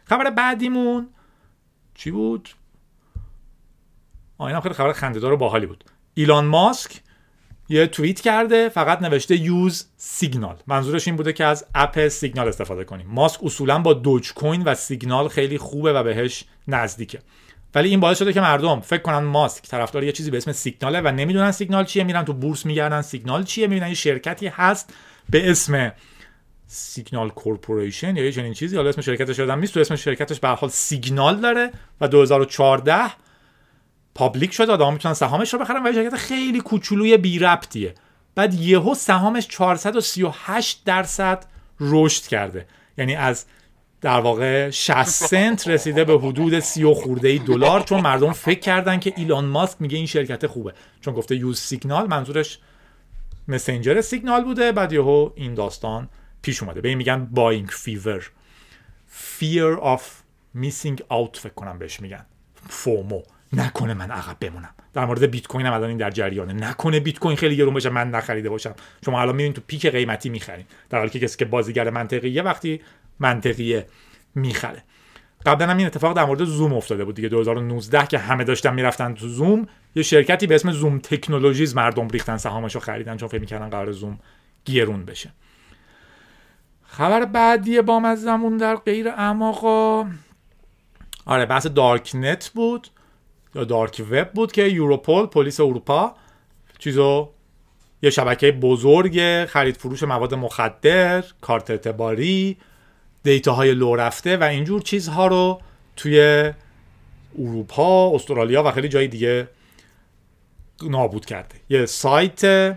خبر 0.05 0.31
بعدیمون 0.31 1.09
چی 1.95 2.11
بود؟ 2.11 2.49
آینا 4.39 4.61
خیلی 4.61 4.75
خبر 4.75 4.93
خنده‌دار 4.93 5.33
و 5.33 5.37
باحالی 5.37 5.67
بود. 5.67 5.85
ایلان 6.15 6.45
ماسک 6.45 7.01
یه 7.69 7.87
توییت 7.87 8.21
کرده 8.21 8.69
فقط 8.69 9.03
نوشته 9.03 9.37
use 9.37 9.87
Signal 9.97 10.57
منظورش 10.67 11.09
این 11.09 11.17
بوده 11.17 11.33
که 11.33 11.45
از 11.45 11.67
اپ 11.75 12.09
سیگنال 12.09 12.49
استفاده 12.49 12.85
کنیم. 12.85 13.07
ماسک 13.07 13.45
اصولا 13.45 13.79
با 13.79 13.93
دوج 13.95 14.35
کوین 14.35 14.63
و 14.63 14.75
سیگنال 14.75 15.29
خیلی 15.29 15.59
خوبه 15.59 15.93
و 15.93 16.03
بهش 16.03 16.45
نزدیکه. 16.69 17.19
ولی 17.75 17.89
این 17.89 18.01
باعث 18.01 18.19
شده 18.19 18.33
که 18.33 18.41
مردم 18.41 18.81
فکر 18.81 19.03
کنن 19.03 19.19
ماسک 19.19 19.65
طرفدار 19.65 20.05
یه 20.05 20.13
چیزی 20.13 20.31
به 20.31 20.37
اسم 20.37 20.53
سیگناله 20.53 21.01
و 21.01 21.09
نمی‌دونن 21.09 21.51
سیگنال 21.51 21.85
چیه 21.85 22.05
میرن 22.05 22.25
تو 22.25 22.33
بورس 22.33 22.67
میگردن 22.67 23.03
سیگنال 23.03 23.45
چیه 23.45 23.67
می‌بینن 23.67 23.89
یه 23.89 23.95
شرکتی 23.95 24.47
هست 24.47 24.95
به 25.31 25.51
اسم 25.51 25.93
Signal 26.67 27.29
Corporation 27.29 28.17
یا 28.17 28.25
یه 28.25 28.33
چنین 28.33 28.53
چیزی. 28.53 28.77
حالا 28.77 28.89
اسم 28.89 29.01
شرکتش 29.01 29.39
یادم 29.39 29.59
نیست 29.59 29.75
تو 29.75 29.81
اسم 29.81 29.97
شرکتش 29.97 30.41
به 30.41 30.49
حال 30.49 30.71
سیگنال 30.71 31.41
داره 31.41 31.71
و 32.01 32.09
2014 32.09 33.01
public 34.15 34.53
شد 34.53 34.71
آدم 34.71 34.93
می‌تونن 34.93 35.15
سهامش 35.15 35.55
رو 35.55 35.61
بخرن 35.61 35.87
و 35.87 35.93
شرکت 35.93 36.17
خیلی 36.17 36.61
کوچولوی 36.61 37.17
بی 37.17 37.39
ربطیه. 37.39 37.95
بعد 38.35 38.55
یهو 38.55 38.95
سهامش 38.95 39.49
438 39.49 40.83
درصد 40.85 41.45
رشد 41.81 42.27
کرده. 42.27 42.67
یعنی 42.99 43.15
از 43.15 43.45
در 44.03 44.21
واقع 44.21 44.71
60 44.71 45.03
سنت 45.03 45.69
رسیده 45.69 46.05
به 46.05 46.19
حدود 46.19 46.61
30 46.61 46.85
و 46.85 46.95
خورده 46.95 47.29
ای 47.29 47.38
دلار 47.38 47.81
چون 47.81 48.01
مردم 48.01 48.33
فکر 48.33 48.61
کردن 48.61 49.01
که 49.01 49.12
ایلان 49.17 49.45
ماسک 49.45 49.77
میگه 49.81 49.97
این 49.97 50.07
شرکت 50.07 50.47
خوبه. 50.47 50.73
چون 51.01 51.15
گفته 51.15 51.37
use 51.37 51.61
Signal 51.61 52.07
منظورش 52.07 52.59
مسنجر 53.49 54.01
سیگنال 54.01 54.45
بوده 54.45 54.73
بعد 54.73 54.93
یهو 54.93 55.31
این 55.35 55.55
داستان 55.55 56.09
پیش 56.43 56.62
اومده. 56.62 56.81
به 56.81 56.88
این 56.88 56.99
میگن 56.99 57.25
buying 57.25 57.69
fever 57.69 58.31
fear 59.38 59.81
of 59.81 60.03
missing 60.57 60.99
out 60.99 61.38
فکر 61.38 61.55
کنم 61.57 61.79
بهش 61.79 62.01
میگن. 62.01 62.27
FOMO. 62.69 63.23
نکنه 63.53 63.95
من 63.95 64.11
عقب 64.11 64.37
بمونم. 64.41 64.75
در 64.95 65.05
مورد 65.05 65.23
بیت 65.23 65.47
کوین 65.47 65.67
هم 65.67 65.73
الان 65.73 65.88
این 65.88 65.99
در 65.99 66.11
جریانه. 66.11 66.53
نکنه 66.53 67.01
بیت 67.01 67.19
کوین 67.19 67.37
خیلی 67.37 67.57
گرون 67.57 67.75
بشه 67.75 67.91
من 67.91 68.11
نخریده 68.11 68.51
باشم. 68.51 68.75
شما 69.05 69.21
الان 69.21 69.37
می‌بینید 69.37 69.57
تو 69.57 69.62
پیک 69.67 69.87
قیمتی 69.87 70.29
می‌خرین. 70.29 70.67
در 70.91 70.99
حالی 70.99 71.11
که 71.11 71.21
کسی 71.21 71.37
که 71.37 71.45
بازیگر 71.45 71.91
منطقیه 71.91 72.43
وقتی 72.43 72.81
منطقیه 73.20 73.87
می‌خره. 74.35 74.83
قبلا 75.46 75.70
هم 75.70 75.77
این 75.77 75.87
اتفاق 75.87 76.16
در 76.16 76.25
مورد 76.25 76.44
زوم 76.44 76.72
افتاده 76.72 77.05
بود 77.05 77.14
دیگه 77.14 77.29
2019 77.29 78.07
که 78.07 78.18
همه 78.18 78.44
داشتن 78.44 78.75
می‌رفتن 78.75 79.14
تو 79.14 79.29
زوم 79.29 79.66
یه 79.94 80.03
شرکتی 80.03 80.46
به 80.46 80.55
اسم 80.55 80.72
زوم 80.72 80.98
تکنولوژیز 80.98 81.77
مردم 81.77 82.09
ریختن 82.09 82.37
سهامشو 82.37 82.81
خریدن 82.81 83.16
چون 83.16 83.29
فکر 83.29 83.40
می‌کردن 83.40 83.68
قرار 83.68 83.92
زوم 83.92 84.18
گیرون 84.64 85.05
بشه. 85.05 85.33
خبر 86.85 87.25
بعدی 87.25 87.81
بامزمون 87.83 88.57
در 88.57 88.77
غیر 88.77 89.09
اعماقا 89.09 90.07
آره 91.27 91.46
بحث 91.46 91.66
دارک 91.66 92.11
نت 92.14 92.51
بود 92.55 92.88
یا 93.55 93.64
دارک 93.64 94.03
وب 94.11 94.31
بود 94.33 94.53
که 94.53 94.62
یوروپول 94.62 95.27
پلیس 95.27 95.61
اروپا 95.61 96.14
چیزو 96.79 97.31
یه 98.03 98.11
شبکه 98.11 98.53
بزرگ 98.53 99.44
خرید 99.44 99.77
فروش 99.77 100.03
مواد 100.03 100.35
مخدر 100.35 101.25
کارت 101.40 101.70
اعتباری 101.70 102.57
دیتاهای 103.23 103.75
لو 103.75 103.97
رفته 103.97 104.37
و 104.37 104.43
اینجور 104.45 104.83
چیزها 104.83 105.27
رو 105.27 105.61
توی 105.97 106.51
اروپا 107.39 108.15
استرالیا 108.15 108.63
و 108.63 108.71
خیلی 108.71 108.89
جای 108.89 109.09
دیگه 109.09 109.49
نابود 110.83 111.27
کرده. 111.27 111.55
یه 111.69 111.87
سایت 111.87 112.75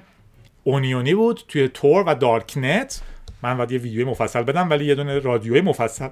اونیونی 0.63 1.15
بود 1.15 1.43
توی 1.47 1.67
تور 1.67 2.03
و 2.07 2.15
دارک 2.15 2.53
نت 2.57 3.01
من 3.43 3.57
باید 3.57 3.71
یه 3.71 3.79
ویدیوی 3.79 4.03
مفصل 4.03 4.43
بدم 4.43 4.69
ولی 4.69 4.85
یه 4.85 4.95
دونه 4.95 5.19
رادیوی 5.19 5.61
مفصل 5.61 6.09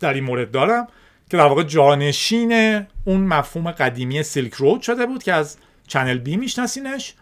در 0.00 0.14
این 0.14 0.24
مورد 0.24 0.50
دارم 0.50 0.88
که 1.30 1.36
در 1.36 1.46
واقع 1.46 1.62
جانشین 1.62 2.52
اون 3.04 3.20
مفهوم 3.20 3.70
قدیمی 3.70 4.22
Silk 4.22 4.54
Road 4.54 4.82
شده 4.82 5.06
بود 5.06 5.22
که 5.22 5.32
از 5.32 5.56
چنل 5.86 6.18
بی 6.18 6.36
میشناسینش. 6.36 7.14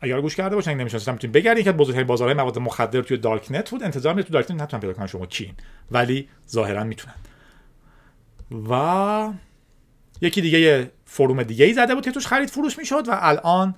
اگر 0.00 0.20
گوش 0.20 0.36
کرده 0.36 0.54
باشن 0.54 0.74
نمی‌شناسید 0.74 1.10
می‌تونید 1.10 1.36
بگردید 1.36 1.64
که 1.64 1.72
بزرگترین 1.72 2.06
بازارهای 2.06 2.36
مواد 2.36 2.58
مخدر 2.58 3.02
توی 3.02 3.16
dark 3.16 3.46
net 3.50 3.70
بود. 3.70 3.82
انتظار 3.82 4.14
می 4.14 4.24
تو 4.24 4.32
dark 4.32 4.50
net 4.50 4.74
پیدا 4.74 4.92
کنن 4.92 5.06
شما 5.06 5.26
کین 5.26 5.54
ولی 5.90 6.28
ظاهرا 6.50 6.84
می‌تونن. 6.84 7.14
و 8.70 9.32
یکی 10.20 10.40
دیگه 10.40 10.60
یه 10.60 10.90
forum 11.04 11.42
دیگه 11.42 11.64
ای 11.64 11.72
زده 11.74 11.94
بود 11.94 12.04
که 12.04 12.10
توش 12.10 12.26
خرید 12.26 12.50
فروش 12.50 12.78
می‌شد 12.78 13.08
و 13.08 13.18
الان 13.20 13.74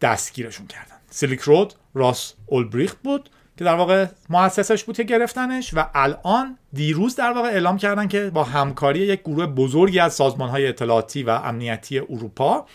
دستگیرشون 0.00 0.66
کردن. 0.66 0.96
Silk 1.10 1.40
Road 1.40 1.74
راس 1.94 2.34
اولبریخت 2.46 2.98
بود 3.02 3.30
که 3.56 3.64
در 3.64 3.74
واقع 3.74 4.06
مؤسسش 4.30 4.84
بود 4.84 4.96
که 4.96 5.02
گرفتنش 5.02 5.74
و 5.74 5.86
الان 5.94 6.58
دیروز 6.72 7.16
در 7.16 7.32
واقع 7.32 7.48
اعلام 7.48 7.76
کردن 7.76 8.08
که 8.08 8.30
با 8.34 8.44
همکاری 8.44 8.98
یک 8.98 9.20
گروه 9.20 9.46
بزرگی 9.46 9.98
از 9.98 10.14
سازمان 10.14 10.48
های 10.48 10.66
اطلاعاتی 10.66 11.22
و 11.22 11.30
امنیتی 11.30 11.98
اروپا 11.98 12.66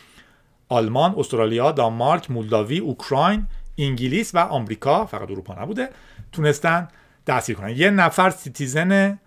آلمان، 0.69 1.15
استرالیا، 1.17 1.71
دانمارک، 1.71 2.32
مولداوی، 2.32 2.78
اوکراین، 2.78 3.47
انگلیس 3.78 4.36
و 4.36 4.38
آمریکا 4.38 5.06
فقط 5.06 5.32
اروپا 5.32 5.62
نبوده 5.62 5.89
تونستن 6.32 6.88
دستگیر 7.28 7.56
کنن. 7.56 7.69
یه 7.69 7.89
نفر 7.89 8.30
citizen 8.30 9.19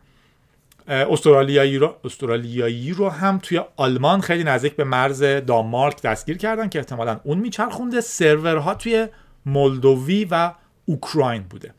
استرالیایی 0.88 1.78
رو 1.78 1.94
استرالیایی 2.04 2.92
رو 2.92 3.08
هم 3.08 3.38
توی 3.42 3.60
آلمان 3.76 4.20
خیلی 4.20 4.44
نزدیک 4.44 4.76
به 4.76 4.84
مرز 4.84 5.22
دانمارک 5.22 6.02
دستگیر 6.02 6.36
کردن 6.36 6.68
که 6.68 6.78
احتمالا 6.78 7.20
اون 7.24 7.38
میچرخونده. 7.38 8.00
سرورها 8.00 8.74
توی 8.74 9.06
مولدوی 9.46 10.26
و 10.30 10.52
اوکراین 10.84 11.42
بوده. 11.42 11.74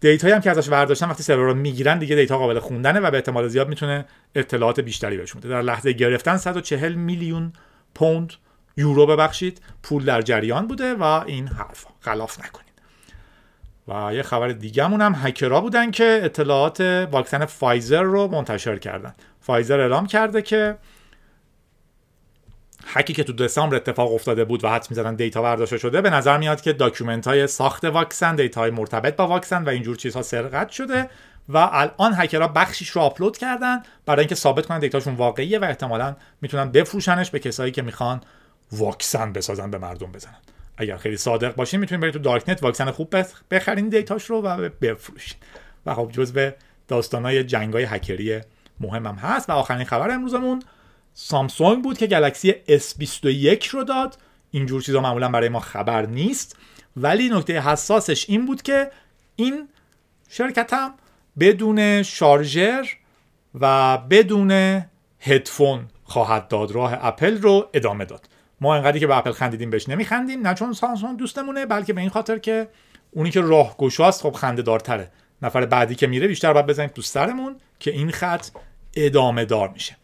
دیتایی 0.00 0.34
هم 0.34 0.40
که 0.40 0.50
ازش 0.50 0.68
برداشتن 0.68 1.08
وقتی 1.08 1.22
سرور 1.22 1.46
رو 1.46 1.54
می‌گیرن 1.54 1.98
دیگه 1.98 2.16
دیتا 2.16 2.38
قابل 2.38 2.58
خوندنه 2.58 3.00
و 3.00 3.10
به 3.10 3.16
احتمال 3.16 3.48
زیاد 3.48 3.68
می‌تونه 3.68 4.04
اطلاعات 4.34 4.80
بیشتری 4.80 5.16
بهشون 5.16 5.40
بده. 5.40 5.48
در 5.48 5.62
لحظه 5.62 5.92
گرفتن 5.92 6.36
140 6.36 6.94
میلیون 6.94 7.52
پوند 7.94 8.32
یورو 8.76 9.06
ببخشید 9.06 9.60
پول 9.82 10.04
در 10.04 10.22
جریان 10.22 10.66
بوده 10.66 10.94
و 10.94 11.02
این 11.02 11.48
حرف 11.48 11.86
خلاف 12.00 12.40
نکنید. 12.40 12.72
و 13.88 14.14
یه 14.14 14.22
خبر 14.22 14.48
دیگهمون 14.48 15.00
هم 15.00 15.14
هکرها 15.22 15.60
بودن 15.60 15.90
که 15.90 16.20
اطلاعات 16.24 16.80
واکسن 17.10 17.44
فایزر 17.44 18.02
رو 18.02 18.28
منتشر 18.28 18.78
کردن. 18.78 19.14
فایزر 19.40 19.80
اعلام 19.80 20.06
کرده 20.06 20.42
که 20.42 20.76
هکی 22.86 23.12
که 23.12 23.24
تو 23.24 23.32
دسامبر 23.32 23.76
اتفاق 23.76 24.14
افتاده 24.14 24.44
بود 24.44 24.64
و 24.64 24.68
حدس 24.68 24.86
می‌زدن 24.90 25.14
دیتا 25.14 25.42
برداشته 25.42 25.78
شده 25.78 26.00
به 26.00 26.10
نظر 26.10 26.38
میاد 26.38 26.60
که 26.60 26.72
document 26.72 27.26
های 27.26 27.46
ساخت 27.46 27.84
واکسن 27.84 28.36
دیتا 28.36 28.60
های 28.60 28.70
مرتبط 28.70 29.16
با 29.16 29.26
واکسن 29.26 29.64
و 29.64 29.68
اینجور 29.68 29.96
چیزها 29.96 30.22
سرقت 30.22 30.70
شده 30.70 31.10
و 31.48 31.58
الان 31.72 32.14
هکرها 32.16 32.48
بخشیش 32.48 32.90
رو 32.90 33.02
آپلود 33.02 33.38
کردن 33.38 33.82
برای 34.06 34.20
اینکه 34.20 34.34
ثابت 34.34 34.66
کنن 34.66 34.78
دیتاشون 34.78 35.14
واقعیه 35.14 35.58
و 35.58 35.64
احتمالا 35.64 36.16
می‌تونن 36.40 36.70
بفروشنش 36.70 37.30
به 37.30 37.38
کسایی 37.38 37.72
که 37.72 37.82
می‌خوان 37.82 38.20
واکسن 38.72 39.32
بسازن 39.32 39.70
به 39.70 39.78
مردم 39.78 40.12
بزنن. 40.12 40.36
اگر 40.76 40.96
خیلی 40.96 41.16
صادق 41.16 41.54
باشین 41.54 41.80
می‌تونید 41.80 42.02
برید 42.02 42.14
تو 42.14 42.20
دارکنت 42.20 42.62
واکسن 42.62 42.90
خوب 42.90 43.14
بخرین 43.50 43.88
دیتاش 43.88 44.24
رو 44.24 44.42
و 44.42 44.68
بفروشین. 44.68 45.38
و 45.86 45.94
خب 45.94 46.10
جزء 46.12 46.50
داستانای 46.88 47.44
جنگای 47.44 47.84
هکری 47.84 48.40
مهم 48.80 49.06
هم 49.06 49.14
هست. 49.14 49.50
و 49.50 49.52
آخرین 49.52 49.84
خبر 49.84 50.10
امروزمون 50.10 50.62
سامسونگ 51.14 51.84
بود 51.84 51.98
که 51.98 52.06
گلکسی 52.06 52.54
S21 52.68 53.66
رو 53.66 53.84
داد. 53.84 54.18
اینجور 54.50 54.82
چیزا 54.82 55.00
معمولا 55.00 55.28
برای 55.28 55.48
ما 55.48 55.60
خبر 55.60 56.06
نیست. 56.06 56.56
ولی 56.96 57.28
نکته 57.28 57.60
حساسش 57.60 58.30
این 58.30 58.46
بود 58.46 58.62
که 58.62 58.90
این 59.36 59.68
شرکت 60.28 60.72
هم 60.72 60.94
بدون 61.40 62.02
شارژر 62.02 62.86
و 63.60 63.98
بدون 63.98 64.82
هدفون 65.20 65.88
خواهد 66.04 66.48
داد. 66.48 66.72
راه 66.72 66.98
اپل 67.00 67.38
رو 67.38 67.70
ادامه 67.74 68.04
داد. 68.04 68.28
ما 68.62 68.74
انقدری 68.74 69.00
که 69.00 69.06
به 69.06 69.16
اپل 69.16 69.32
خندیدیم 69.32 69.70
بهش 69.70 69.88
نمیخندیم 69.88 70.46
نه 70.46 70.54
چون 70.54 70.72
سامسونگ 70.72 71.18
دوستمونه 71.18 71.66
بلکه 71.66 71.92
به 71.92 72.00
این 72.00 72.10
خاطر 72.10 72.38
که 72.38 72.68
اونی 73.10 73.30
که 73.30 73.40
راه 73.40 73.76
گشاست 73.76 74.22
خب 74.22 74.32
خنده 74.32 74.62
دارتره 74.62 75.10
نفر 75.42 75.66
بعدی 75.66 75.94
که 75.94 76.06
میره 76.06 76.28
بیشتر 76.28 76.52
باید 76.52 76.66
بزنیم 76.66 76.90
تو 76.94 77.02
سرمون 77.02 77.56
که 77.78 77.90
این 77.90 78.10
خط 78.10 78.46
ادامه 78.96 79.44
دار 79.44 79.68
میشه. 79.68 79.96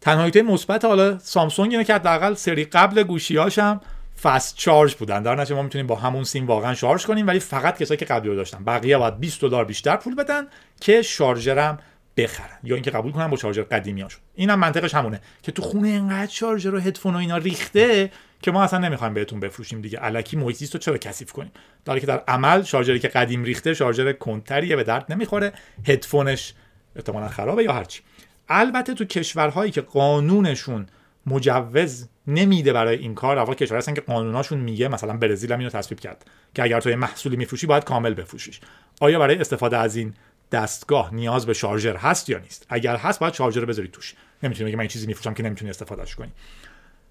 تنها 0.00 0.42
مثبت 0.42 0.84
حالا 0.84 1.18
سامسونگ 1.18 1.72
اینه 1.72 1.84
که 1.84 1.94
حداقل 1.94 2.34
سری 2.34 2.64
قبل 2.64 3.02
گوشیاش 3.02 3.58
هم 3.58 3.80
فست 4.22 4.56
چارج 4.56 4.94
بودن. 4.94 5.22
در 5.22 5.34
نتیجه 5.34 5.54
ما 5.54 5.62
می‌تونیم 5.62 5.86
با 5.86 5.94
همون 5.94 6.24
سیم 6.24 6.46
واقعا 6.46 6.74
شارژ 6.74 7.06
کنیم 7.06 7.26
ولی 7.26 7.38
فقط 7.38 7.78
کسایی 7.78 7.98
که 7.98 8.04
قبلی 8.04 8.28
رو 8.28 8.36
داشتن. 8.36 8.64
بقیه 8.64 8.98
باید 8.98 9.18
20 9.18 9.40
دلار 9.40 9.64
بیشتر 9.64 9.96
پول 9.96 10.14
بدن 10.14 10.46
که 10.80 11.02
شارژرم 11.02 11.78
بخرن. 12.16 12.58
یا 12.62 12.74
اینکه 12.74 12.90
قبول 12.90 13.12
کنن 13.12 13.26
با 13.26 13.36
شارژر 13.36 13.62
قدیمیاشون 13.62 14.20
اینم 14.34 14.58
منطقش 14.58 14.94
همونه. 14.94 15.20
که 15.42 15.52
تو 15.52 15.62
خونه 15.62 15.88
اینقدر 15.88 16.30
شارژر 16.30 16.74
و 16.74 16.78
هدفون 16.78 17.14
و 17.14 17.18
اینا 17.18 17.36
ریخته 17.36 18.10
که 18.42 18.50
ما 18.50 18.62
اصلا 18.62 18.78
نمی‌خوایم 18.78 19.14
بهتون 19.14 19.40
بفروشیم 19.40 19.80
دیگه. 19.80 19.98
الکی 20.02 20.36
محیط 20.36 20.74
رو 20.74 20.80
چرا 20.80 20.98
کثیف 20.98 21.32
کنیم؟ 21.32 21.52
در 21.84 21.98
که 21.98 22.06
در 22.06 22.22
عمل 22.28 22.62
شارژری 22.62 22.98
که 22.98 23.08
قدیم 23.08 23.44
ریخته 23.44 23.74
شارژر 23.74 24.12
کنتریه 24.12 24.76
به 24.76 24.84
درد 24.84 25.12
نمی‌خوره. 25.12 25.52
هدفونش 25.86 26.54
احتمالا 26.96 27.28
خرابه 27.28 27.64
یا 27.64 27.72
هرچی. 27.72 28.02
البته 28.48 28.94
تو 28.94 29.04
کشورهایی 29.04 29.70
که 29.70 29.80
قانونشون 29.80 30.86
مجوز 31.26 32.08
نمیده 32.26 32.72
برای 32.72 32.98
این 32.98 33.14
کار 33.14 33.38
اول 33.38 33.54
کشور 33.54 33.78
هستن 33.78 33.94
که 33.94 34.00
قانوناشون 34.00 34.58
میگه 34.58 34.88
مثلا 34.88 35.16
برزیل 35.16 35.52
هم 35.52 35.58
اینو 35.58 35.70
تصویب 35.70 36.00
کرد 36.00 36.24
که 36.54 36.62
اگر 36.62 36.80
تو 36.80 36.90
یه 36.90 36.96
محصولی 36.96 37.36
میفروشی 37.36 37.66
باید 37.66 37.84
کامل 37.84 38.14
بفروشیش. 38.14 38.60
آیا 39.00 39.18
برای 39.18 39.36
استفاده 39.36 39.78
از 39.78 39.96
این 39.96 40.14
دستگاه 40.54 41.14
نیاز 41.14 41.46
به 41.46 41.54
شارژر 41.54 41.96
هست 41.96 42.28
یا 42.28 42.38
نیست؟ 42.38 42.66
اگر 42.68 42.96
هست 42.96 43.20
باید 43.20 43.34
شارژر 43.34 43.60
رو 43.60 43.66
بذاری 43.66 43.88
توش. 43.88 44.14
نمی‌تونی 44.42 44.66
بگی 44.68 44.76
من 44.76 44.80
این 44.80 44.88
چیزی 44.88 45.06
میفروشم 45.06 45.34
که 45.34 45.42
نمی‌تونی 45.42 45.70
استفادهش 45.70 46.14
کنی. 46.14 46.32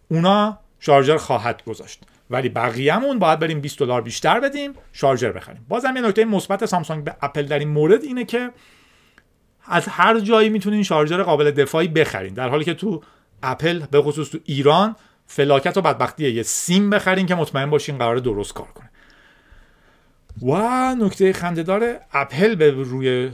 اونا 0.07 0.59
شارژر 0.79 1.17
خواهد 1.17 1.63
گذاشت. 1.65 2.03
ولی 2.29 2.49
بقیه‌مون 2.49 3.19
باید 3.19 3.39
بریم 3.39 3.61
20 3.61 3.79
دلار 3.79 4.01
بیشتر 4.01 4.39
بدیم 4.39 4.73
شارژر 4.93 5.31
بخریم. 5.31 5.65
بازم 5.69 5.95
یه 5.95 6.01
نکته 6.01 6.25
مثبت 6.25 6.65
سامسونگ 6.65 7.03
به 7.03 7.15
اپل 7.21 7.43
در 7.43 7.59
این 7.59 7.69
مورد 7.69 8.03
اینه 8.03 8.25
که 8.25 8.51
از 9.65 9.87
هر 9.87 10.19
جایی 10.19 10.49
می‌تونین 10.49 10.83
شارژر 10.83 11.23
قابل 11.23 11.51
دفاعی 11.51 11.87
بخرین. 11.87 12.33
در 12.33 12.49
حالی 12.49 12.65
که 12.65 12.73
تو 12.73 13.03
اپل 13.43 13.79
به 13.91 14.01
خصوص 14.01 14.29
تو 14.29 14.37
ایران 14.45 14.95
فلاکت 15.27 15.77
و 15.77 15.81
بدبختیه 15.81 16.31
یه 16.31 16.43
سیم 16.43 16.89
بخرین 16.89 17.25
که 17.25 17.35
مطمئن 17.35 17.69
باشین 17.69 17.97
قراره 17.97 18.15
درست 18.15 18.53
کار 18.53 18.67
کنه. 18.67 18.89
و 20.41 20.55
نکته 20.95 21.33
خندهدار 21.33 21.99
اپل 22.11 22.55
به 22.55 22.71
روی 22.71 23.31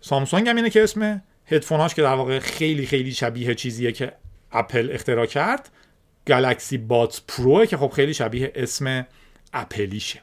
سامسونگ 0.00 0.48
هم 0.48 0.56
اینه 0.56 0.70
که 0.70 0.82
اسم 0.82 1.22
هدفوناش 1.46 1.94
که 1.94 2.02
در 2.02 2.14
واقع 2.14 2.38
خیلی 2.38 2.86
خیلی 2.86 3.12
شبیه 3.12 3.54
چیزیه 3.54 3.92
که 3.92 4.12
اپل 4.52 4.88
اختراع 4.92 5.26
کرد 5.26 5.70
Galaxy 6.26 6.78
Buds 6.78 7.22
Pro 7.28 7.66
که 7.66 7.76
خب 7.76 7.90
خیلی 7.90 8.14
شبیه 8.14 8.52
اسم 8.54 9.06
اپلیشه. 9.52 10.20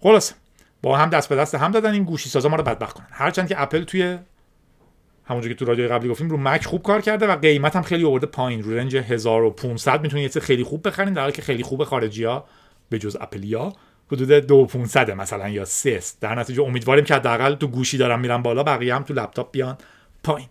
خلاص 0.00 0.32
با 0.82 0.96
هم 0.96 1.10
دست 1.10 1.28
به 1.28 1.36
دست 1.36 1.54
هم 1.54 1.70
دادن 1.70 1.92
این 1.92 2.04
گوشی 2.04 2.28
سازا 2.28 2.48
ما 2.48 2.56
رو 2.56 2.62
بدبخت 2.62 2.96
کنن. 2.96 3.06
هرچند 3.10 3.48
که 3.48 3.62
اپل 3.62 3.84
توی 3.84 4.18
همونجوری 5.24 5.54
که 5.54 5.58
تو 5.58 5.64
رادیو 5.64 5.88
قبلی 5.88 6.08
گفتیم 6.08 6.30
رو 6.30 6.36
مک 6.36 6.64
خوب 6.64 6.82
کار 6.82 7.00
کرده 7.00 7.26
و 7.26 7.36
قیمت 7.36 7.76
هم 7.76 7.82
خیلی 7.82 8.04
آورده 8.04 8.26
پایین. 8.26 8.62
رو 8.62 8.76
رنج 8.76 8.96
1500 8.96 10.02
می‌تونید 10.02 10.36
یه 10.36 10.42
خیلی 10.42 10.64
خوب 10.64 10.88
بخرین 10.88 11.12
در 11.12 11.20
حالی 11.20 11.32
که 11.32 11.42
خیلی 11.42 11.62
خوب 11.62 11.84
خارجی 11.84 12.24
ها 12.24 12.44
به 12.88 12.98
جز 12.98 13.16
اپلیا 13.20 13.72
حدود 14.06 14.32
2500 14.32 15.10
مثلا 15.10 15.48
یا 15.48 15.64
3 15.64 16.00
در 16.20 16.34
نتیجه 16.34 16.62
امیدواریم 16.62 17.04
که 17.04 17.14
حداقل 17.14 17.54
تو 17.54 17.66
گوشی 17.66 17.98
دارن 17.98 18.20
میرن 18.20 18.42
بالا 18.42 18.62
بقیه 18.62 18.94
هم 18.94 19.02
تو 19.02 19.14
لپتاپ 19.14 19.50
بیان 19.50 19.78
پایین. 20.24 20.48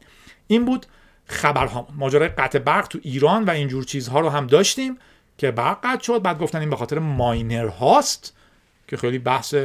این 0.47 0.65
بود 0.65 0.85
خبرها 1.25 1.87
ماجرای 1.97 2.27
قطع 2.27 2.59
برق 2.59 2.87
تو 2.87 2.99
ایران 3.01 3.43
و 3.43 3.49
اینجور 3.49 3.83
چیزها 3.83 4.19
رو 4.19 4.29
هم 4.29 4.47
داشتیم 4.47 4.97
که 5.37 5.51
برق 5.51 5.79
قطع 5.83 6.03
شد. 6.03 6.21
بعد 6.21 6.39
گفتن 6.39 6.59
این 6.59 6.69
به 6.69 6.75
خاطر 6.75 6.99
ماینر 6.99 7.67
هاست 7.67 8.37
که 8.87 8.97
خیلی 8.97 9.19
بحث 9.19 9.55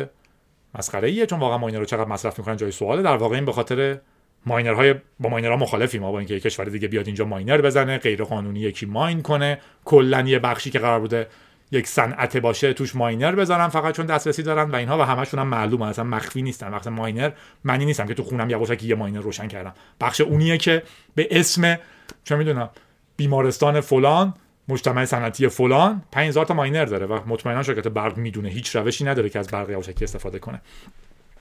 مسخره 0.75 1.09
ایه 1.09 1.27
چون 1.27 1.41
واقعا 1.41 1.59
ماینر 1.59 1.79
رو 1.79 1.85
چقدر 1.85 2.09
مصرف 2.09 2.39
می‌کنن 2.39 2.57
جای 2.57 2.71
سواله. 2.71 3.03
در 3.03 3.17
واقع 3.17 3.35
این 3.35 3.45
به 3.45 3.53
خاطر 3.53 3.99
ماینرهای 4.47 4.95
با 5.21 5.31
ماینرها 5.31 5.57
مخالفیم 5.57 6.03
ما 6.03 6.13
با 6.13 6.19
اینکه 6.19 6.41
کشور 6.41 6.65
دیگه 6.65 6.89
بیاد 6.89 7.07
اینجا 7.07 7.25
ماینر 7.25 7.61
بزنه 7.61 7.99
غیر 7.99 8.25
قانونی 8.25 8.61
یکی 8.61 8.87
ماین 8.87 9.23
کنه. 9.23 9.61
کلا 9.85 10.21
یه 10.21 10.39
بخشی 10.39 10.71
که 10.71 10.79
قرار 10.79 11.01
بوده 11.01 11.27
یک 11.71 11.87
صنعت 11.87 12.37
باشه 12.37 12.73
توش 12.73 12.97
ماینر 12.97 13.35
بذارن 13.35 13.69
فقط 13.69 13.97
چون 13.97 14.07
دسترسی 14.07 14.43
دارن 14.43 14.71
و 14.71 14.77
اینها 14.77 14.99
و 14.99 15.03
همشون 15.03 15.41
هم 15.41 15.49
معلومه. 15.49 15.87
اصلا 15.87 16.05
مخفی 16.05 16.43
نیستن. 16.43 16.73
وقت 16.73 16.87
ماینر 16.87 17.31
معنی 17.65 17.85
نیستم 17.85 18.07
که 18.07 18.15
تو 18.15 18.23
خونم 18.23 18.51
یواشکی 18.51 18.87
یه 18.87 18.95
ماینر 18.95 19.21
روشن 19.21 19.49
کردم. 19.49 19.75
بخش 20.01 20.21
اونیه 20.21 20.59
که 20.59 20.83
به 21.15 21.29
اسم 21.31 21.79
چه 22.25 22.37
می‌دونم 22.37 22.71
بیمارستان 23.17 23.81
فلان 23.81 24.35
مجتمع 24.69 25.05
صنعتی 25.05 25.49
فلان 25.49 26.03
5000 26.13 26.47
تا 26.47 26.55
ماینر 26.55 26.85
داره 26.85 27.07
و 27.07 27.21
مطمئنا 27.27 27.63
شرکت 27.63 27.89
برق 27.89 28.17
می‌دونه. 28.17 28.49
هیچ 28.49 28.77
روشی 28.77 29.05
نداره 29.05 29.29
که 29.29 29.39
از 29.39 29.49
برق 29.49 29.71
یواشکی 29.71 30.05
استفاده 30.05 30.39
کنه. 30.39 30.61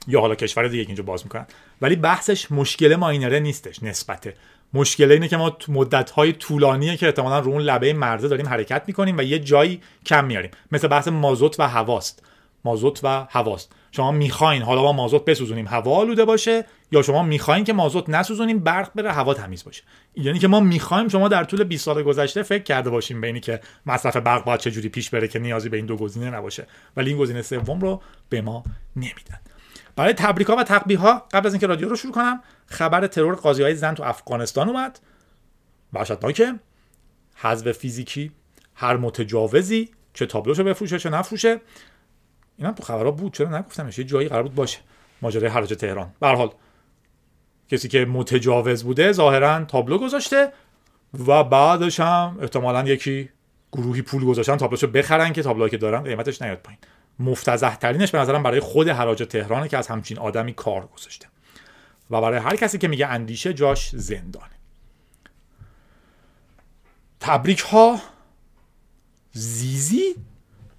یا 0.08 0.22
حالا 0.22 0.36
کشور 0.36 0.68
دیگه 0.68 0.84
اینجا 0.88 1.04
باز 1.04 1.24
می‌کنن. 1.24 1.46
ولی 1.82 1.96
بحثش 1.96 2.52
مشکل 2.52 2.96
ماینره 2.96 3.40
نیستش 3.40 3.84
نسبته. 3.84 4.34
مشکل 4.74 5.12
اینه 5.12 5.28
که 5.28 5.38
ما 5.38 5.50
تو 5.50 5.72
مدت 5.72 6.12
های 6.12 6.34
طولانیه 6.34 6.98
که 6.98 7.06
احتمالا 7.06 7.40
رو 7.40 7.52
اون 7.52 7.62
لبه 7.62 7.94
مرزه 7.94 8.28
داریم 8.28 8.48
حرکت 8.48 8.84
می‌کنیم 8.88 9.18
و 9.18 9.22
یه 9.22 9.40
جایی 9.40 9.82
کم 10.06 10.26
میاریم. 10.26 10.52
مثل 10.72 10.88
بحث 10.88 11.08
مازوت 11.08 11.60
و 11.60 11.68
هواست. 11.68 12.24
مازوت 12.66 13.00
و 13.04 13.28
هواست. 13.30 13.72
شما 13.92 14.12
می‌خواین 14.12 14.62
حالا 14.62 14.82
با 14.82 14.94
مازوت 14.94 15.26
بسوزونیم 15.26 15.68
هوا 15.68 15.96
آلوده 15.96 16.26
باشه 16.26 16.66
یا 16.92 17.02
شما 17.02 17.24
می‌خواین 17.24 17.64
که 17.64 17.74
مازوت 17.74 18.10
نسوزونیم 18.10 18.60
برق 18.60 18.92
بره 18.96 19.12
هوا 19.12 19.34
تمیز 19.34 19.64
باشه. 19.64 19.84
یعنی 20.16 20.40
که 20.40 20.48
ما 20.48 20.60
می‌خوایم 20.60 21.08
شما 21.08 21.28
در 21.28 21.44
طول 21.44 21.64
20 21.64 21.86
سال 21.86 22.04
گذشته 22.04 22.44
فکر 22.44 22.64
کرده 22.64 22.90
باشیم 22.90 23.22
به 23.22 23.28
اینی 23.28 23.40
که 23.40 23.60
مصرف 23.86 24.18
برق 24.18 24.44
باید 24.44 24.60
چه 24.60 24.72
جوری 24.72 24.90
پیش 24.90 25.10
بره 25.10 25.28
که 25.28 25.40
نیازی 25.40 25.70
به 25.70 25.78
این 25.78 25.86
دو 25.86 25.98
گزینه 25.98 26.30
نباشه. 26.30 26.68
ولی 26.98 27.10
این 27.10 27.20
گزینه 27.20 27.42
سوم 27.42 27.80
رو 27.80 28.02
به 28.30 28.42
ما 28.42 28.64
نمیدن. 28.96 29.40
برای 29.96 30.14
تبریک 30.14 30.48
ها 30.48 30.56
و 30.56 30.64
تقبیح 30.64 31.00
ها 31.00 31.28
قبل 31.32 31.48
از 31.48 31.54
اینکه 31.54 31.68
رادیو 31.68 31.90
رو 31.90 31.96
شروع 31.96 32.14
کنم 32.14 32.42
خبر 32.66 33.08
ترور 33.08 33.36
قاضی 33.36 33.64
های 33.64 33.76
زن 33.76 33.94
تو 33.94 34.04
افغانستان 34.04 34.70
اومد. 34.70 35.00
وحشتناکه. 35.94 36.60
حذف 37.36 37.72
فیزیکی 37.72 38.32
هر 38.76 38.98
متجاوزی 38.98 39.92
چه 40.14 40.26
تابلوشو 40.26 40.64
بفروشه 40.64 41.00
چه 41.00 41.10
نفروشه. 41.10 41.62
اینا 42.58 42.72
تو 42.72 42.84
خبرها 42.84 43.12
بود 43.12 43.34
چرا 43.34 43.58
نگفتمش؟ 43.58 43.98
یه 44.00 44.06
جایی 44.06 44.28
قرار 44.28 44.44
بود 44.44 44.56
باشه. 44.56 44.80
ماجرای 45.22 45.50
حراج 45.50 45.74
تهران. 45.74 46.12
به 46.20 46.28
حال 46.28 46.50
کسی 47.70 47.88
که 47.88 48.06
متجاوز 48.06 48.84
بوده 48.84 49.12
ظاهرا 49.12 49.66
تابلو 49.66 49.98
گذاشته 49.98 50.52
و 51.28 51.44
بعدش 51.44 52.00
هم 52.00 52.38
احتمالا 52.42 52.84
یکی 52.84 53.30
گروهی 53.72 54.02
پول 54.02 54.26
گذاشتن 54.26 54.58
تابلوشو 54.58 54.88
بخرن 54.88 55.34
که 55.34 55.44
تابلوهایی 55.44 55.72
که 55.72 55.78
دارن 55.78 56.04
قیمتش 56.04 56.42
نیاد 56.42 56.58
پایین. 56.58 56.80
مفتزه 57.20 57.76
ترینش 57.76 58.12
به 58.12 58.18
نظرم 58.18 58.44
برای 58.44 58.60
خود 58.60 58.90
حراج 58.90 59.24
تهرانه 59.30 59.68
که 59.68 59.78
از 59.78 59.88
همچین 59.88 60.20
آدمی 60.20 60.54
کار 60.54 60.88
گذاشته. 60.88 61.28
و 62.10 62.22
برای 62.22 62.40
هر 62.40 62.56
کسی 62.56 62.78
که 62.78 62.88
میگه 62.88 63.08
اندیشه 63.08 63.54
جاش 63.54 63.90
زندانه. 63.96 64.56
تبریک 67.20 67.60
ها 67.60 68.00
زیزی 69.32 70.16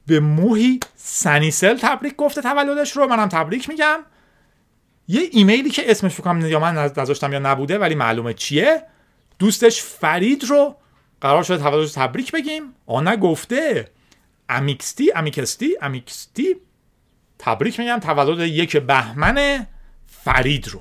به 0.06 0.20
موهی 0.20 0.80
سنیسل 0.96 1.78
تبریک 1.78 2.16
گفته 2.16 2.42
تولدش 2.42 2.96
رو. 2.96 3.06
منم 3.06 3.28
تبریک 3.28 3.68
میگم. 3.68 4.00
یه 5.08 5.28
ایمیلی 5.32 5.70
که 5.70 5.90
اسمش 5.90 6.14
فکرم 6.14 6.46
یا 6.46 6.60
من 6.60 6.74
نذاشتم 6.74 7.32
یا 7.32 7.38
نبوده 7.38 7.78
ولی 7.78 7.94
معلومه 7.94 8.34
چیه؟ 8.34 8.82
دوستش 9.38 9.82
فرید 9.82 10.44
رو 10.44 10.76
قرار 11.20 11.42
شده 11.42 11.58
تولدش 11.58 11.92
تبریک 11.92 12.32
بگیم. 12.32 12.62
آ 12.86 13.16
گفته 13.16 13.88
امیکستی 14.48 15.12
امیکستی 15.14 15.76
امیکستی. 15.82 16.56
تبریک 17.38 17.80
میگم 17.80 17.98
تولد 17.98 18.40
یک 18.40 18.76
بهمن 18.76 19.66
فرید 20.06 20.68
رو. 20.68 20.80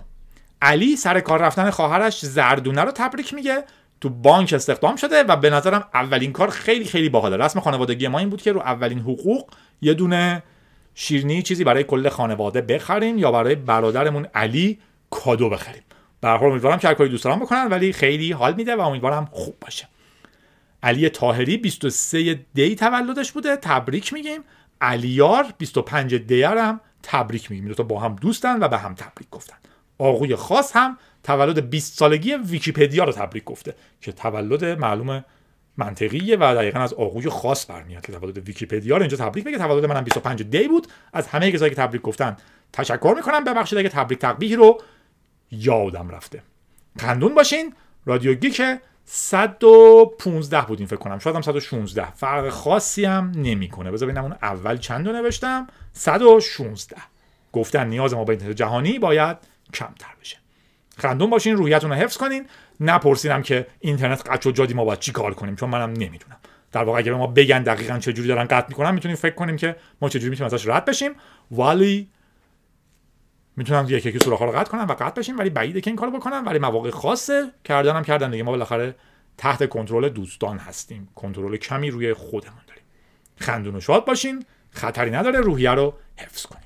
علی 0.61 0.95
سر 0.95 1.19
کار 1.19 1.41
رفتن 1.41 1.69
خواهرش 1.69 2.25
زردونه 2.25 2.81
رو 2.81 2.91
تبریک 2.91 3.33
میگه. 3.33 3.63
تو 4.01 4.09
بانک 4.09 4.53
استخدام 4.53 4.95
شده 4.95 5.23
و 5.23 5.35
به 5.35 5.49
نظرم 5.49 5.87
اولین 5.93 6.31
کار 6.31 6.49
خیلی 6.49 6.85
خیلی 6.85 7.09
باحاله. 7.09 7.37
رسم 7.37 7.59
خانوادگی 7.59 8.07
ما 8.07 8.19
این 8.19 8.29
بود 8.29 8.41
که 8.41 8.51
رو 8.51 8.59
اولین 8.59 8.99
حقوق 8.99 9.49
یه 9.81 9.93
دونه 9.93 10.43
شیرنی 10.95 11.41
چیزی 11.41 11.63
برای 11.63 11.83
کل 11.83 12.09
خانواده 12.09 12.61
بخریم 12.61 13.17
یا 13.17 13.31
برای 13.31 13.55
برادرمون 13.55 14.27
علی 14.33 14.79
کادو 15.09 15.49
بخریم. 15.49 15.81
به 16.21 16.43
امیدوارم 16.43 16.79
که 16.79 16.87
هر 16.87 16.93
کاری 16.93 17.09
دوست 17.09 17.23
دارم 17.23 17.39
بکنن 17.39 17.67
ولی 17.67 17.93
خیلی 17.93 18.31
حال 18.31 18.53
میده 18.53 18.75
و 18.75 18.79
امیدوارم 18.79 19.29
خوب 19.31 19.55
باشه. 19.61 19.87
علی 20.83 21.09
تاهری 21.09 21.57
23 21.57 22.39
دی 22.53 22.75
تولدش 22.75 23.31
بوده 23.31 23.55
تبریک 23.55 24.13
میگیم. 24.13 24.41
علیار 24.81 25.53
25 25.57 26.15
دی 26.15 26.43
هم 26.43 26.81
تبریک 27.03 27.51
میگیم. 27.51 27.67
دو 27.67 27.73
تا 27.73 27.83
با 27.83 27.99
هم 27.99 28.15
دوستن 28.15 28.63
و 28.63 28.67
به 28.67 28.77
هم 28.77 28.95
تبریک 28.95 29.29
گفتن. 29.31 29.55
آقوی 29.97 30.35
خاص 30.35 30.75
هم 30.75 30.97
تولد 31.23 31.69
20 31.69 31.97
سالگی 31.97 32.33
ویکیپدیا 32.35 33.03
رو 33.03 33.11
تبریک 33.11 33.43
گفته 33.43 33.75
که 34.01 34.11
تولد 34.11 34.65
معلوم 34.65 35.25
منطقیه 35.77 36.37
و 36.37 36.55
دقیقا 36.55 36.79
از 36.79 36.93
آقوی 36.93 37.29
خاص 37.29 37.69
برمیاد 37.69 38.05
که 38.05 38.11
تولد 38.11 38.37
ویکیپدیا 38.37 38.95
رو 38.95 39.01
اینجا 39.01 39.17
تبریک 39.17 39.45
میگه 39.45 39.57
تولد 39.57 39.85
منم 39.85 40.03
25 40.03 40.43
دی 40.43 40.67
بود. 40.67 40.87
از 41.13 41.27
همه 41.27 41.51
کسایی 41.51 41.69
که 41.69 41.75
تبریک 41.75 42.01
گفتن 42.01 42.37
تشکر 42.73 43.13
می‌کنم. 43.17 43.43
ببخشید 43.43 43.79
اگه 43.79 43.89
تبریک 43.89 44.19
تقبیح 44.19 44.55
رو 44.55 44.81
یادم 45.51 46.09
رفته. 46.09 46.43
خندون 46.99 47.35
باشین. 47.35 47.73
رادیو 48.05 48.33
گیک 48.33 48.61
115 49.05 50.61
بودیم 50.61 50.87
فکر 50.87 50.95
کنم. 50.95 51.19
شاید 51.19 51.35
هم 51.35 51.41
116 51.41 52.11
فرق 52.11 52.49
خاصی 52.49 53.05
هم 53.05 53.31
نمی‌کنه. 53.35 53.91
بذار 53.91 54.09
ببینم 54.09 54.23
اون 54.23 54.35
اول 54.41 54.77
چند 54.77 55.07
رو 55.07 55.13
نوشتم. 55.13 55.67
116 55.93 56.95
گفتن 57.51 57.87
نیاز 57.87 58.13
ما 58.13 58.23
به 58.23 58.33
اینترنت 58.33 58.55
جهانی 58.55 58.99
باید 58.99 59.37
کمتر 59.73 60.13
بشه. 60.21 60.37
خندون 60.97 61.29
باشین 61.29 61.57
روحیتون 61.57 61.89
رو 61.89 61.95
حفظ 61.95 62.17
کنین. 62.17 62.47
نپرسینم 62.79 63.41
که 63.41 63.67
اینترنت 63.79 64.29
قطع 64.29 64.49
و 64.49 64.51
جادی 64.51 64.73
ما 64.73 64.85
باید 64.85 64.99
چی 64.99 65.11
کار 65.11 65.33
کنیم؟ 65.33 65.55
چون 65.55 65.69
منم 65.69 65.89
نمی‌دونم. 65.89 66.37
در 66.71 66.83
واقع 66.83 66.99
اگه 66.99 67.11
ما 67.11 67.27
بگن 67.27 67.63
دقیقا 67.63 67.99
چه 67.99 68.13
جوری 68.13 68.27
دارن 68.27 68.43
قطع 68.43 68.65
می‌کنن 68.69 68.91
می‌تونیم 68.91 69.17
فکر 69.17 69.35
کنیم 69.35 69.57
که 69.57 69.75
ما 70.01 70.09
چه 70.09 70.19
جوری 70.19 70.29
می‌تونیم 70.29 70.53
ازش 70.53 70.67
رد 70.67 70.85
بشیم. 70.85 71.11
ولی 71.51 72.09
می‌تونم 73.57 73.85
یکی 73.89 74.09
یکی 74.09 74.19
سوراخ 74.19 74.41
رو 74.41 74.51
قطع 74.51 74.71
کنم 74.71 74.87
و 74.87 74.93
قطع 74.93 75.19
بشیم 75.21 75.37
ولی 75.37 75.49
بعیده 75.49 75.81
که 75.81 75.89
این 75.89 75.95
کارو 75.95 76.11
بکنم. 76.11 76.43
ولی 76.45 76.59
مواقع 76.59 76.89
خاصه 76.89 77.51
کردنم 77.63 78.03
کردن 78.03 78.31
دیگه. 78.31 78.43
ما 78.43 78.51
بالاخره 78.51 78.95
تحت 79.37 79.69
کنترل 79.69 80.09
دوستان 80.09 80.57
هستیم. 80.57 81.09
کنترل 81.15 81.57
کمی 81.57 81.91
روی 81.91 82.13
خودمون 82.13 82.61
داریم. 82.67 82.83
خندون 83.39 83.75
و 83.75 83.79
شاد 83.79 84.05
باشین. 84.05 84.45
خطری 84.71 85.11
نداره. 85.11 85.39
روحیه 85.39 85.71
رو 85.71 85.93
حفظ 86.17 86.45
کنیم 86.45 86.64